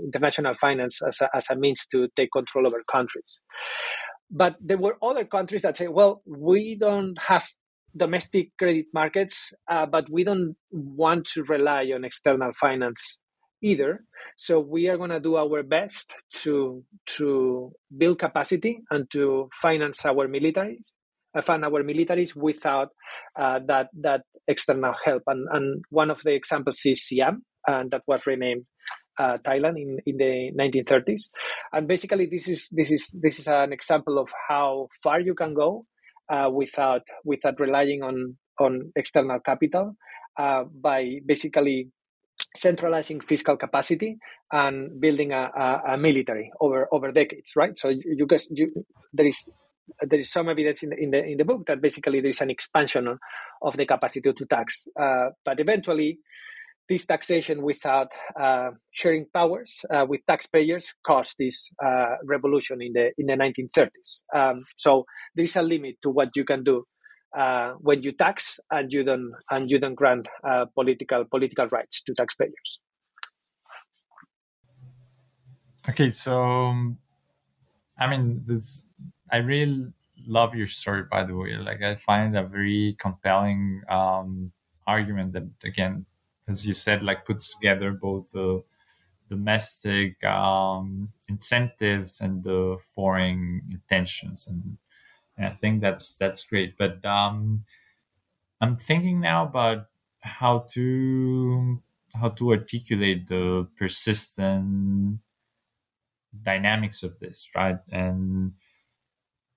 international 0.04 0.56
finance 0.60 1.02
as 1.06 1.22
a, 1.22 1.30
as 1.36 1.48
a 1.52 1.56
means 1.56 1.86
to 1.92 2.08
take 2.16 2.32
control 2.32 2.66
over 2.66 2.82
countries. 2.92 3.42
But 4.32 4.58
there 4.62 4.78
were 4.78 4.98
other 5.02 5.26
countries 5.26 5.64
that 5.64 5.78
say, 5.78 5.88
well, 5.88 6.22
we 6.26 6.76
don't 6.76 7.18
have 7.20 7.48
domestic 7.96 8.52
credit 8.58 8.86
markets, 8.94 9.54
but 9.68 10.10
we 10.10 10.24
don't 10.24 10.56
want 10.72 11.26
to 11.34 11.44
rely 11.44 11.92
on 11.94 12.06
external 12.06 12.52
finance 12.54 13.18
either. 13.62 14.06
So 14.38 14.60
we 14.60 14.88
are 14.90 14.98
going 14.98 15.10
to 15.10 15.20
do 15.20 15.36
our 15.38 15.64
best 15.64 16.14
to 16.44 16.84
to 17.18 17.72
build 17.98 18.20
capacity 18.20 18.80
and 18.92 19.10
to 19.12 19.50
finance 19.54 20.06
our 20.06 20.28
militaries, 20.28 20.92
uh, 21.36 21.42
fund 21.42 21.66
our 21.66 21.84
militaries 21.84 22.36
without 22.36 22.90
uh, 23.36 23.60
that 23.68 23.88
that 24.02 24.22
external 24.48 24.94
help. 25.04 25.24
And 25.28 25.48
and 25.52 25.84
one 25.90 26.12
of 26.12 26.22
the 26.24 26.34
examples 26.34 26.82
is 26.86 27.06
Siam, 27.06 27.44
and 27.68 27.92
that 27.92 28.04
was 28.08 28.26
renamed 28.28 28.66
uh, 29.20 29.38
Thailand 29.40 29.78
in, 29.78 30.00
in 30.06 30.18
the 30.18 30.52
1930s. 30.58 31.30
And 31.74 31.88
basically, 31.88 32.26
this 32.26 32.48
is 32.48 32.70
this 32.72 32.92
is 32.92 33.16
this 33.22 33.40
is 33.40 33.48
an 33.48 33.74
example 33.74 34.18
of 34.18 34.32
how 34.48 34.88
far 35.04 35.20
you 35.20 35.36
can 35.36 35.54
go 35.54 35.86
uh, 36.30 36.50
without 36.52 37.02
without 37.26 37.60
relying 37.60 38.02
on 38.02 38.38
on 38.60 38.92
external 38.96 39.40
capital 39.40 39.96
uh, 40.38 40.64
by 40.64 41.20
basically 41.26 41.90
centralizing 42.56 43.20
fiscal 43.20 43.58
capacity 43.58 44.18
and 44.52 45.00
building 45.02 45.34
a, 45.34 45.52
a, 45.56 45.94
a, 45.94 45.98
military 45.98 46.52
over 46.62 46.88
over 46.92 47.12
decades, 47.12 47.52
right? 47.56 47.78
So 47.78 47.90
you, 47.90 48.26
guys, 48.26 48.48
you, 48.50 48.86
there 49.14 49.28
is 49.28 49.48
there 50.02 50.20
is 50.20 50.32
some 50.32 50.50
evidence 50.50 50.84
in 50.84 50.90
the, 50.90 50.98
in 50.98 51.12
the 51.12 51.24
in 51.24 51.38
the 51.38 51.46
book 51.46 51.66
that 51.68 51.82
basically 51.82 52.22
there 52.22 52.30
is 52.30 52.42
an 52.42 52.50
expansion 52.50 53.08
of 53.62 53.78
the 53.78 53.86
capacity 53.86 54.32
to 54.32 54.46
tax, 54.46 54.88
uh, 55.00 55.30
but 55.44 55.60
eventually 55.60 56.20
this 56.90 57.06
taxation 57.06 57.62
without 57.62 58.12
uh, 58.40 58.72
sharing 58.92 59.28
powers 59.34 59.86
uh, 59.94 60.06
with 60.10 60.22
taxpayers 60.28 60.94
caused 61.06 61.36
this 61.38 61.70
uh, 61.86 62.16
revolution 62.26 62.82
in 62.82 62.94
the 62.94 63.12
in 63.18 63.28
the 63.28 63.34
1930s. 63.34 64.22
Um, 64.34 64.64
so 64.76 65.06
there 65.36 65.46
is 65.46 65.56
a 65.56 65.62
limit 65.62 66.02
to 66.02 66.10
what 66.10 66.30
you 66.36 66.44
can 66.44 66.64
do 66.64 66.84
uh, 67.38 67.74
when 67.80 68.02
you 68.02 68.12
tax 68.12 68.60
and 68.72 68.92
you 68.92 69.04
don't 69.04 69.32
and 69.52 69.70
you 69.70 69.80
don't 69.80 69.96
grant 69.96 70.28
uh, 70.44 70.66
political 70.74 71.26
political 71.26 71.68
rights 71.68 72.02
to 72.02 72.14
taxpayers. 72.16 72.80
Okay, 75.88 76.10
so 76.10 76.42
um, 76.42 76.98
I 78.00 78.08
mean, 78.08 78.42
this 78.46 78.86
I 79.32 79.38
really 79.38 79.94
love 80.26 80.56
your 80.56 80.68
story. 80.68 81.04
By 81.10 81.24
the 81.24 81.36
way, 81.36 81.56
like 81.56 81.84
I 81.84 81.96
find 81.96 82.36
a 82.36 82.44
very 82.44 82.96
compelling 83.00 83.84
um, 83.90 84.52
argument 84.88 85.34
that 85.34 85.44
again, 85.64 86.06
as 86.50 86.66
you 86.66 86.74
said, 86.74 87.04
like 87.04 87.26
puts 87.26 87.56
together 87.56 87.92
both 87.92 88.32
the 88.32 88.64
domestic 89.30 90.24
um, 90.26 91.12
incentives 91.30 92.22
and 92.22 92.44
the 92.44 92.78
foreign 92.96 93.62
intentions 93.72 94.48
and 94.48 94.78
and 95.38 95.48
I 95.48 95.52
think 95.52 95.82
that's 95.82 96.14
that's 96.14 96.44
great. 96.44 96.78
But 96.78 97.04
um, 97.06 97.64
I'm 98.62 98.78
thinking 98.78 99.22
now 99.22 99.44
about 99.46 99.88
how 100.22 100.60
to 100.74 101.82
how 102.16 102.30
to 102.30 102.52
articulate 102.52 103.28
the 103.28 103.68
persistent 103.78 105.20
dynamics 106.44 107.04
of 107.04 107.20
this, 107.20 107.50
right? 107.56 107.80
And 107.92 108.54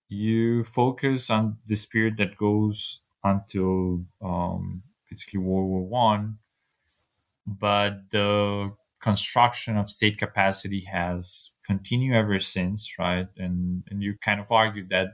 you 0.09 0.62
focus 0.64 1.30
on 1.30 1.59
this 1.66 1.86
period 1.86 2.16
that 2.18 2.36
goes 2.36 3.01
until 3.24 4.05
um, 4.20 4.82
basically 5.09 5.40
World 5.40 5.68
War 5.68 5.82
One, 5.82 6.38
but 7.47 8.11
the 8.11 8.72
construction 9.01 9.76
of 9.76 9.90
state 9.90 10.18
capacity 10.18 10.82
has 10.93 11.51
continued 11.66 12.14
ever 12.14 12.38
since, 12.38 12.95
right? 12.99 13.28
And 13.36 13.84
and 13.90 14.03
you 14.03 14.16
kind 14.24 14.40
of 14.40 14.53
argued 14.53 14.90
that 14.90 15.09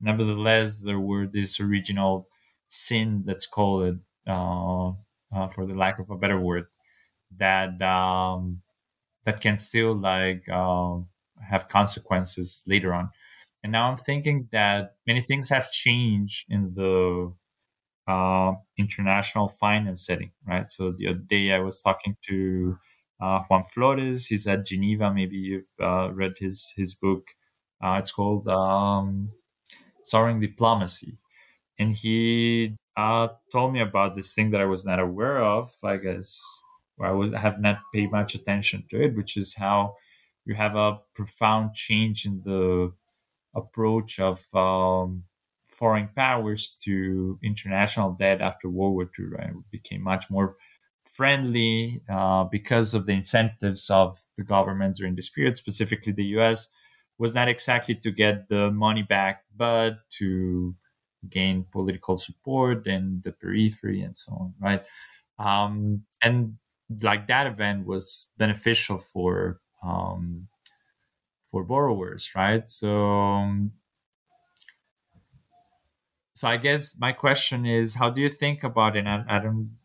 Nevertheless, 0.00 0.80
there 0.82 1.00
were 1.00 1.26
this 1.26 1.58
original 1.58 2.28
sin, 2.68 3.24
let's 3.26 3.46
call 3.46 3.82
it, 3.82 3.96
uh, 4.26 4.90
uh, 5.34 5.48
for 5.54 5.66
the 5.66 5.74
lack 5.74 5.98
of 5.98 6.10
a 6.10 6.16
better 6.16 6.38
word, 6.38 6.66
that 7.36 7.80
um, 7.82 8.62
that 9.24 9.40
can 9.40 9.58
still 9.58 9.94
like 9.96 10.48
uh, 10.48 10.98
have 11.50 11.68
consequences 11.68 12.62
later 12.66 12.94
on. 12.94 13.10
And 13.62 13.72
now 13.72 13.90
I'm 13.90 13.96
thinking 13.96 14.48
that 14.52 14.96
many 15.06 15.20
things 15.20 15.48
have 15.50 15.70
changed 15.72 16.46
in 16.50 16.72
the 16.74 17.32
uh, 18.06 18.54
international 18.78 19.48
finance 19.48 20.06
setting, 20.06 20.32
right? 20.46 20.70
So 20.70 20.92
the 20.92 21.08
other 21.08 21.18
day 21.18 21.52
I 21.52 21.58
was 21.60 21.82
talking 21.82 22.16
to 22.28 22.78
uh, 23.20 23.40
Juan 23.48 23.64
Flores. 23.64 24.26
He's 24.26 24.46
at 24.46 24.66
Geneva. 24.66 25.12
Maybe 25.12 25.36
you've 25.36 25.70
uh, 25.80 26.10
read 26.12 26.34
his 26.38 26.72
his 26.76 26.94
book. 26.94 27.24
Uh, 27.82 27.96
it's 28.00 28.12
called 28.12 28.48
um, 28.48 29.30
Soaring 30.04 30.40
Diplomacy. 30.40 31.18
And 31.78 31.94
he 31.94 32.76
uh, 32.96 33.28
told 33.52 33.72
me 33.72 33.80
about 33.80 34.14
this 34.14 34.34
thing 34.34 34.50
that 34.52 34.60
I 34.60 34.66
was 34.66 34.84
not 34.86 35.00
aware 35.00 35.40
of, 35.42 35.70
I 35.84 35.96
guess, 35.98 36.42
I 37.00 37.12
was 37.12 37.32
have 37.34 37.60
not 37.60 37.78
paid 37.94 38.10
much 38.12 38.34
attention 38.34 38.84
to 38.90 39.02
it, 39.04 39.16
which 39.16 39.36
is 39.36 39.54
how 39.56 39.96
you 40.46 40.54
have 40.54 40.76
a 40.76 41.00
profound 41.14 41.74
change 41.74 42.26
in 42.26 42.40
the 42.44 42.92
approach 43.54 44.20
of 44.20 44.44
um, 44.54 45.24
foreign 45.78 46.08
powers 46.16 46.70
to 46.84 47.38
international 47.42 48.12
debt 48.12 48.40
after 48.40 48.68
World 48.68 48.94
War 48.94 49.10
II. 49.18 49.26
Right, 49.26 49.50
it 49.50 49.70
became 49.70 50.02
much 50.02 50.30
more 50.30 50.56
friendly 51.04 52.02
uh, 52.08 52.44
because 52.44 52.94
of 52.94 53.06
the 53.06 53.12
incentives 53.12 53.90
of 53.90 54.18
the 54.36 54.44
governments 54.44 54.98
during 54.98 55.14
this 55.14 55.28
period, 55.28 55.56
specifically 55.56 56.12
the 56.12 56.24
U.S 56.36 56.68
was 57.18 57.34
not 57.34 57.48
exactly 57.48 57.94
to 57.94 58.10
get 58.10 58.48
the 58.48 58.70
money 58.70 59.02
back, 59.02 59.44
but 59.56 59.98
to 60.10 60.74
gain 61.28 61.64
political 61.72 62.16
support 62.16 62.86
and 62.86 63.22
the 63.22 63.32
periphery 63.32 64.02
and 64.02 64.16
so 64.16 64.32
on, 64.32 64.54
right? 64.60 64.84
Um, 65.38 66.02
and 66.22 66.56
like 67.02 67.26
that 67.28 67.46
event 67.46 67.86
was 67.86 68.28
beneficial 68.38 68.98
for 68.98 69.60
um, 69.82 70.48
for 71.50 71.64
borrowers, 71.64 72.30
right? 72.34 72.68
So, 72.68 73.04
um, 73.04 73.72
so 76.36 76.48
I 76.48 76.58
guess 76.58 76.98
my 77.00 77.12
question 77.12 77.64
is, 77.64 77.94
how 77.94 78.10
do 78.10 78.20
you 78.20 78.28
think 78.28 78.62
about 78.62 78.94
it? 78.94 79.06
And 79.06 79.08
I, 79.08 79.24
I 79.26 79.38
don't 79.38 79.78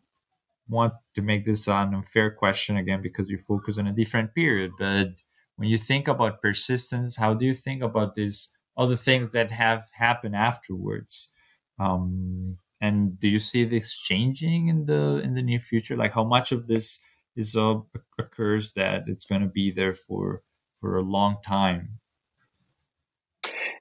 want 0.68 0.92
to 1.14 1.22
make 1.22 1.46
this 1.46 1.66
an 1.66 1.94
unfair 1.94 2.30
question 2.30 2.76
again 2.76 3.00
because 3.00 3.30
you 3.30 3.38
focus 3.38 3.78
on 3.78 3.86
a 3.86 3.92
different 3.92 4.34
period, 4.34 4.72
but 4.78 5.08
when 5.56 5.70
you 5.70 5.78
think 5.78 6.08
about 6.08 6.42
persistence, 6.42 7.16
how 7.16 7.32
do 7.32 7.46
you 7.46 7.54
think 7.54 7.82
about 7.82 8.16
these 8.16 8.54
other 8.76 8.96
things 8.96 9.32
that 9.32 9.50
have 9.50 9.88
happened 9.94 10.36
afterwards? 10.36 11.32
Um, 11.78 12.58
and 12.82 13.18
do 13.18 13.28
you 13.28 13.38
see 13.38 13.64
this 13.64 13.96
changing 13.96 14.68
in 14.68 14.84
the 14.84 15.22
in 15.24 15.32
the 15.32 15.42
near 15.42 15.58
future? 15.58 15.96
Like 15.96 16.12
how 16.12 16.24
much 16.24 16.52
of 16.52 16.66
this 16.66 17.00
is 17.34 17.56
uh, 17.56 17.76
occurs 18.18 18.74
that 18.74 19.04
it's 19.06 19.24
going 19.24 19.40
to 19.40 19.48
be 19.48 19.70
there 19.70 19.94
for 19.94 20.42
for 20.82 20.98
a 20.98 21.02
long 21.02 21.38
time? 21.42 22.00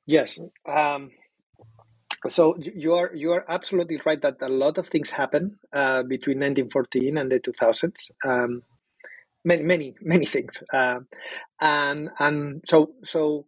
Yes. 0.05 0.39
Um, 0.65 1.11
so 2.29 2.55
you 2.59 2.93
are 2.93 3.11
you 3.15 3.31
are 3.31 3.45
absolutely 3.49 3.99
right 4.05 4.21
that 4.21 4.37
a 4.41 4.49
lot 4.49 4.77
of 4.77 4.87
things 4.87 5.11
happen 5.11 5.57
uh, 5.73 6.03
between 6.03 6.37
1914 6.39 7.17
and 7.17 7.31
the 7.31 7.39
2000s. 7.39 8.11
Um, 8.25 8.63
many 9.43 9.63
many 9.63 9.95
many 10.01 10.25
things 10.25 10.61
uh, 10.73 10.99
and 11.59 12.09
and 12.19 12.63
so 12.67 12.91
so 13.03 13.45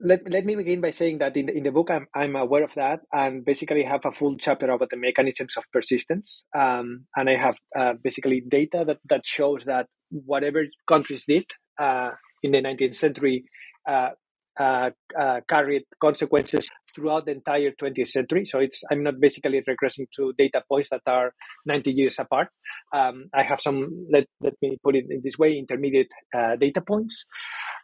let, 0.00 0.30
let 0.30 0.44
me 0.44 0.54
begin 0.56 0.80
by 0.80 0.90
saying 0.90 1.18
that 1.18 1.36
in 1.36 1.46
the, 1.46 1.56
in 1.56 1.62
the 1.62 1.72
book 1.72 1.90
I'm, 1.90 2.06
I'm 2.14 2.36
aware 2.36 2.62
of 2.62 2.74
that 2.74 3.00
and 3.12 3.44
basically 3.44 3.82
have 3.84 4.04
a 4.04 4.12
full 4.12 4.36
chapter 4.36 4.70
about 4.70 4.90
the 4.90 4.96
mechanisms 4.96 5.56
of 5.56 5.64
persistence 5.72 6.44
um, 6.54 7.06
and 7.16 7.30
i 7.30 7.34
have 7.36 7.56
uh, 7.74 7.94
basically 8.02 8.42
data 8.42 8.84
that, 8.86 8.98
that 9.08 9.26
shows 9.26 9.64
that 9.64 9.86
whatever 10.10 10.64
countries 10.86 11.24
did 11.26 11.46
uh, 11.78 12.10
in 12.42 12.52
the 12.52 12.58
19th 12.62 12.96
century 12.96 13.44
uh, 13.88 14.10
uh, 14.58 14.90
uh, 15.18 15.40
carried 15.48 15.84
consequences 16.00 16.68
throughout 16.96 17.26
the 17.26 17.32
entire 17.32 17.70
20th 17.70 18.08
century. 18.08 18.44
So 18.46 18.58
it's 18.58 18.82
I'm 18.90 19.02
not 19.02 19.20
basically 19.20 19.62
regressing 19.62 20.06
to 20.16 20.32
data 20.36 20.62
points 20.68 20.88
that 20.90 21.02
are 21.06 21.34
90 21.66 21.92
years 21.92 22.18
apart. 22.18 22.48
Um, 22.92 23.26
I 23.34 23.42
have 23.42 23.60
some 23.60 24.06
let 24.10 24.26
let 24.40 24.54
me 24.62 24.78
put 24.82 24.96
it 24.96 25.04
in 25.10 25.20
this 25.22 25.38
way 25.38 25.58
intermediate 25.58 26.08
uh, 26.34 26.56
data 26.56 26.80
points. 26.80 27.26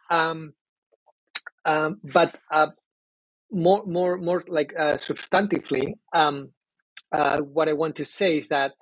Um, 0.09 0.53
um, 1.65 1.99
but 2.03 2.35
uh, 2.51 2.67
more 3.51 3.83
more 3.85 4.17
more 4.17 4.43
like 4.47 4.73
uh, 4.77 4.95
substantively, 4.95 5.93
um, 6.13 6.49
uh, 7.11 7.39
what 7.39 7.69
I 7.69 7.73
want 7.73 7.95
to 7.97 8.05
say 8.05 8.39
is 8.39 8.47
that 8.47 8.73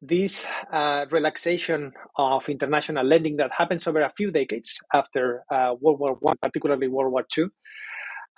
this 0.00 0.46
uh, 0.72 1.06
relaxation 1.10 1.92
of 2.16 2.48
international 2.48 3.04
lending 3.04 3.36
that 3.38 3.52
happens 3.52 3.86
over 3.86 4.02
a 4.02 4.12
few 4.16 4.30
decades 4.30 4.78
after 4.92 5.42
uh, 5.50 5.74
World 5.80 5.98
War 5.98 6.16
One, 6.20 6.36
particularly 6.40 6.88
World 6.88 7.12
War 7.12 7.24
Two, 7.30 7.50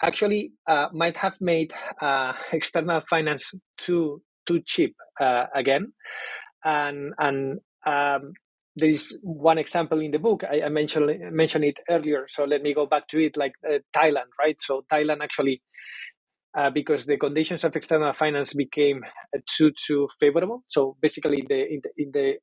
actually 0.02 0.52
uh, 0.66 0.88
might 0.92 1.16
have 1.16 1.40
made 1.40 1.72
uh, 2.00 2.32
external 2.52 3.02
finance 3.08 3.52
too 3.78 4.22
too 4.46 4.60
cheap 4.64 4.94
uh, 5.20 5.46
again, 5.54 5.92
and 6.64 7.14
and 7.18 7.60
um, 7.86 8.32
there 8.76 8.88
is 8.88 9.18
one 9.22 9.58
example 9.58 10.00
in 10.00 10.10
the 10.10 10.18
book 10.18 10.44
I, 10.44 10.62
I, 10.62 10.68
mentioned 10.68 11.10
mentioned 11.32 11.64
it 11.64 11.80
earlier. 11.88 12.26
So 12.28 12.44
let 12.44 12.62
me 12.62 12.74
go 12.74 12.86
back 12.86 13.08
to 13.08 13.18
it, 13.18 13.36
like 13.36 13.54
uh, 13.68 13.78
Thailand, 13.94 14.30
right? 14.38 14.56
So 14.60 14.84
Thailand 14.90 15.22
actually. 15.22 15.62
Uh, 16.56 16.70
because 16.70 17.04
the 17.04 17.18
conditions 17.18 17.64
of 17.64 17.76
external 17.76 18.14
finance 18.14 18.54
became 18.54 19.02
too 19.46 19.70
too 19.72 20.08
favorable, 20.18 20.64
so 20.68 20.96
basically, 21.02 21.44
the 21.46 21.66
in 21.70 21.80
the, 21.82 21.90
in 21.98 22.10
the 22.12 22.34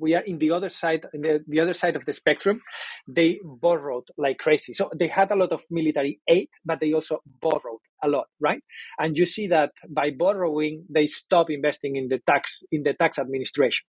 we 0.00 0.14
are 0.14 0.22
in 0.22 0.38
the 0.38 0.50
other 0.50 0.68
side, 0.68 1.06
the, 1.12 1.44
the 1.46 1.60
other 1.60 1.74
side 1.74 1.96
of 1.96 2.04
the 2.06 2.12
spectrum. 2.12 2.60
They 3.06 3.38
borrowed 3.44 4.08
like 4.16 4.38
crazy. 4.38 4.72
So 4.72 4.90
they 4.96 5.08
had 5.08 5.30
a 5.30 5.36
lot 5.36 5.52
of 5.52 5.62
military 5.70 6.20
aid, 6.26 6.48
but 6.64 6.80
they 6.80 6.92
also 6.92 7.20
borrowed 7.40 7.84
a 8.02 8.08
lot, 8.08 8.26
right? 8.40 8.62
And 8.98 9.16
you 9.16 9.26
see 9.26 9.46
that 9.48 9.72
by 9.88 10.10
borrowing, 10.10 10.84
they 10.88 11.06
stop 11.06 11.50
investing 11.50 11.96
in 11.96 12.08
the 12.08 12.18
tax 12.18 12.62
in 12.72 12.82
the 12.82 12.94
tax 12.94 13.18
administration. 13.18 13.84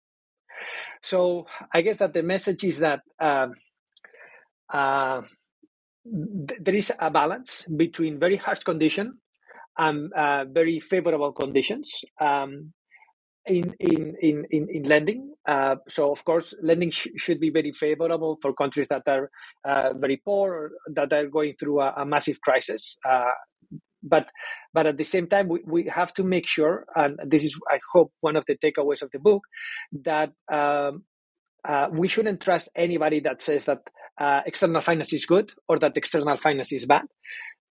So 1.03 1.47
I 1.73 1.81
guess 1.81 1.97
that 1.97 2.13
the 2.13 2.23
message 2.23 2.63
is 2.63 2.79
that 2.79 3.01
um, 3.19 3.53
uh, 4.73 5.21
th- 6.03 6.59
there 6.61 6.75
is 6.75 6.91
a 6.99 7.09
balance 7.09 7.65
between 7.75 8.19
very 8.19 8.35
harsh 8.35 8.59
condition 8.59 9.19
and 9.77 10.11
uh, 10.13 10.45
very 10.49 10.79
favorable 10.79 11.31
conditions. 11.31 12.03
Um, 12.19 12.73
in 13.47 13.73
in 13.79 14.15
in 14.21 14.45
in, 14.51 14.67
in 14.69 14.83
lending. 14.83 15.33
Uh, 15.47 15.77
so 15.87 16.11
of 16.11 16.23
course, 16.25 16.53
lending 16.61 16.91
sh- 16.91 17.07
should 17.17 17.39
be 17.39 17.49
very 17.49 17.71
favorable 17.71 18.37
for 18.41 18.53
countries 18.53 18.87
that 18.89 19.03
are 19.07 19.29
uh, 19.65 19.93
very 19.95 20.21
poor 20.23 20.53
or 20.53 20.71
that 20.93 21.11
are 21.13 21.27
going 21.27 21.55
through 21.59 21.81
a, 21.81 21.93
a 21.97 22.05
massive 22.05 22.39
crisis. 22.41 22.97
Uh, 23.07 23.31
but 24.03 24.29
but 24.73 24.87
at 24.87 24.97
the 24.97 25.03
same 25.03 25.27
time, 25.27 25.47
we, 25.47 25.61
we 25.65 25.83
have 25.85 26.13
to 26.15 26.23
make 26.23 26.47
sure, 26.47 26.85
and 26.95 27.19
this 27.25 27.43
is 27.43 27.57
I 27.69 27.79
hope 27.93 28.11
one 28.21 28.35
of 28.35 28.45
the 28.45 28.57
takeaways 28.57 29.01
of 29.01 29.09
the 29.11 29.19
book, 29.19 29.43
that 30.03 30.31
um, 30.51 31.03
uh, 31.67 31.89
we 31.91 32.07
shouldn't 32.07 32.41
trust 32.41 32.69
anybody 32.75 33.19
that 33.21 33.41
says 33.41 33.65
that 33.65 33.79
uh, 34.17 34.41
external 34.45 34.81
finance 34.81 35.13
is 35.13 35.25
good 35.25 35.51
or 35.67 35.79
that 35.79 35.97
external 35.97 36.37
finance 36.37 36.71
is 36.71 36.85
bad 36.85 37.05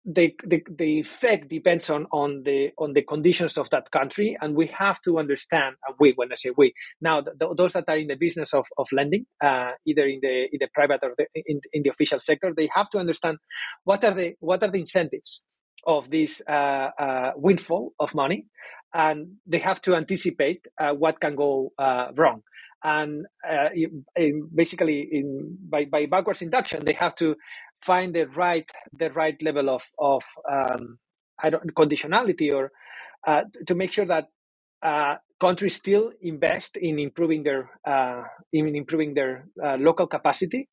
the, 0.08 0.34
the, 0.45 0.64
the 0.70 0.99
effect 0.99 1.49
depends 1.49 1.89
on, 1.89 2.08
on 2.14 2.43
the 2.43 2.72
on 2.78 2.93
the 2.93 3.01
conditions 3.01 3.58
of 3.58 3.70
that 3.72 3.91
country 3.91 4.38
and 4.41 4.55
we 4.55 4.68
have 4.68 5.01
to 5.01 5.20
understand 5.20 5.76
and 5.86 5.95
we 5.99 6.14
when 6.16 6.32
i 6.32 6.36
say 6.36 6.51
we 6.58 6.74
now 7.01 7.22
those 7.58 7.74
that 7.74 7.84
are 7.89 7.97
in 7.97 8.08
the 8.08 8.16
business 8.16 8.53
of, 8.53 8.66
of 8.78 8.88
lending 8.93 9.26
uh, 9.41 9.72
either 9.86 10.05
in 10.08 10.20
the 10.22 10.47
in 10.51 10.60
the 10.60 10.70
private 10.74 11.01
or 11.03 11.14
the, 11.18 11.28
in, 11.36 11.60
in 11.74 11.84
the 11.84 11.89
official 11.89 12.20
sector 12.20 12.53
they 12.55 12.70
have 12.74 12.89
to 12.89 12.97
understand 12.97 13.38
what 13.84 14.03
are 14.05 14.14
the 14.14 14.34
what 14.39 14.64
are 14.64 14.70
the 14.72 14.80
incentives 14.80 15.43
of 15.86 16.10
this 16.10 16.41
uh, 16.47 16.89
uh, 16.97 17.32
windfall 17.36 17.93
of 17.99 18.16
money 18.16 18.47
and 18.93 19.28
they 19.45 19.60
have 19.60 19.82
to 19.82 19.95
anticipate 19.95 20.66
uh, 20.80 20.93
what 20.93 21.20
can 21.20 21.36
go 21.36 21.72
uh, 21.78 22.08
wrong 22.16 22.41
and 22.84 23.26
uh, 23.48 23.70
in, 23.74 24.06
in 24.16 24.50
basically 24.54 25.08
in 25.12 25.58
by, 25.70 25.86
by 25.86 26.06
backwards 26.06 26.42
induction 26.42 26.84
they 26.86 26.94
have 26.94 27.16
to 27.16 27.36
find 27.82 28.14
the 28.14 28.28
right 28.30 28.70
the 28.94 29.12
right 29.12 29.42
level 29.42 29.70
of 29.70 29.84
of 30.00 30.24
um, 30.52 30.98
I 31.42 31.50
don't 31.50 31.74
conditionality 31.76 32.54
or 32.54 32.72
uh, 33.26 33.44
to 33.66 33.76
make 33.76 33.92
sure 33.92 34.06
that 34.06 34.28
uh, 34.82 35.16
countries 35.40 35.76
still 35.76 36.12
invest 36.22 36.78
in 36.78 37.00
improving 37.00 37.44
their 37.44 37.70
uh, 37.86 38.24
in 38.54 38.76
improving 38.76 39.14
their 39.14 39.48
uh, 39.64 39.78
local 39.78 40.08
capacity. 40.08 40.70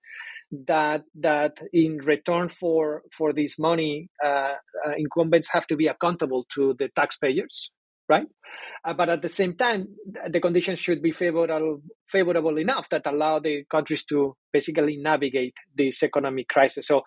That 0.66 1.04
that 1.20 1.58
in 1.72 1.98
return 1.98 2.48
for 2.48 3.02
for 3.12 3.32
this 3.32 3.58
money, 3.58 4.08
uh, 4.22 4.54
uh, 4.86 4.92
incumbents 4.96 5.48
have 5.52 5.66
to 5.68 5.76
be 5.76 5.86
accountable 5.88 6.46
to 6.54 6.74
the 6.78 6.90
taxpayers 6.94 7.70
right? 8.08 8.26
Uh, 8.84 8.94
but 8.94 9.08
at 9.08 9.22
the 9.22 9.28
same 9.28 9.54
time, 9.56 9.88
the 10.28 10.40
conditions 10.40 10.78
should 10.78 11.02
be 11.02 11.10
favorable, 11.10 11.80
favorable 12.06 12.58
enough 12.58 12.88
that 12.90 13.06
allow 13.06 13.38
the 13.38 13.64
countries 13.70 14.04
to 14.04 14.36
basically 14.52 14.96
navigate 14.96 15.54
this 15.74 16.02
economic 16.02 16.48
crisis. 16.48 16.86
So 16.86 17.02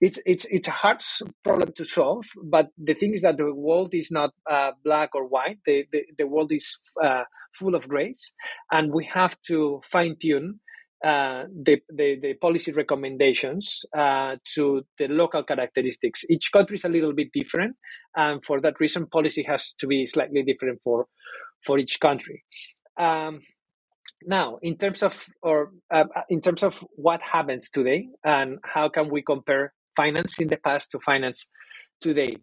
it's 0.00 0.18
it's 0.26 0.46
it's 0.50 0.68
a 0.68 0.72
hard 0.72 1.02
problem 1.42 1.72
to 1.76 1.84
solve. 1.84 2.26
But 2.44 2.68
the 2.76 2.94
thing 2.94 3.14
is 3.14 3.22
that 3.22 3.38
the 3.38 3.54
world 3.54 3.94
is 3.94 4.10
not 4.10 4.32
uh, 4.48 4.72
black 4.84 5.14
or 5.14 5.26
white. 5.26 5.58
The 5.66 5.84
the, 5.90 6.02
the 6.18 6.26
world 6.26 6.52
is 6.52 6.78
uh, 7.02 7.24
full 7.54 7.74
of 7.74 7.88
grays, 7.88 8.32
and 8.70 8.92
we 8.92 9.08
have 9.14 9.40
to 9.48 9.80
fine 9.84 10.16
tune 10.20 10.60
uh, 11.02 11.44
the, 11.52 11.80
the, 11.88 12.18
the, 12.20 12.34
policy 12.34 12.70
recommendations 12.70 13.84
uh, 13.92 14.36
to 14.54 14.82
the 14.98 15.08
local 15.08 15.42
characteristics. 15.42 16.24
Each 16.30 16.52
country 16.52 16.76
is 16.76 16.84
a 16.84 16.88
little 16.88 17.12
bit 17.12 17.32
different, 17.32 17.76
and 18.16 18.44
for 18.44 18.60
that 18.60 18.78
reason, 18.78 19.06
policy 19.06 19.42
has 19.42 19.72
to 19.78 19.86
be 19.88 20.06
slightly 20.06 20.42
different 20.42 20.80
for 20.84 21.06
for 21.64 21.78
each 21.78 21.98
country. 21.98 22.44
Um, 22.96 23.40
now, 24.24 24.58
in 24.62 24.76
terms 24.76 25.02
of 25.02 25.26
or 25.42 25.72
uh, 25.92 26.04
in 26.28 26.40
terms 26.40 26.62
of 26.62 26.84
what 26.94 27.20
happens 27.20 27.70
today 27.70 28.08
and 28.24 28.58
how 28.62 28.88
can 28.88 29.08
we 29.10 29.22
compare 29.22 29.74
finance 29.96 30.38
in 30.38 30.48
the 30.48 30.56
past 30.56 30.90
to 30.92 31.00
finance 31.00 31.46
today? 32.00 32.36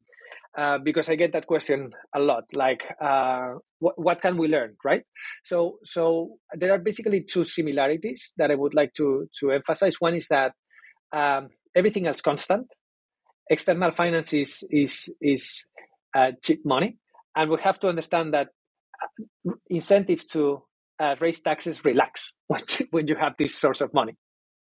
Uh, 0.57 0.79
because 0.79 1.09
I 1.09 1.15
get 1.15 1.31
that 1.33 1.45
question 1.45 1.91
a 2.13 2.19
lot. 2.19 2.45
Like, 2.53 2.83
uh, 2.99 3.53
what, 3.77 3.93
what 3.97 4.21
can 4.21 4.35
we 4.35 4.47
learn, 4.47 4.75
right? 4.83 5.03
So, 5.43 5.77
so 5.83 6.37
there 6.53 6.71
are 6.73 6.79
basically 6.79 7.23
two 7.23 7.43
similarities 7.43 8.33
that 8.37 8.49
I 8.49 8.55
would 8.55 8.73
like 8.73 8.93
to 8.95 9.27
to 9.39 9.51
emphasize. 9.51 9.95
One 9.99 10.15
is 10.15 10.27
that 10.29 10.53
um, 11.13 11.49
everything 11.75 12.07
else 12.07 12.21
constant. 12.21 12.65
External 13.49 13.91
finance 13.91 14.33
is 14.33 14.63
is 14.71 15.09
is 15.21 15.65
uh, 16.15 16.31
cheap 16.43 16.65
money, 16.65 16.97
and 17.35 17.51
we 17.51 17.57
have 17.61 17.79
to 17.81 17.87
understand 17.87 18.33
that 18.33 18.49
uh, 19.01 19.53
incentives 19.69 20.25
to 20.25 20.63
uh, 20.99 21.15
raise 21.19 21.41
taxes 21.41 21.85
relax 21.85 22.33
when 22.47 22.61
you, 22.77 22.87
when 22.91 23.07
you 23.07 23.15
have 23.15 23.33
this 23.37 23.55
source 23.55 23.81
of 23.81 23.93
money 23.93 24.15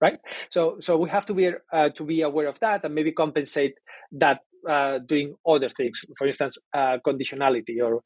right 0.01 0.17
so 0.49 0.77
so 0.81 0.97
we 0.97 1.07
have 1.09 1.25
to 1.25 1.33
be 1.33 1.51
uh, 1.71 1.89
to 1.89 2.03
be 2.03 2.21
aware 2.21 2.47
of 2.47 2.59
that 2.59 2.83
and 2.83 2.95
maybe 2.95 3.11
compensate 3.11 3.75
that 4.11 4.39
uh, 4.67 4.99
doing 4.99 5.35
other 5.47 5.69
things, 5.69 6.05
for 6.17 6.27
instance, 6.27 6.57
uh, 6.73 6.97
conditionality, 7.05 7.81
or 7.81 8.01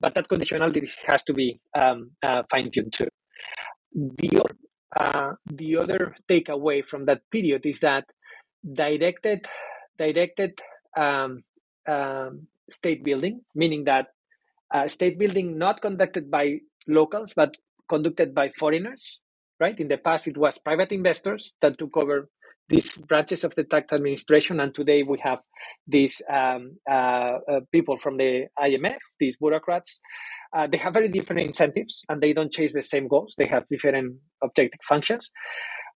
but 0.00 0.14
that 0.14 0.28
conditionality 0.28 0.88
has 1.06 1.22
to 1.24 1.32
be 1.32 1.60
um, 1.74 2.10
uh, 2.22 2.42
fine 2.50 2.70
tuned 2.70 2.92
too. 2.92 3.08
The 3.92 4.44
uh, 4.96 5.32
the 5.46 5.76
other 5.76 6.16
takeaway 6.28 6.84
from 6.84 7.06
that 7.06 7.22
period 7.30 7.66
is 7.66 7.80
that 7.80 8.04
directed 8.72 9.46
directed 9.98 10.60
um, 10.96 11.42
um, 11.88 12.46
state 12.70 13.04
building, 13.04 13.42
meaning 13.54 13.84
that 13.84 14.08
uh, 14.74 14.88
state 14.88 15.18
building 15.18 15.58
not 15.58 15.80
conducted 15.80 16.30
by 16.30 16.58
locals 16.88 17.32
but 17.34 17.56
conducted 17.88 18.34
by 18.34 18.50
foreigners. 18.58 19.20
Right 19.58 19.78
in 19.80 19.88
the 19.88 19.96
past, 19.96 20.28
it 20.28 20.36
was 20.36 20.58
private 20.58 20.92
investors 20.92 21.54
that 21.62 21.78
took 21.78 21.96
over 21.96 22.28
these 22.68 22.96
branches 22.96 23.44
of 23.44 23.54
the 23.54 23.64
tax 23.64 23.92
administration, 23.92 24.60
and 24.60 24.74
today 24.74 25.02
we 25.02 25.18
have 25.22 25.38
these 25.86 26.20
um, 26.28 26.76
uh, 26.90 26.92
uh, 27.50 27.60
people 27.72 27.96
from 27.96 28.16
the 28.16 28.46
IMF, 28.58 28.98
these 29.20 29.36
bureaucrats. 29.36 30.00
Uh, 30.52 30.66
they 30.66 30.78
have 30.78 30.92
very 30.92 31.08
different 31.08 31.42
incentives, 31.42 32.04
and 32.08 32.20
they 32.20 32.32
don't 32.32 32.52
chase 32.52 32.72
the 32.72 32.82
same 32.82 33.08
goals. 33.08 33.34
They 33.38 33.48
have 33.48 33.66
different 33.68 34.16
objective 34.42 34.80
functions. 34.82 35.30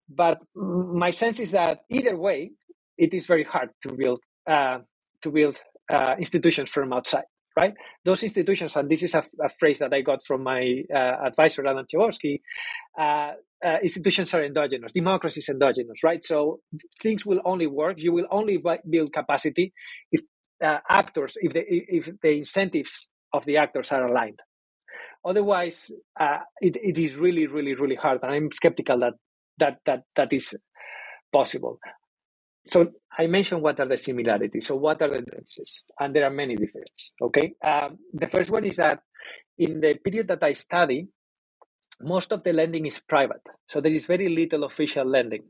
But 0.09 0.39
my 0.55 1.11
sense 1.11 1.39
is 1.39 1.51
that 1.51 1.79
either 1.89 2.17
way, 2.17 2.51
it 2.97 3.13
is 3.13 3.25
very 3.25 3.43
hard 3.43 3.69
to 3.83 3.93
build 3.93 4.19
uh, 4.49 4.79
to 5.21 5.31
build 5.31 5.57
uh, 5.93 6.15
institutions 6.17 6.69
from 6.69 6.93
outside 6.93 7.25
right? 7.57 7.73
Those 8.05 8.21
institutions, 8.21 8.75
and 8.75 8.87
this 8.87 9.01
is 9.01 9.15
a, 9.15 9.23
a 9.43 9.49
phrase 9.59 9.79
that 9.79 9.91
I 9.91 10.01
got 10.01 10.19
from 10.23 10.43
my 10.43 10.83
uh, 10.93 11.15
advisor, 11.29 11.65
Adam 11.65 11.85
Przeworski, 11.91 12.41
uh, 12.97 13.31
uh, 13.65 13.77
institutions 13.81 14.31
are 14.35 14.43
endogenous, 14.43 14.91
democracy 14.91 15.39
is 15.39 15.49
endogenous, 15.49 16.03
right? 16.03 16.23
So 16.23 16.59
things 17.01 17.25
will 17.25 17.41
only 17.43 17.65
work, 17.65 17.95
you 17.97 18.13
will 18.13 18.27
only 18.29 18.61
build 18.87 19.11
capacity 19.11 19.73
if 20.11 20.21
uh, 20.63 20.77
actors, 20.87 21.35
if 21.41 21.53
the, 21.53 21.63
if 21.67 22.11
the 22.21 22.37
incentives 22.37 23.07
of 23.33 23.45
the 23.45 23.57
actors 23.57 23.91
are 23.91 24.05
aligned. 24.07 24.39
Otherwise, 25.25 25.91
uh, 26.19 26.39
it, 26.61 26.75
it 26.75 26.99
is 26.99 27.15
really, 27.15 27.47
really, 27.47 27.73
really 27.73 27.95
hard, 27.95 28.19
and 28.21 28.31
I'm 28.31 28.51
skeptical 28.51 28.99
that 28.99 29.13
that 29.57 29.79
that 29.87 30.03
that 30.15 30.31
is 30.31 30.55
possible 31.33 31.79
so 32.67 32.91
I 33.17 33.27
mentioned 33.27 33.61
what 33.61 33.79
are 33.79 33.87
the 33.87 33.97
similarities. 33.97 34.67
So 34.67 34.75
what 34.75 35.01
are 35.01 35.09
the 35.09 35.17
differences? 35.17 35.83
And 35.99 36.15
there 36.15 36.25
are 36.25 36.29
many 36.29 36.55
differences. 36.55 37.11
Okay. 37.21 37.53
Um, 37.65 37.97
the 38.13 38.27
first 38.27 38.51
one 38.51 38.63
is 38.65 38.75
that 38.75 38.99
in 39.57 39.81
the 39.81 39.95
period 39.95 40.27
that 40.27 40.43
I 40.43 40.53
study, 40.53 41.07
most 42.01 42.31
of 42.31 42.43
the 42.43 42.53
lending 42.53 42.85
is 42.85 42.99
private. 42.99 43.41
So 43.67 43.81
there 43.81 43.93
is 43.93 44.05
very 44.05 44.29
little 44.29 44.63
official 44.65 45.05
lending. 45.05 45.45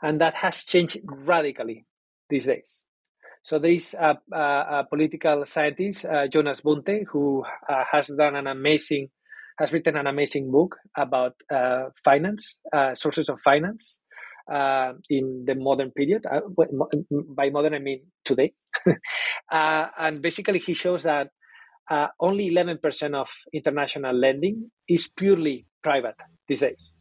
And 0.00 0.20
that 0.20 0.34
has 0.36 0.64
changed 0.64 0.98
radically 1.04 1.86
these 2.30 2.46
days. 2.46 2.84
So 3.42 3.58
there 3.58 3.72
is 3.72 3.94
a, 3.94 4.16
a, 4.32 4.38
a 4.38 4.86
political 4.88 5.44
scientist, 5.46 6.04
uh, 6.04 6.28
Jonas 6.28 6.60
Bunte, 6.60 7.04
who 7.08 7.44
uh, 7.68 7.84
has 7.90 8.06
done 8.06 8.36
an 8.36 8.46
amazing, 8.46 9.08
has 9.58 9.72
written 9.72 9.96
an 9.96 10.06
amazing 10.06 10.50
book 10.50 10.76
about 10.96 11.34
uh, 11.50 11.86
finance, 12.04 12.58
uh, 12.72 12.94
sources 12.94 13.28
of 13.28 13.40
finance 13.40 13.98
uh, 14.50 14.92
in 15.08 15.44
the 15.46 15.54
modern 15.54 15.90
period. 15.90 16.24
Uh, 16.26 16.40
by 17.28 17.50
modern, 17.50 17.74
I 17.74 17.78
mean 17.78 18.02
today. 18.24 18.52
uh, 19.52 19.86
and 19.98 20.22
basically, 20.22 20.58
he 20.58 20.74
shows 20.74 21.02
that 21.04 21.30
uh, 21.90 22.08
only 22.20 22.50
11% 22.50 23.14
of 23.14 23.30
international 23.52 24.14
lending 24.14 24.70
is 24.88 25.08
purely 25.08 25.66
private 25.82 26.16
these 26.48 26.60
days. 26.60 26.96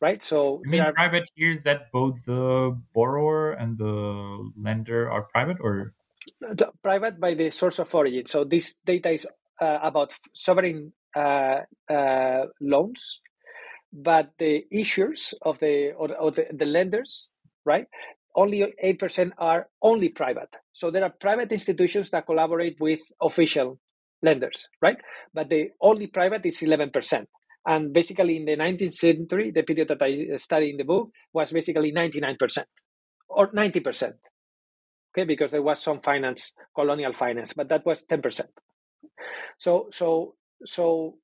Right? 0.00 0.22
So, 0.22 0.60
you 0.64 0.70
mean 0.70 0.80
are, 0.80 0.92
private 0.92 1.30
here 1.34 1.50
is 1.50 1.64
that 1.64 1.90
both 1.92 2.24
the 2.26 2.78
borrower 2.92 3.52
and 3.52 3.78
the 3.78 4.50
lender 4.60 5.10
are 5.10 5.22
private 5.32 5.56
or? 5.60 5.94
Private 6.82 7.18
by 7.18 7.34
the 7.34 7.50
source 7.50 7.78
of 7.78 7.94
origin. 7.94 8.26
So, 8.26 8.44
this 8.44 8.76
data 8.84 9.12
is 9.12 9.26
uh, 9.60 9.78
about 9.82 10.12
sovereign 10.34 10.92
uh, 11.14 11.60
loans 12.60 13.22
but 13.92 14.32
the 14.38 14.66
issuers 14.72 15.34
of 15.42 15.58
the 15.60 15.92
or, 15.92 16.14
or 16.16 16.30
the, 16.30 16.46
the 16.52 16.66
lenders, 16.66 17.30
right? 17.64 17.86
Only 18.34 18.74
eight 18.80 18.98
percent 18.98 19.32
are 19.38 19.68
only 19.82 20.10
private. 20.10 20.56
So 20.72 20.90
there 20.90 21.04
are 21.04 21.10
private 21.10 21.52
institutions 21.52 22.10
that 22.10 22.26
collaborate 22.26 22.76
with 22.80 23.00
official 23.20 23.78
lenders, 24.22 24.68
right? 24.82 24.98
But 25.32 25.48
the 25.48 25.70
only 25.80 26.08
private 26.08 26.44
is 26.44 26.62
eleven 26.62 26.90
percent. 26.90 27.28
And 27.66 27.92
basically, 27.92 28.36
in 28.36 28.44
the 28.44 28.56
19th 28.56 28.94
century, 28.94 29.50
the 29.50 29.64
period 29.64 29.88
that 29.88 30.00
I 30.00 30.36
study 30.36 30.70
in 30.70 30.76
the 30.76 30.84
book 30.84 31.10
was 31.32 31.50
basically 31.50 31.90
99% 31.90 32.62
or 33.28 33.50
90%. 33.50 34.12
Okay, 35.10 35.24
because 35.24 35.50
there 35.50 35.62
was 35.62 35.82
some 35.82 36.00
finance, 36.00 36.54
colonial 36.74 37.12
finance, 37.12 37.54
but 37.54 37.68
that 37.70 37.84
was 37.84 38.04
10%. 38.04 38.42
So, 39.58 39.88
so, 39.90 40.36
so 40.64 41.16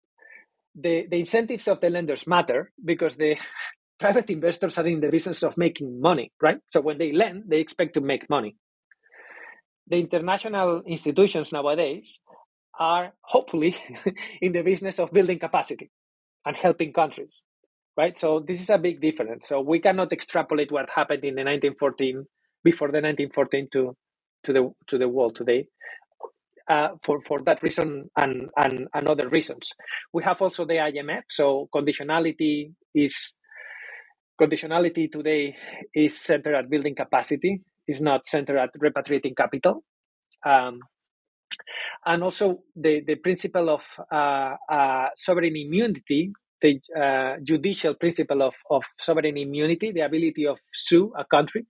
the, 0.74 1.06
the 1.10 1.20
incentives 1.20 1.68
of 1.68 1.80
the 1.80 1.90
lenders 1.90 2.26
matter 2.26 2.72
because 2.84 3.16
the 3.16 3.36
private 3.98 4.30
investors 4.30 4.78
are 4.78 4.86
in 4.86 5.00
the 5.00 5.10
business 5.10 5.42
of 5.42 5.56
making 5.56 6.00
money, 6.00 6.32
right? 6.40 6.58
So 6.70 6.80
when 6.80 6.98
they 6.98 7.12
lend, 7.12 7.44
they 7.46 7.60
expect 7.60 7.94
to 7.94 8.00
make 8.00 8.28
money. 8.28 8.56
The 9.88 9.98
international 10.00 10.82
institutions 10.86 11.52
nowadays 11.52 12.20
are 12.78 13.12
hopefully 13.22 13.76
in 14.40 14.52
the 14.52 14.62
business 14.62 14.98
of 14.98 15.12
building 15.12 15.38
capacity 15.38 15.90
and 16.44 16.56
helping 16.56 16.92
countries, 16.92 17.42
right? 17.96 18.16
So 18.16 18.40
this 18.40 18.60
is 18.60 18.70
a 18.70 18.78
big 18.78 19.00
difference. 19.00 19.48
So 19.48 19.60
we 19.60 19.80
cannot 19.80 20.12
extrapolate 20.12 20.72
what 20.72 20.90
happened 20.90 21.24
in 21.24 21.34
the 21.34 21.44
1914 21.44 22.24
before 22.64 22.88
the 22.88 23.00
1914 23.00 23.68
to 23.72 23.96
to 24.44 24.52
the 24.52 24.70
to 24.88 24.98
the 24.98 25.08
world 25.08 25.36
today. 25.36 25.68
Uh, 26.72 26.88
for 27.02 27.20
for 27.20 27.42
that 27.44 27.62
reason 27.62 28.08
and, 28.16 28.48
and 28.56 28.88
and 28.94 29.06
other 29.06 29.28
reasons, 29.28 29.72
we 30.14 30.22
have 30.22 30.40
also 30.40 30.64
the 30.64 30.78
IMF. 30.88 31.24
So 31.28 31.68
conditionality 31.74 32.72
is 32.94 33.34
conditionality 34.40 35.12
today 35.12 35.54
is 35.94 36.18
centered 36.18 36.54
at 36.54 36.70
building 36.70 36.94
capacity. 36.94 37.60
Is 37.86 38.00
not 38.00 38.26
centered 38.26 38.58
at 38.58 38.70
repatriating 38.80 39.36
capital. 39.36 39.84
Um, 40.46 40.80
and 42.06 42.22
also 42.22 42.62
the, 42.74 43.02
the 43.06 43.16
principle 43.16 43.68
of 43.68 43.84
uh, 44.10 44.54
uh, 44.70 45.08
sovereign 45.16 45.56
immunity, 45.56 46.32
the 46.62 46.80
uh, 46.98 47.36
judicial 47.42 47.94
principle 47.94 48.42
of, 48.42 48.54
of 48.70 48.84
sovereign 48.98 49.36
immunity, 49.36 49.92
the 49.92 50.00
ability 50.00 50.46
of 50.46 50.58
sue 50.72 51.12
a 51.18 51.24
country 51.24 51.66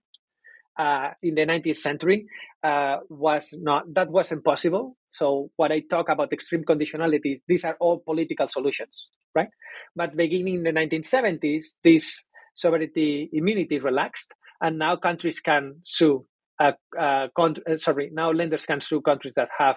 uh, 0.77 1.09
in 1.21 1.35
the 1.35 1.45
19th 1.45 1.77
century 1.77 2.25
uh, 2.63 2.97
was 3.09 3.53
not, 3.57 3.93
that 3.93 4.09
wasn't 4.09 4.43
possible. 4.43 4.97
So 5.11 5.51
what 5.55 5.71
I 5.71 5.81
talk 5.81 6.09
about 6.09 6.33
extreme 6.33 6.63
conditionality, 6.63 7.41
these 7.47 7.63
are 7.63 7.77
all 7.79 7.99
political 7.99 8.47
solutions, 8.47 9.09
right? 9.35 9.49
But 9.95 10.15
beginning 10.15 10.55
in 10.55 10.63
the 10.63 10.73
1970s, 10.73 11.65
this 11.83 12.23
sovereignty 12.55 13.29
immunity 13.31 13.79
relaxed, 13.79 14.31
and 14.61 14.79
now 14.79 14.95
countries 14.95 15.39
can 15.39 15.75
sue 15.83 16.25
uh, 16.59 16.71
uh, 16.99 17.27
con- 17.35 17.55
uh, 17.69 17.77
sorry, 17.77 18.09
now 18.13 18.31
lenders 18.31 18.65
can 18.65 18.79
sue 18.81 19.01
countries 19.01 19.33
that 19.35 19.49
have 19.57 19.75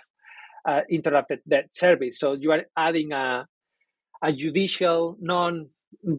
uh, 0.67 0.81
interrupted 0.91 1.41
debt 1.49 1.69
service. 1.73 2.19
So 2.19 2.35
you 2.35 2.53
are 2.53 2.65
adding 2.77 3.13
a, 3.13 3.47
a 4.23 4.33
judicial, 4.33 5.17
non 5.21 5.71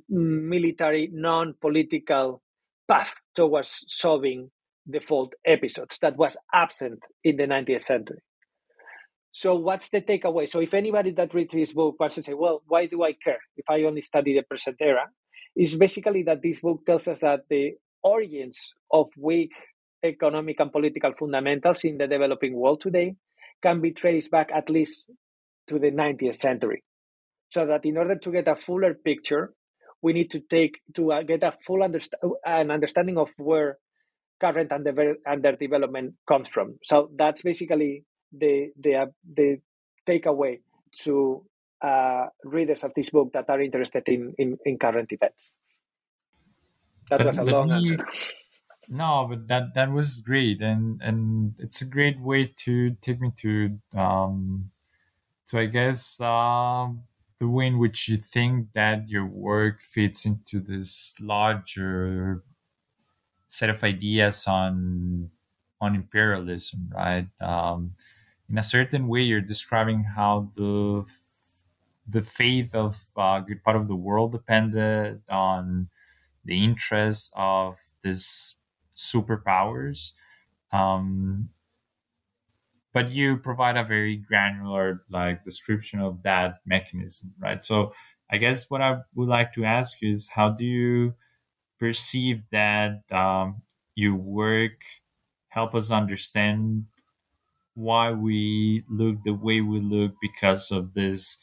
military, 0.10 1.10
non 1.12 1.54
political 1.60 2.42
path 2.88 3.14
towards 3.36 3.84
solving 3.88 4.50
default 4.90 5.34
episodes 5.46 6.00
that 6.02 6.18
was 6.18 6.38
absent 6.54 7.04
in 7.24 7.38
the 7.38 7.44
19th 7.44 7.82
century. 7.82 8.20
So, 9.32 9.56
what's 9.56 9.90
the 9.90 10.02
takeaway? 10.02 10.50
So, 10.50 10.60
if 10.60 10.74
anybody 10.74 11.12
that 11.12 11.34
reads 11.34 11.54
this 11.54 11.74
book 11.74 11.96
wants 12.00 12.16
to 12.16 12.24
say, 12.24 12.34
well, 12.34 12.64
why 12.68 12.88
do 12.88 13.04
I 13.04 13.14
care 13.14 13.40
if 13.56 13.70
I 13.70 13.84
only 13.84 14.02
study 14.02 14.34
the 14.34 14.44
present 14.44 14.78
era? 14.80 15.10
Is 15.56 15.76
basically 15.76 16.24
that 16.24 16.42
this 16.42 16.60
book 16.60 16.86
tells 16.86 17.08
us 17.08 17.20
that 17.20 17.42
the 17.50 17.74
origins 18.04 18.74
of 18.92 19.10
weak 19.18 19.52
economic 20.04 20.60
and 20.60 20.72
political 20.72 21.14
fundamentals 21.20 21.84
in 21.84 21.98
the 21.98 22.08
developing 22.08 22.54
world 22.56 22.82
today 22.82 23.16
can 23.62 23.82
be 23.82 23.92
traced 23.92 24.32
back 24.32 24.50
at 24.54 24.70
least 24.70 25.10
to 25.68 25.80
the 25.80 25.92
19th 25.92 26.36
century. 26.36 26.84
So 27.50 27.66
that 27.66 27.86
in 27.86 27.98
order 27.98 28.16
to 28.16 28.32
get 28.32 28.48
a 28.48 28.56
fuller 28.56 28.94
picture, 28.94 29.54
we 30.02 30.14
need 30.14 30.32
to 30.32 30.40
take 30.40 30.82
to 30.96 31.12
uh, 31.12 31.24
get 31.24 31.44
a 31.44 31.54
full 31.66 31.80
underst- 31.80 32.14
an 32.46 32.72
understanding 32.72 33.18
of 33.18 33.30
where 33.38 33.78
current 34.40 34.72
under 34.72 35.56
development 35.56 36.16
comes 36.28 36.50
from. 36.50 36.78
So 36.84 37.10
that's 37.16 37.42
basically 37.42 38.04
the 38.32 38.72
the 38.80 38.96
uh, 38.96 39.06
the 39.36 39.58
takeaway 40.08 40.60
to 41.04 41.44
uh, 41.82 42.28
readers 42.44 42.84
of 42.84 42.92
this 42.96 43.10
book 43.10 43.32
that 43.34 43.50
are 43.50 43.62
interested 43.62 44.04
in 44.08 44.34
in, 44.38 44.58
in 44.66 44.78
current 44.78 45.12
events. 45.12 45.54
That 47.10 47.26
was 47.26 47.38
a 47.38 47.44
long 47.44 47.70
me, 47.70 47.76
answer. 47.76 48.06
No, 48.90 49.28
but 49.30 49.48
that 49.48 49.74
that 49.76 49.92
was 49.92 50.18
great, 50.18 50.62
and 50.62 51.02
and 51.02 51.56
it's 51.60 51.82
a 51.82 51.86
great 51.86 52.20
way 52.20 52.54
to 52.66 52.92
take 53.02 53.20
me 53.20 53.32
to 53.42 53.78
um, 53.98 54.72
so 55.48 55.60
I 55.60 55.66
guess 55.66 56.20
um, 56.20 57.04
the 57.40 57.48
way 57.48 57.68
in 57.68 57.80
which 57.80 58.10
you 58.10 58.18
think 58.18 58.68
that 58.74 59.08
your 59.08 59.26
work 59.26 59.80
fits 59.80 60.26
into 60.26 60.60
this 60.60 61.16
larger 61.22 62.44
set 63.48 63.70
of 63.70 63.84
ideas 63.84 64.46
on 64.48 65.30
on 65.80 65.96
imperialism, 65.96 66.92
right? 66.94 67.28
Um, 67.42 67.94
in 68.50 68.58
a 68.58 68.64
certain 68.64 69.08
way, 69.08 69.22
you're 69.22 69.42
describing 69.42 70.04
how 70.04 70.50
the 70.56 71.06
the 72.08 72.22
faith 72.22 72.74
of 72.74 72.98
a 73.18 73.44
good 73.46 73.64
part 73.64 73.76
of 73.76 73.88
the 73.88 73.96
world 73.96 74.32
depended 74.32 75.22
on 75.30 75.90
the 76.46 76.64
interests 76.64 77.32
of 77.36 77.78
this 78.04 78.56
superpowers. 78.96 80.14
Um, 80.72 81.50
but 82.94 83.10
you 83.12 83.38
provide 83.38 83.78
a 83.78 83.84
very 83.84 84.18
granular 84.18 85.04
like 85.10 85.44
description 85.44 86.00
of 86.00 86.24
that 86.24 86.60
mechanism, 86.66 87.34
right? 87.40 87.64
So 87.64 87.94
I 88.32 88.38
guess 88.38 88.70
what 88.70 88.82
I 88.82 89.00
would 89.16 89.30
like 89.30 89.54
to 89.54 89.66
ask 89.66 90.02
you 90.02 90.12
is 90.12 90.30
how 90.30 90.50
do 90.50 90.66
you 90.66 91.14
perceive 91.80 92.44
that 92.52 93.04
um, 93.12 93.62
your 93.96 94.16
work 94.16 94.82
help 95.50 95.76
us 95.76 95.92
understand 95.92 96.86
why 97.76 98.12
we 98.12 98.84
look 98.90 99.24
the 99.24 99.34
way 99.34 99.62
we 99.62 99.80
look 99.80 100.14
because 100.22 100.72
of 100.72 100.94
this 100.94 101.38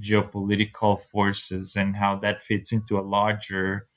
geopolitical 0.00 1.00
forces 1.00 1.76
and 1.76 1.96
how 1.96 2.16
that 2.16 2.40
fits 2.40 2.72
into 2.72 2.98
a 2.98 3.02
larger 3.02 3.88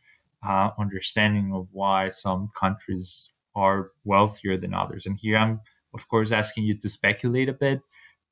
uh, 0.47 0.71
understanding 0.77 1.53
of 1.53 1.67
why 1.71 2.09
some 2.09 2.49
countries 2.59 3.31
are 3.55 3.91
wealthier 4.03 4.57
than 4.57 4.73
others. 4.73 5.05
And 5.05 5.17
here 5.17 5.37
I'm, 5.37 5.61
of 5.93 6.07
course, 6.09 6.31
asking 6.31 6.65
you 6.65 6.75
to 6.77 6.89
speculate 6.89 7.49
a 7.49 7.53
bit. 7.53 7.81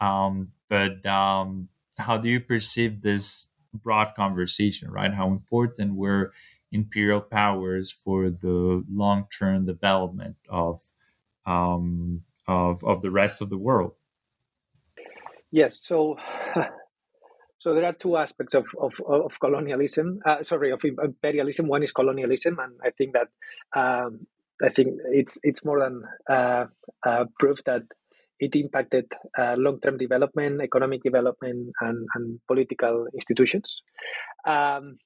Um, 0.02 0.52
but 0.70 1.06
um, 1.06 1.70
how 1.98 2.18
do 2.18 2.30
you 2.30 2.40
perceive 2.40 3.02
this 3.02 3.48
broad 3.74 4.14
conversation, 4.16 4.92
right? 4.92 5.14
How 5.14 5.28
important 5.28 5.96
were 5.96 6.34
imperial 6.74 7.22
powers 7.22 7.92
for 7.92 8.30
the 8.30 8.84
long-term 8.92 9.66
development 9.66 10.36
of 10.50 10.82
um, 11.46 12.24
of 12.48 12.84
of 12.84 13.02
the 13.02 13.12
rest 13.12 13.42
of 13.42 13.50
the 13.50 13.58
world? 13.58 13.94
Yes. 15.52 15.80
So 15.80 16.18
So 17.64 17.74
there 17.74 17.86
are 17.86 17.94
two 17.94 18.18
aspects 18.18 18.56
of 18.56 18.68
of, 18.78 19.00
of 19.08 19.40
colonialism. 19.40 20.20
Uh, 20.26 20.44
sorry, 20.44 20.72
of 20.72 20.84
imperialism. 20.84 21.70
One 21.70 21.82
is 21.82 21.94
colonialism, 21.94 22.60
and 22.60 22.74
I 22.84 22.90
think 22.92 23.16
that 23.16 23.30
um, 23.74 24.28
I 24.62 24.68
think 24.68 25.00
it's 25.08 25.40
it's 25.44 25.64
more 25.64 25.80
than 25.80 26.04
uh, 26.30 26.66
uh, 27.08 27.24
proof 27.40 27.64
that 27.64 27.84
it 28.38 28.54
impacted 28.56 29.06
uh, 29.38 29.56
long-term 29.58 29.98
development, 29.98 30.62
economic 30.62 31.04
development, 31.04 31.72
and, 31.80 32.06
and 32.16 32.42
political 32.50 33.08
institutions. 33.14 33.82
Um, 34.46 34.98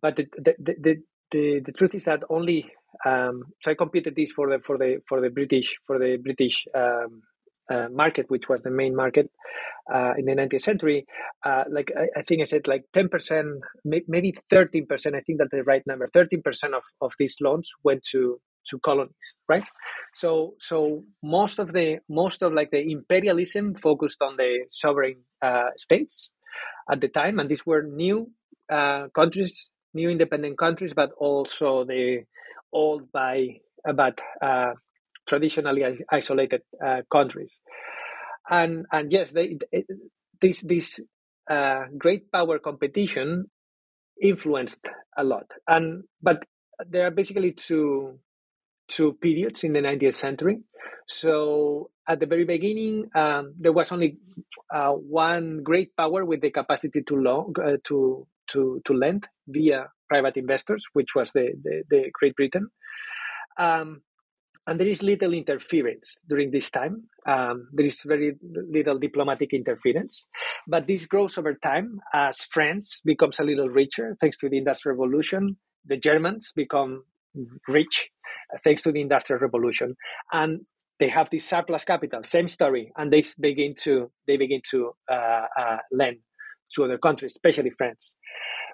but 0.00 0.16
the 0.16 0.26
the, 0.36 0.54
the 0.58 1.02
the, 1.30 1.60
the 1.66 1.72
truth 1.72 1.94
is 1.94 2.04
that 2.04 2.22
only 2.30 2.70
um, 3.06 3.44
so 3.62 3.70
I 3.70 3.74
competed 3.74 4.16
this 4.16 4.32
for 4.32 4.48
the 4.48 4.60
for 4.64 4.78
the 4.78 5.02
for 5.08 5.20
the 5.20 5.30
British 5.30 5.76
for 5.86 5.98
the 5.98 6.16
British 6.16 6.66
um, 6.74 7.22
uh, 7.70 7.88
market, 7.90 8.30
which 8.30 8.48
was 8.48 8.62
the 8.62 8.70
main 8.70 8.96
market 8.96 9.30
uh, 9.92 10.12
in 10.16 10.24
the 10.24 10.32
19th 10.32 10.62
century, 10.62 11.06
uh, 11.44 11.64
like 11.70 11.92
I, 11.94 12.20
I, 12.20 12.22
think 12.22 12.40
I 12.40 12.44
said, 12.44 12.66
like 12.66 12.84
10%, 12.94 13.58
maybe 13.84 14.34
13%, 14.50 15.14
I 15.14 15.20
think 15.20 15.38
that's 15.38 15.50
the 15.50 15.62
right 15.64 15.82
number, 15.86 16.08
13% 16.08 16.40
of, 16.74 16.82
of 17.02 17.12
these 17.18 17.36
loans 17.40 17.70
went 17.84 18.02
to 18.12 18.40
to 18.70 18.78
colonies, 18.80 19.34
right? 19.48 19.64
So 20.14 20.54
so 20.60 21.04
most 21.22 21.58
of 21.58 21.72
the 21.72 22.00
most 22.08 22.42
of 22.42 22.52
like 22.52 22.70
the 22.70 22.90
imperialism 22.90 23.74
focused 23.74 24.20
on 24.20 24.36
the 24.36 24.66
sovereign 24.70 25.24
uh, 25.40 25.70
states 25.78 26.30
at 26.90 27.00
the 27.00 27.08
time, 27.08 27.38
and 27.38 27.48
these 27.48 27.64
were 27.64 27.82
new 27.82 28.30
uh, 28.70 29.08
countries, 29.14 29.70
new 29.94 30.08
independent 30.08 30.58
countries, 30.58 30.92
but 30.94 31.10
also 31.18 31.84
the 31.84 32.24
old 32.72 33.10
by 33.12 33.60
but 33.94 34.20
uh, 34.42 34.72
traditionally 35.26 35.84
isolated 36.10 36.62
uh, 36.84 37.02
countries. 37.10 37.60
And 38.48 38.86
and 38.92 39.12
yes, 39.12 39.32
they, 39.32 39.58
this 40.40 40.62
this 40.62 41.00
uh, 41.50 41.84
great 41.96 42.30
power 42.32 42.58
competition 42.58 43.50
influenced 44.20 44.80
a 45.16 45.24
lot. 45.24 45.46
And 45.66 46.04
but 46.22 46.44
there 46.86 47.06
are 47.06 47.10
basically 47.10 47.52
two 47.52 48.18
two 48.88 49.12
periods 49.14 49.64
in 49.64 49.74
the 49.74 49.80
19th 49.80 50.14
century. 50.14 50.60
So 51.06 51.90
at 52.06 52.20
the 52.20 52.26
very 52.26 52.44
beginning, 52.44 53.10
um, 53.14 53.54
there 53.58 53.72
was 53.72 53.92
only 53.92 54.18
uh, 54.72 54.92
one 54.92 55.62
great 55.62 55.94
power 55.96 56.24
with 56.24 56.40
the 56.40 56.50
capacity 56.50 57.02
to 57.02 57.16
long, 57.16 57.54
uh, 57.62 57.76
to 57.84 58.26
to 58.52 58.80
to 58.84 58.92
lend 58.92 59.28
via 59.46 59.88
private 60.08 60.36
investors, 60.36 60.84
which 60.92 61.14
was 61.14 61.32
the 61.32 61.52
the, 61.62 61.82
the 61.90 62.10
Great 62.12 62.34
Britain. 62.36 62.68
Um, 63.58 64.02
and 64.66 64.78
there 64.78 64.86
is 64.88 65.02
little 65.02 65.32
interference 65.32 66.18
during 66.28 66.50
this 66.50 66.70
time. 66.70 67.04
Um, 67.26 67.68
there 67.72 67.86
is 67.86 68.02
very 68.04 68.36
little 68.42 68.98
diplomatic 68.98 69.54
interference, 69.54 70.26
but 70.66 70.86
this 70.86 71.06
grows 71.06 71.38
over 71.38 71.54
time 71.54 72.00
as 72.12 72.42
France 72.42 73.00
becomes 73.02 73.40
a 73.40 73.44
little 73.44 73.70
richer 73.70 74.14
thanks 74.20 74.36
to 74.38 74.48
the 74.50 74.58
Industrial 74.58 74.94
Revolution. 74.94 75.56
The 75.86 75.96
Germans 75.96 76.52
become 76.54 77.04
rich 77.66 78.10
thanks 78.62 78.82
to 78.82 78.92
the 78.92 79.00
Industrial 79.00 79.40
Revolution, 79.40 79.96
and 80.32 80.60
they 81.00 81.08
have 81.08 81.30
this 81.30 81.48
surplus 81.48 81.84
capital. 81.84 82.22
Same 82.24 82.48
story, 82.48 82.92
and 82.96 83.10
they 83.12 83.24
begin 83.40 83.74
to 83.84 84.10
they 84.26 84.36
begin 84.36 84.60
to 84.70 84.92
uh, 85.10 85.46
uh, 85.58 85.76
lend 85.92 86.18
to 86.74 86.84
other 86.84 86.98
countries, 86.98 87.32
especially 87.32 87.70
France. 87.70 88.14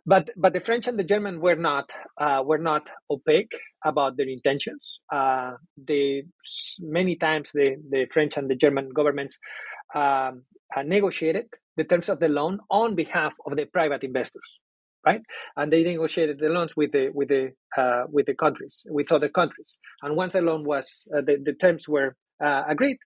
But 0.07 0.31
but 0.37 0.53
the 0.53 0.61
French 0.61 0.87
and 0.87 0.99
the 0.99 1.05
German 1.05 1.41
were 1.41 1.57
not 1.57 1.91
uh, 2.21 2.43
were 2.45 2.59
not 2.59 2.91
opaque 3.11 3.53
about 3.85 4.17
their 4.17 4.29
intentions. 4.29 5.01
Uh, 5.11 5.53
they 5.77 6.25
many 6.81 7.17
times 7.17 7.51
the, 7.55 7.77
the 7.91 8.07
French 8.13 8.37
and 8.37 8.51
the 8.51 8.57
German 8.57 8.91
governments 8.91 9.39
um, 9.95 10.43
uh, 10.77 10.83
negotiated 10.85 11.47
the 11.77 11.85
terms 11.85 12.09
of 12.09 12.21
the 12.21 12.29
loan 12.29 12.61
on 12.71 12.95
behalf 12.95 13.33
of 13.47 13.57
the 13.57 13.65
private 13.65 14.05
investors, 14.05 14.61
right? 15.07 15.23
And 15.57 15.73
they 15.73 15.83
negotiated 15.83 16.39
the 16.39 16.49
loans 16.49 16.77
with 16.77 16.93
the 16.93 17.09
with 17.09 17.29
the 17.29 17.53
uh, 17.77 18.05
with 18.09 18.27
the 18.27 18.35
countries 18.35 18.85
with 18.89 19.11
other 19.11 19.31
countries. 19.31 19.79
And 20.03 20.17
once 20.17 20.35
the 20.35 20.43
loan 20.43 20.65
was 20.65 21.07
uh, 21.17 21.23
the 21.23 21.39
the 21.43 21.55
terms 21.55 21.89
were 21.89 22.15
uh, 22.45 22.65
agreed, 22.69 22.99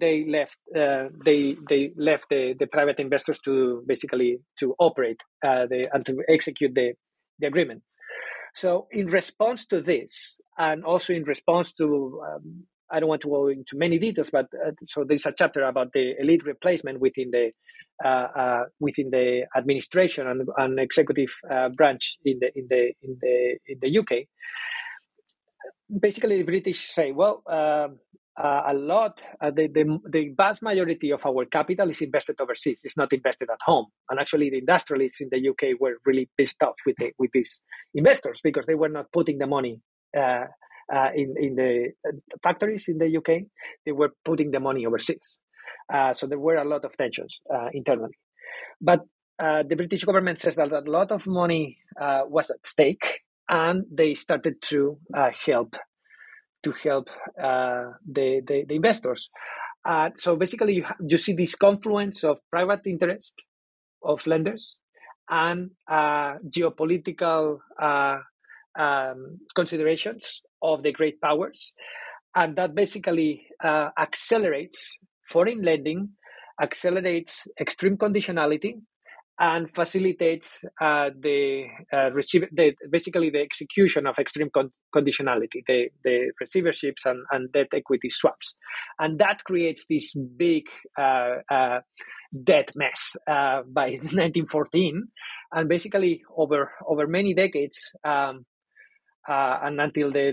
they 0.00 0.24
left 0.28 0.58
uh, 0.76 1.08
they 1.24 1.56
they 1.68 1.92
left 1.96 2.28
the, 2.28 2.54
the 2.58 2.66
private 2.66 3.00
investors 3.00 3.38
to 3.40 3.82
basically 3.86 4.38
to 4.58 4.74
operate 4.78 5.20
uh, 5.44 5.66
the, 5.66 5.88
and 5.92 6.04
to 6.06 6.22
execute 6.28 6.74
the, 6.74 6.94
the 7.38 7.46
agreement. 7.46 7.82
So 8.54 8.86
in 8.90 9.06
response 9.06 9.66
to 9.66 9.80
this, 9.80 10.38
and 10.58 10.84
also 10.84 11.12
in 11.12 11.24
response 11.24 11.72
to 11.74 12.22
um, 12.26 12.64
I 12.90 13.00
don't 13.00 13.08
want 13.08 13.22
to 13.22 13.28
go 13.28 13.48
into 13.48 13.76
many 13.76 13.98
details, 13.98 14.30
but 14.30 14.46
uh, 14.54 14.72
so 14.84 15.04
there's 15.04 15.26
a 15.26 15.32
chapter 15.36 15.62
about 15.64 15.92
the 15.92 16.14
elite 16.18 16.44
replacement 16.44 17.00
within 17.00 17.30
the 17.30 17.50
uh, 18.04 18.08
uh, 18.08 18.64
within 18.80 19.10
the 19.10 19.46
administration 19.56 20.26
and, 20.26 20.48
and 20.56 20.80
executive 20.80 21.30
uh, 21.50 21.68
branch 21.70 22.16
in 22.24 22.38
the 22.40 22.50
in 22.56 22.66
the 22.68 22.92
in 23.02 23.18
the 23.20 23.58
in 23.66 23.78
the 23.80 23.98
UK. 23.98 24.26
Basically, 26.00 26.38
the 26.38 26.44
British 26.44 26.90
say, 26.90 27.12
well, 27.12 27.42
um, 27.46 27.98
uh, 28.36 28.62
a 28.66 28.74
lot, 28.74 29.22
uh, 29.40 29.50
the, 29.50 29.68
the, 29.68 29.98
the, 30.10 30.32
vast 30.36 30.60
majority 30.60 31.12
of 31.12 31.24
our 31.24 31.44
capital 31.44 31.88
is 31.88 32.00
invested 32.00 32.40
overseas. 32.40 32.80
It's 32.82 32.96
not 32.96 33.12
invested 33.12 33.48
at 33.48 33.60
home. 33.64 33.86
And 34.10 34.18
actually, 34.18 34.50
the 34.50 34.58
industrialists 34.58 35.20
in 35.20 35.28
the 35.30 35.48
UK 35.48 35.78
were 35.78 35.98
really 36.04 36.28
pissed 36.36 36.60
off 36.62 36.74
with, 36.84 36.96
the, 36.98 37.12
with 37.16 37.30
these 37.32 37.60
investors 37.94 38.40
because 38.42 38.66
they 38.66 38.74
were 38.74 38.88
not 38.88 39.12
putting 39.12 39.38
the 39.38 39.46
money 39.46 39.80
uh, 40.16 40.46
uh 40.92 41.08
in, 41.14 41.34
in 41.38 41.54
the 41.54 41.92
uh, 42.06 42.12
factories 42.42 42.88
in 42.88 42.98
the 42.98 43.16
UK. 43.16 43.42
They 43.86 43.92
were 43.92 44.10
putting 44.24 44.50
the 44.50 44.60
money 44.60 44.84
overseas. 44.84 45.38
Uh, 45.92 46.12
so 46.12 46.26
there 46.26 46.38
were 46.38 46.56
a 46.56 46.64
lot 46.64 46.84
of 46.84 46.96
tensions 46.96 47.40
internally. 47.72 48.18
But 48.80 49.02
the 49.38 49.74
British 49.76 50.04
government 50.04 50.38
says 50.38 50.56
that 50.56 50.72
a 50.72 50.90
lot 50.90 51.12
of 51.12 51.26
money 51.26 51.78
was 52.00 52.50
at 52.50 52.66
stake 52.66 53.20
and 53.48 53.84
they 53.92 54.14
started 54.14 54.60
to 54.62 54.98
help 55.46 55.76
to 56.64 56.72
help 56.72 57.08
uh, 57.42 57.92
the, 58.06 58.40
the, 58.46 58.64
the 58.68 58.74
investors. 58.74 59.30
Uh, 59.84 60.10
so 60.16 60.36
basically, 60.36 60.74
you, 60.76 60.86
you 61.00 61.18
see 61.18 61.34
this 61.34 61.54
confluence 61.54 62.24
of 62.24 62.38
private 62.50 62.80
interest 62.86 63.34
of 64.02 64.26
lenders 64.26 64.78
and 65.28 65.70
uh, 65.88 66.34
geopolitical 66.48 67.58
uh, 67.80 68.18
um, 68.78 69.38
considerations 69.54 70.42
of 70.62 70.82
the 70.82 70.92
great 70.92 71.20
powers, 71.20 71.72
and 72.34 72.56
that 72.56 72.74
basically 72.74 73.46
uh, 73.62 73.90
accelerates 73.98 74.98
foreign 75.28 75.62
lending, 75.62 76.08
accelerates 76.60 77.46
extreme 77.60 77.96
conditionality, 77.96 78.74
and 79.38 79.70
facilitates 79.70 80.64
uh, 80.80 81.10
the 81.18 81.66
uh, 81.92 82.10
receiver, 82.12 82.48
the, 82.52 82.72
basically 82.90 83.30
the 83.30 83.40
execution 83.40 84.06
of 84.06 84.18
extreme 84.18 84.48
con- 84.52 84.72
conditionality, 84.94 85.62
the, 85.66 85.88
the 86.04 86.30
receiverships 86.42 87.04
and, 87.04 87.24
and 87.32 87.52
debt 87.52 87.66
equity 87.74 88.10
swaps, 88.10 88.54
and 88.98 89.18
that 89.18 89.42
creates 89.44 89.86
this 89.88 90.14
big 90.36 90.64
uh, 90.98 91.36
uh 91.50 91.80
debt 92.42 92.70
mess 92.74 93.16
uh, 93.28 93.62
by 93.66 93.90
1914, 93.90 95.02
and 95.52 95.68
basically 95.68 96.22
over 96.36 96.70
over 96.86 97.06
many 97.06 97.34
decades. 97.34 97.92
Um, 98.04 98.44
uh, 99.28 99.58
and 99.62 99.80
until 99.80 100.12
the 100.12 100.32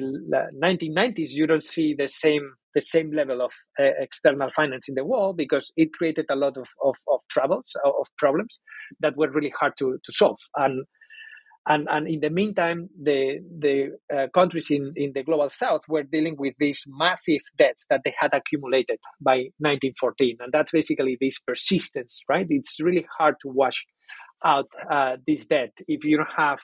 1990s, 0.61 1.29
you 1.31 1.47
don't 1.47 1.63
see 1.63 1.95
the 1.97 2.07
same 2.07 2.53
the 2.73 2.81
same 2.81 3.11
level 3.11 3.41
of 3.41 3.51
uh, 3.79 3.83
external 3.99 4.49
finance 4.55 4.87
in 4.87 4.95
the 4.95 5.05
world 5.05 5.37
because 5.37 5.71
it 5.75 5.93
created 5.93 6.25
a 6.29 6.35
lot 6.35 6.57
of, 6.57 6.67
of, 6.83 6.95
of 7.11 7.19
troubles, 7.29 7.73
of 7.83 8.07
problems 8.17 8.59
that 8.99 9.17
were 9.17 9.29
really 9.29 9.51
hard 9.59 9.73
to, 9.77 9.97
to 10.03 10.11
solve. 10.11 10.37
And, 10.55 10.85
and, 11.67 11.87
and 11.91 12.07
in 12.07 12.21
the 12.21 12.29
meantime, 12.29 12.89
the, 13.01 13.39
the 13.59 13.97
uh, 14.13 14.27
countries 14.33 14.71
in, 14.71 14.93
in 14.95 15.11
the 15.13 15.23
global 15.23 15.49
south 15.49 15.81
were 15.87 16.03
dealing 16.03 16.35
with 16.37 16.53
these 16.59 16.83
massive 16.87 17.41
debts 17.57 17.85
that 17.89 18.01
they 18.03 18.13
had 18.17 18.33
accumulated 18.33 18.99
by 19.19 19.49
1914. 19.59 20.37
And 20.39 20.53
that's 20.53 20.71
basically 20.71 21.17
this 21.19 21.39
persistence, 21.39 22.21
right? 22.29 22.47
It's 22.49 22.77
really 22.81 23.05
hard 23.17 23.35
to 23.41 23.49
wash 23.49 23.83
out 24.43 24.67
uh, 24.89 25.17
this 25.27 25.45
debt 25.45 25.71
if 25.87 26.03
you 26.03 26.17
don't 26.17 26.29
have 26.35 26.61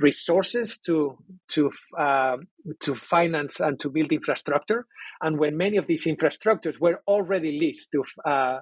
resources 0.00 0.78
to 0.78 1.16
to 1.48 1.70
uh, 1.98 2.36
to 2.80 2.94
finance 2.94 3.60
and 3.60 3.78
to 3.80 3.90
build 3.90 4.12
infrastructure. 4.12 4.86
And 5.20 5.38
when 5.38 5.56
many 5.56 5.76
of 5.76 5.86
these 5.86 6.06
infrastructures 6.06 6.80
were 6.80 7.00
already 7.06 7.58
leased 7.58 7.90
to 7.92 8.04
uh, 8.28 8.60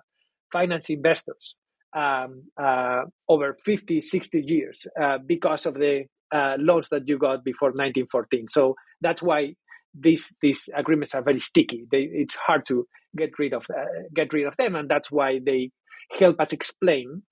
finance 0.52 0.90
investors 0.90 1.56
um, 1.96 2.44
uh, 2.60 3.02
over 3.28 3.56
50, 3.64 4.00
60 4.00 4.42
years 4.46 4.86
uh, 5.00 5.18
because 5.24 5.66
of 5.66 5.74
the 5.74 6.04
uh, 6.32 6.56
loans 6.58 6.88
that 6.90 7.08
you 7.08 7.18
got 7.18 7.44
before 7.44 7.68
1914. 7.68 8.48
So 8.48 8.76
that's 9.00 9.22
why 9.22 9.54
these 9.98 10.32
these 10.42 10.68
agreements 10.74 11.14
are 11.14 11.22
very 11.22 11.38
sticky. 11.38 11.86
They, 11.90 12.08
it's 12.12 12.34
hard 12.34 12.66
to 12.66 12.86
get 13.16 13.38
rid 13.38 13.54
of 13.54 13.66
uh, 13.70 13.84
get 14.14 14.32
rid 14.32 14.46
of 14.46 14.56
them, 14.56 14.74
and 14.74 14.88
that's 14.88 15.10
why 15.10 15.40
they 15.44 15.70
help 16.18 16.40
us 16.40 16.52
explain 16.52 17.22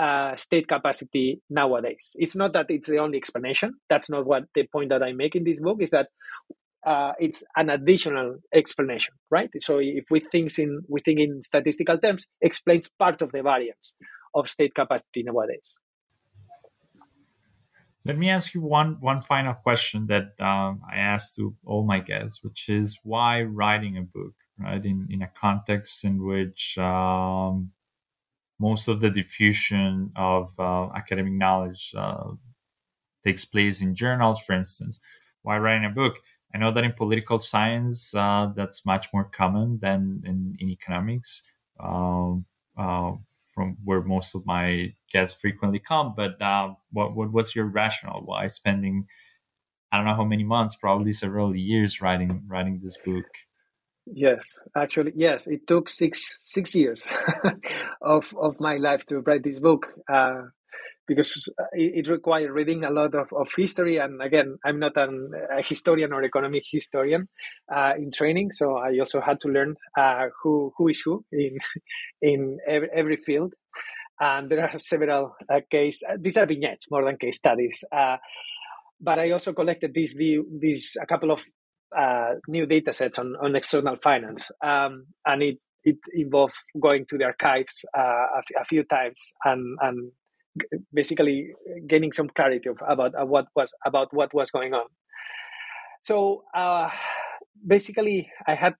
uh, 0.00 0.34
state 0.36 0.66
capacity 0.66 1.42
nowadays. 1.50 2.16
It's 2.18 2.34
not 2.34 2.54
that 2.54 2.66
it's 2.70 2.88
the 2.88 2.98
only 2.98 3.18
explanation. 3.18 3.74
That's 3.90 4.08
not 4.08 4.24
what 4.24 4.44
the 4.54 4.66
point 4.66 4.88
that 4.88 5.02
I 5.02 5.12
make 5.12 5.36
in 5.36 5.44
this 5.44 5.60
book 5.60 5.82
is 5.82 5.90
that 5.90 6.08
uh, 6.86 7.12
it's 7.18 7.44
an 7.54 7.68
additional 7.68 8.36
explanation, 8.54 9.12
right? 9.30 9.50
So 9.58 9.78
if 9.78 10.04
we 10.10 10.20
think 10.32 10.58
in 10.58 10.80
we 10.88 11.02
think 11.04 11.20
in 11.20 11.42
statistical 11.42 11.98
terms, 11.98 12.26
explains 12.40 12.88
part 12.98 13.20
of 13.20 13.32
the 13.32 13.42
variance 13.42 13.92
of 14.34 14.48
state 14.48 14.74
capacity 14.74 15.22
nowadays. 15.22 15.76
Let 18.06 18.16
me 18.16 18.30
ask 18.30 18.54
you 18.54 18.62
one 18.62 18.96
one 19.00 19.20
final 19.20 19.52
question 19.52 20.06
that 20.06 20.32
um, 20.40 20.80
I 20.90 20.96
ask 20.96 21.34
to 21.36 21.54
all 21.66 21.84
my 21.84 22.00
guests, 22.00 22.42
which 22.42 22.70
is 22.70 22.98
why 23.04 23.42
writing 23.42 23.98
a 23.98 24.02
book, 24.02 24.32
right? 24.58 24.82
In 24.82 25.08
in 25.10 25.20
a 25.20 25.28
context 25.28 26.02
in 26.06 26.24
which 26.24 26.78
um, 26.78 27.72
most 28.60 28.88
of 28.88 29.00
the 29.00 29.10
diffusion 29.10 30.12
of 30.16 30.52
uh, 30.60 30.90
academic 30.94 31.32
knowledge 31.32 31.94
uh, 31.96 32.32
takes 33.24 33.44
place 33.44 33.80
in 33.80 33.94
journals, 33.94 34.42
for 34.42 34.52
instance. 34.52 35.00
Why 35.42 35.58
writing 35.58 35.86
a 35.86 35.90
book? 35.90 36.18
I 36.54 36.58
know 36.58 36.70
that 36.70 36.84
in 36.84 36.92
political 36.92 37.38
science, 37.38 38.14
uh, 38.14 38.52
that's 38.54 38.84
much 38.84 39.08
more 39.14 39.24
common 39.24 39.78
than 39.80 40.22
in, 40.26 40.56
in 40.60 40.68
economics, 40.68 41.42
um, 41.78 42.44
uh, 42.76 43.12
from 43.54 43.78
where 43.84 44.02
most 44.02 44.34
of 44.34 44.44
my 44.46 44.94
guests 45.12 45.40
frequently 45.40 45.78
come. 45.78 46.14
But 46.16 46.40
uh, 46.42 46.74
what, 46.92 47.16
what, 47.16 47.32
what's 47.32 47.56
your 47.56 47.66
rationale? 47.66 48.22
Why 48.24 48.48
spending 48.48 49.06
I 49.92 49.96
don't 49.96 50.06
know 50.06 50.14
how 50.14 50.24
many 50.24 50.44
months, 50.44 50.76
probably 50.76 51.12
several 51.12 51.54
years, 51.56 52.00
writing 52.00 52.44
writing 52.46 52.80
this 52.82 52.96
book? 52.96 53.26
Yes, 54.12 54.42
actually, 54.76 55.12
yes. 55.14 55.46
It 55.46 55.66
took 55.68 55.88
six 55.88 56.38
six 56.42 56.74
years 56.74 57.04
of 58.02 58.34
of 58.40 58.56
my 58.58 58.76
life 58.76 59.06
to 59.06 59.20
write 59.20 59.44
this 59.44 59.60
book 59.60 59.86
uh, 60.12 60.42
because 61.06 61.48
it, 61.72 62.06
it, 62.06 62.08
required 62.08 62.50
reading 62.52 62.84
a 62.84 62.90
lot 62.90 63.14
of, 63.14 63.28
of 63.32 63.48
history. 63.56 63.98
And 63.98 64.22
again, 64.22 64.58
I'm 64.64 64.80
not 64.80 64.96
an, 64.96 65.30
a 65.56 65.62
historian 65.62 66.12
or 66.12 66.24
economic 66.24 66.64
historian 66.70 67.28
uh, 67.74 67.92
in 67.98 68.10
training, 68.12 68.52
so 68.52 68.76
I 68.78 68.98
also 68.98 69.20
had 69.20 69.40
to 69.40 69.48
learn 69.48 69.76
uh, 69.96 70.26
who 70.42 70.72
who 70.76 70.88
is 70.88 71.02
who 71.04 71.24
in 71.32 71.58
in 72.22 72.58
every, 72.66 72.88
every 72.94 73.16
field. 73.16 73.54
and 74.20 74.50
there 74.50 74.62
are 74.62 74.78
several 74.80 75.34
uh, 75.48 75.60
case. 75.70 76.02
Uh, 76.08 76.16
these 76.20 76.36
are 76.36 76.46
vignettes 76.46 76.86
more 76.90 77.04
than 77.04 77.16
case 77.18 77.36
studies. 77.38 77.84
Uh, 77.92 78.16
but 79.00 79.18
I 79.18 79.30
also 79.30 79.52
collected 79.52 79.94
these 79.94 80.14
these 80.14 80.96
a 81.00 81.06
couple 81.06 81.30
of 81.30 81.44
uh, 81.96 82.34
new 82.48 82.66
data 82.66 82.92
sets 82.92 83.18
on, 83.18 83.34
on 83.40 83.56
external 83.56 83.96
finance, 83.96 84.50
um, 84.62 85.06
and 85.26 85.42
it 85.42 85.58
it 85.82 85.96
involved 86.12 86.54
going 86.78 87.06
to 87.08 87.16
the 87.16 87.24
archives 87.24 87.84
uh, 87.96 88.00
a, 88.00 88.38
f- 88.38 88.62
a 88.62 88.64
few 88.64 88.84
times 88.84 89.32
and 89.44 89.78
and 89.80 90.12
basically 90.92 91.52
gaining 91.86 92.12
some 92.12 92.28
clarity 92.28 92.68
of, 92.68 92.78
about 92.86 93.14
uh, 93.20 93.24
what 93.24 93.46
was 93.54 93.72
about 93.86 94.12
what 94.12 94.34
was 94.34 94.50
going 94.50 94.74
on. 94.74 94.86
So 96.02 96.44
uh, 96.54 96.90
basically, 97.66 98.30
I 98.46 98.54
had 98.54 98.74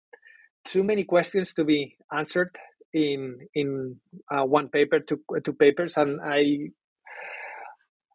too 0.64 0.82
many 0.82 1.04
questions 1.04 1.54
to 1.54 1.64
be 1.64 1.96
answered 2.12 2.56
in 2.92 3.38
in 3.54 3.96
uh, 4.30 4.44
one 4.44 4.68
paper, 4.68 5.00
two 5.00 5.20
two 5.44 5.52
papers, 5.52 5.96
and 5.96 6.20
I 6.22 6.70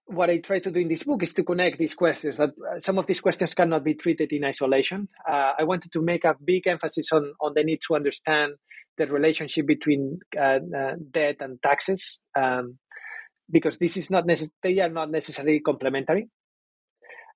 what 0.06 0.30
I 0.30 0.38
try 0.38 0.60
to 0.60 0.72
do 0.72 0.80
in 0.80 0.88
this 0.88 1.04
book 1.04 1.24
is 1.24 1.34
to 1.34 1.44
connect 1.44 1.78
these 1.78 1.96
questions. 1.96 2.38
That 2.38 2.50
uh, 2.50 2.80
some 2.80 2.98
of 3.00 3.08
these 3.08 3.22
questions 3.22 3.54
cannot 3.54 3.84
be 3.84 3.96
treated 3.96 4.32
in 4.32 4.46
isolation. 4.46 5.10
Uh, 5.28 5.54
I 5.58 5.64
wanted 5.64 5.92
to 5.94 6.02
make 6.02 6.26
a 6.26 6.36
big 6.44 6.68
emphasis 6.68 7.12
on 7.12 7.34
on 7.42 7.54
the 7.56 7.64
need 7.64 7.80
to 7.88 7.96
understand 7.96 8.54
the 8.98 9.08
relationship 9.08 9.68
between 9.68 10.20
uh, 10.38 10.60
uh, 10.76 10.94
debt 11.12 11.38
and 11.40 11.62
taxes, 11.62 12.20
um, 12.36 12.78
because 13.52 13.78
this 13.78 13.98
is 13.98 14.10
not 14.10 14.26
necess- 14.26 14.52
they 14.62 14.80
are 14.80 14.90
not 14.90 15.10
necessarily 15.10 15.60
complementary. 15.60 16.30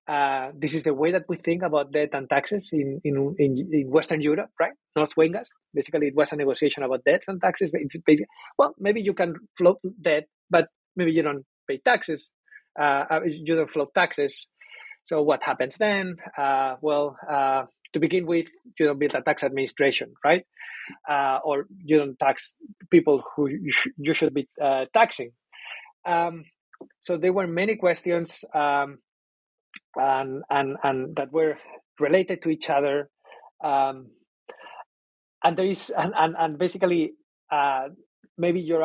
Uh, 0.08 0.50
this 0.56 0.74
is 0.74 0.82
the 0.82 0.94
way 0.94 1.12
that 1.12 1.24
we 1.28 1.36
think 1.36 1.62
about 1.62 1.92
debt 1.92 2.08
and 2.14 2.28
taxes 2.28 2.70
in, 2.72 3.00
in, 3.04 3.34
in, 3.38 3.68
in 3.72 3.90
Western 3.90 4.20
Europe, 4.20 4.50
right? 4.58 4.72
North 4.96 5.14
Weingast. 5.16 5.50
Basically, 5.72 6.08
it 6.08 6.16
was 6.16 6.32
a 6.32 6.36
negotiation 6.36 6.82
about 6.82 7.04
debt 7.04 7.22
and 7.28 7.40
taxes. 7.40 7.70
It's 7.74 7.96
well, 8.58 8.74
maybe 8.78 9.02
you 9.02 9.14
can 9.14 9.34
float 9.56 9.78
debt, 10.00 10.24
but 10.48 10.68
maybe 10.96 11.12
you 11.12 11.22
don't 11.22 11.44
pay 11.68 11.78
taxes. 11.84 12.30
Uh, 12.78 13.04
uh, 13.10 13.20
you 13.24 13.56
don't 13.56 13.70
float 13.70 13.94
taxes. 13.94 14.48
So 15.04 15.22
what 15.22 15.42
happens 15.42 15.76
then? 15.76 16.16
Uh, 16.36 16.76
well, 16.80 17.16
uh, 17.28 17.64
to 17.92 18.00
begin 18.00 18.26
with, 18.26 18.48
you 18.78 18.86
don't 18.86 18.98
build 18.98 19.14
a 19.14 19.22
tax 19.22 19.42
administration, 19.42 20.12
right? 20.24 20.44
Uh, 21.08 21.38
or 21.44 21.66
you 21.84 21.98
don't 21.98 22.18
tax 22.18 22.54
people 22.90 23.22
who 23.34 23.48
you, 23.48 23.70
sh- 23.72 23.88
you 23.96 24.14
should 24.14 24.32
be 24.32 24.48
uh, 24.62 24.84
taxing. 24.94 25.32
Um, 26.04 26.44
so 27.00 27.16
there 27.16 27.32
were 27.32 27.46
many 27.46 27.76
questions. 27.76 28.44
Um, 28.54 28.98
and 29.96 30.44
and 30.48 30.76
and 30.82 31.16
that 31.16 31.32
were 31.32 31.58
related 31.98 32.42
to 32.42 32.50
each 32.50 32.70
other 32.70 33.10
um, 33.62 34.10
and 35.42 35.56
there 35.56 35.66
is 35.66 35.90
and 35.90 36.12
and, 36.16 36.34
and 36.38 36.58
basically 36.58 37.12
uh, 37.50 37.88
maybe 38.38 38.60
your 38.60 38.82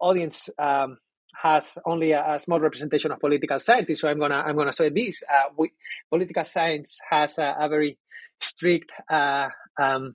audience 0.00 0.50
um, 0.58 0.98
has 1.42 1.78
only 1.86 2.12
a, 2.12 2.34
a, 2.34 2.40
small 2.40 2.60
representation 2.60 3.12
of 3.12 3.20
political 3.20 3.60
scientists 3.60 4.00
so 4.00 4.08
i'm 4.08 4.18
gonna 4.18 4.42
i'm 4.46 4.56
gonna 4.56 4.72
say 4.72 4.88
this 4.88 5.22
uh, 5.32 5.48
we, 5.56 5.70
political 6.10 6.44
science 6.44 6.98
has 7.10 7.38
a, 7.38 7.54
a 7.60 7.68
very 7.68 7.98
strict 8.40 8.92
uh, 9.10 9.48
um, 9.80 10.14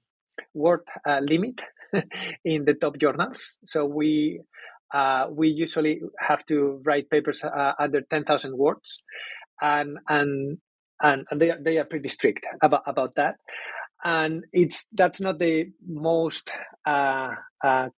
word 0.54 0.82
uh, 1.08 1.20
limit 1.22 1.62
in 2.46 2.66
the 2.66 2.74
top 2.74 2.98
journals. 2.98 3.56
So 3.66 3.86
we 3.86 4.42
uh, 4.94 5.28
we 5.32 5.50
usually 5.50 6.02
have 6.20 6.46
to 6.46 6.80
write 6.86 7.10
papers 7.10 7.44
uh, 7.44 7.74
under 7.80 8.02
10,000 8.02 8.56
words 8.58 9.02
and 9.62 9.98
and 10.08 10.58
and, 11.02 11.26
and 11.30 11.42
they 11.42 11.50
are, 11.50 11.58
they 11.60 11.78
are 11.78 11.86
pretty 11.86 12.10
strict 12.10 12.46
about 12.62 12.84
about 12.86 13.16
that 13.16 13.36
and 14.04 14.44
it's 14.52 14.86
that's 14.94 15.22
not 15.22 15.40
the 15.40 15.72
most 15.88 16.52
uh, 16.86 17.32
uh, 17.64 17.90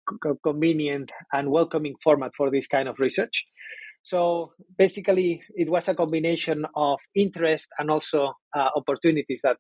convenient 0.44 1.12
and 1.34 1.52
welcoming 1.52 1.96
format 2.04 2.32
for 2.38 2.52
this 2.52 2.68
kind 2.68 2.88
of 2.88 3.00
research. 3.00 3.46
So 4.04 4.54
basically, 4.78 5.42
it 5.56 5.70
was 5.70 5.88
a 5.88 5.96
combination 5.96 6.66
of 6.76 7.00
interest 7.16 7.68
and 7.80 7.90
also 7.90 8.34
uh, 8.56 8.70
opportunities 8.76 9.42
that 9.44 9.58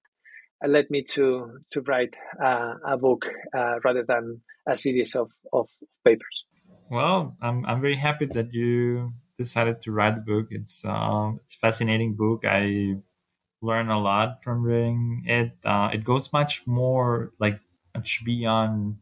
led 0.65 0.85
me 0.89 1.03
to 1.03 1.59
to 1.71 1.81
write 1.81 2.15
uh, 2.43 2.75
a 2.87 2.97
book 2.97 3.25
uh, 3.57 3.79
rather 3.83 4.03
than 4.07 4.41
a 4.69 4.75
series 4.75 5.15
of, 5.15 5.31
of 5.51 5.67
papers. 6.05 6.45
Well, 6.91 7.35
I'm 7.41 7.65
I'm 7.65 7.81
very 7.81 7.95
happy 7.95 8.27
that 8.27 8.53
you 8.53 9.13
decided 9.37 9.79
to 9.81 9.91
write 9.91 10.15
the 10.15 10.21
book. 10.21 10.47
It's 10.51 10.85
um, 10.85 11.39
it's 11.43 11.55
a 11.55 11.59
fascinating 11.59 12.15
book. 12.15 12.43
I 12.45 12.97
learn 13.65 13.89
a 13.89 13.99
lot 13.99 14.43
from 14.43 14.63
reading 14.63 15.23
it. 15.25 15.57
Uh, 15.63 15.89
it 15.93 16.03
goes 16.03 16.31
much 16.33 16.67
more 16.67 17.33
like 17.39 17.59
much 17.95 18.23
beyond 18.25 18.97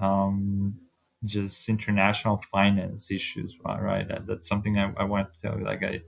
um, 0.00 0.76
just 1.24 1.68
international 1.68 2.38
finance 2.38 3.10
issues, 3.10 3.58
right? 3.64 3.82
right? 3.82 4.08
That, 4.08 4.26
that's 4.26 4.48
something 4.48 4.78
I, 4.78 4.92
I 4.96 5.04
want 5.04 5.32
to 5.34 5.40
tell 5.40 5.58
you. 5.58 5.64
Like 5.66 5.82
I, 5.84 6.02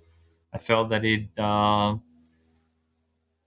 I 0.53 0.59
felt 0.59 0.91
that 0.91 1.05
it 1.05 1.29
uh, 1.39 1.97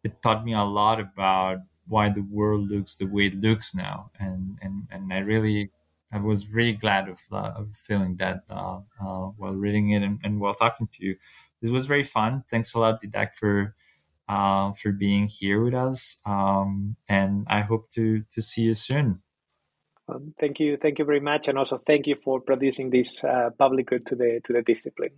it 0.04 0.22
taught 0.22 0.46
me 0.46 0.54
a 0.54 0.64
lot 0.64 1.00
about 1.00 1.60
why 1.88 2.10
the 2.10 2.22
world 2.22 2.70
looks 2.70 2.96
the 2.98 3.06
way 3.06 3.28
it 3.28 3.36
looks 3.40 3.76
now, 3.76 4.12
and 4.20 4.58
and 4.62 4.88
and 4.92 5.14
I 5.14 5.20
really 5.20 5.72
I 6.12 6.20
was 6.20 6.50
really 6.52 6.74
glad 6.74 7.10
of, 7.10 7.20
uh, 7.32 7.54
of 7.58 7.76
feeling 7.76 8.16
that 8.18 8.44
uh, 8.50 8.80
uh, 9.02 9.26
while 9.38 9.54
reading 9.54 9.92
it 9.92 10.02
and, 10.02 10.20
and, 10.24 10.40
while 10.40 10.54
talking 10.54 10.88
to 10.88 11.06
you. 11.06 11.18
This 11.62 11.72
was 11.72 11.88
very 11.88 12.04
fun. 12.04 12.44
Thanks 12.50 12.74
a 12.74 12.80
lot, 12.80 13.02
Didac, 13.02 13.34
for 13.34 13.76
uh, 14.28 14.72
for 14.74 14.92
being 14.92 15.28
here 15.28 15.62
with 15.64 15.74
us. 15.74 16.22
Um, 16.26 16.96
and 17.08 17.46
I 17.50 17.62
hope 17.62 17.90
to 17.92 18.24
to 18.32 18.42
see 18.42 18.64
you 18.64 18.74
soon. 18.74 19.22
Um, 20.08 20.34
thank 20.40 20.60
you, 20.60 20.78
thank 20.78 21.00
you 21.00 21.06
very 21.06 21.20
much, 21.20 21.48
and 21.48 21.58
also 21.58 21.80
thank 21.80 22.06
you 22.06 22.16
for 22.24 22.40
producing 22.40 22.92
this 22.92 23.24
uh, 23.24 23.50
public 23.58 23.88
good 23.88 24.06
to 24.08 24.16
the 24.16 24.40
to 24.46 24.54
the 24.54 24.62
discipline. 24.62 25.12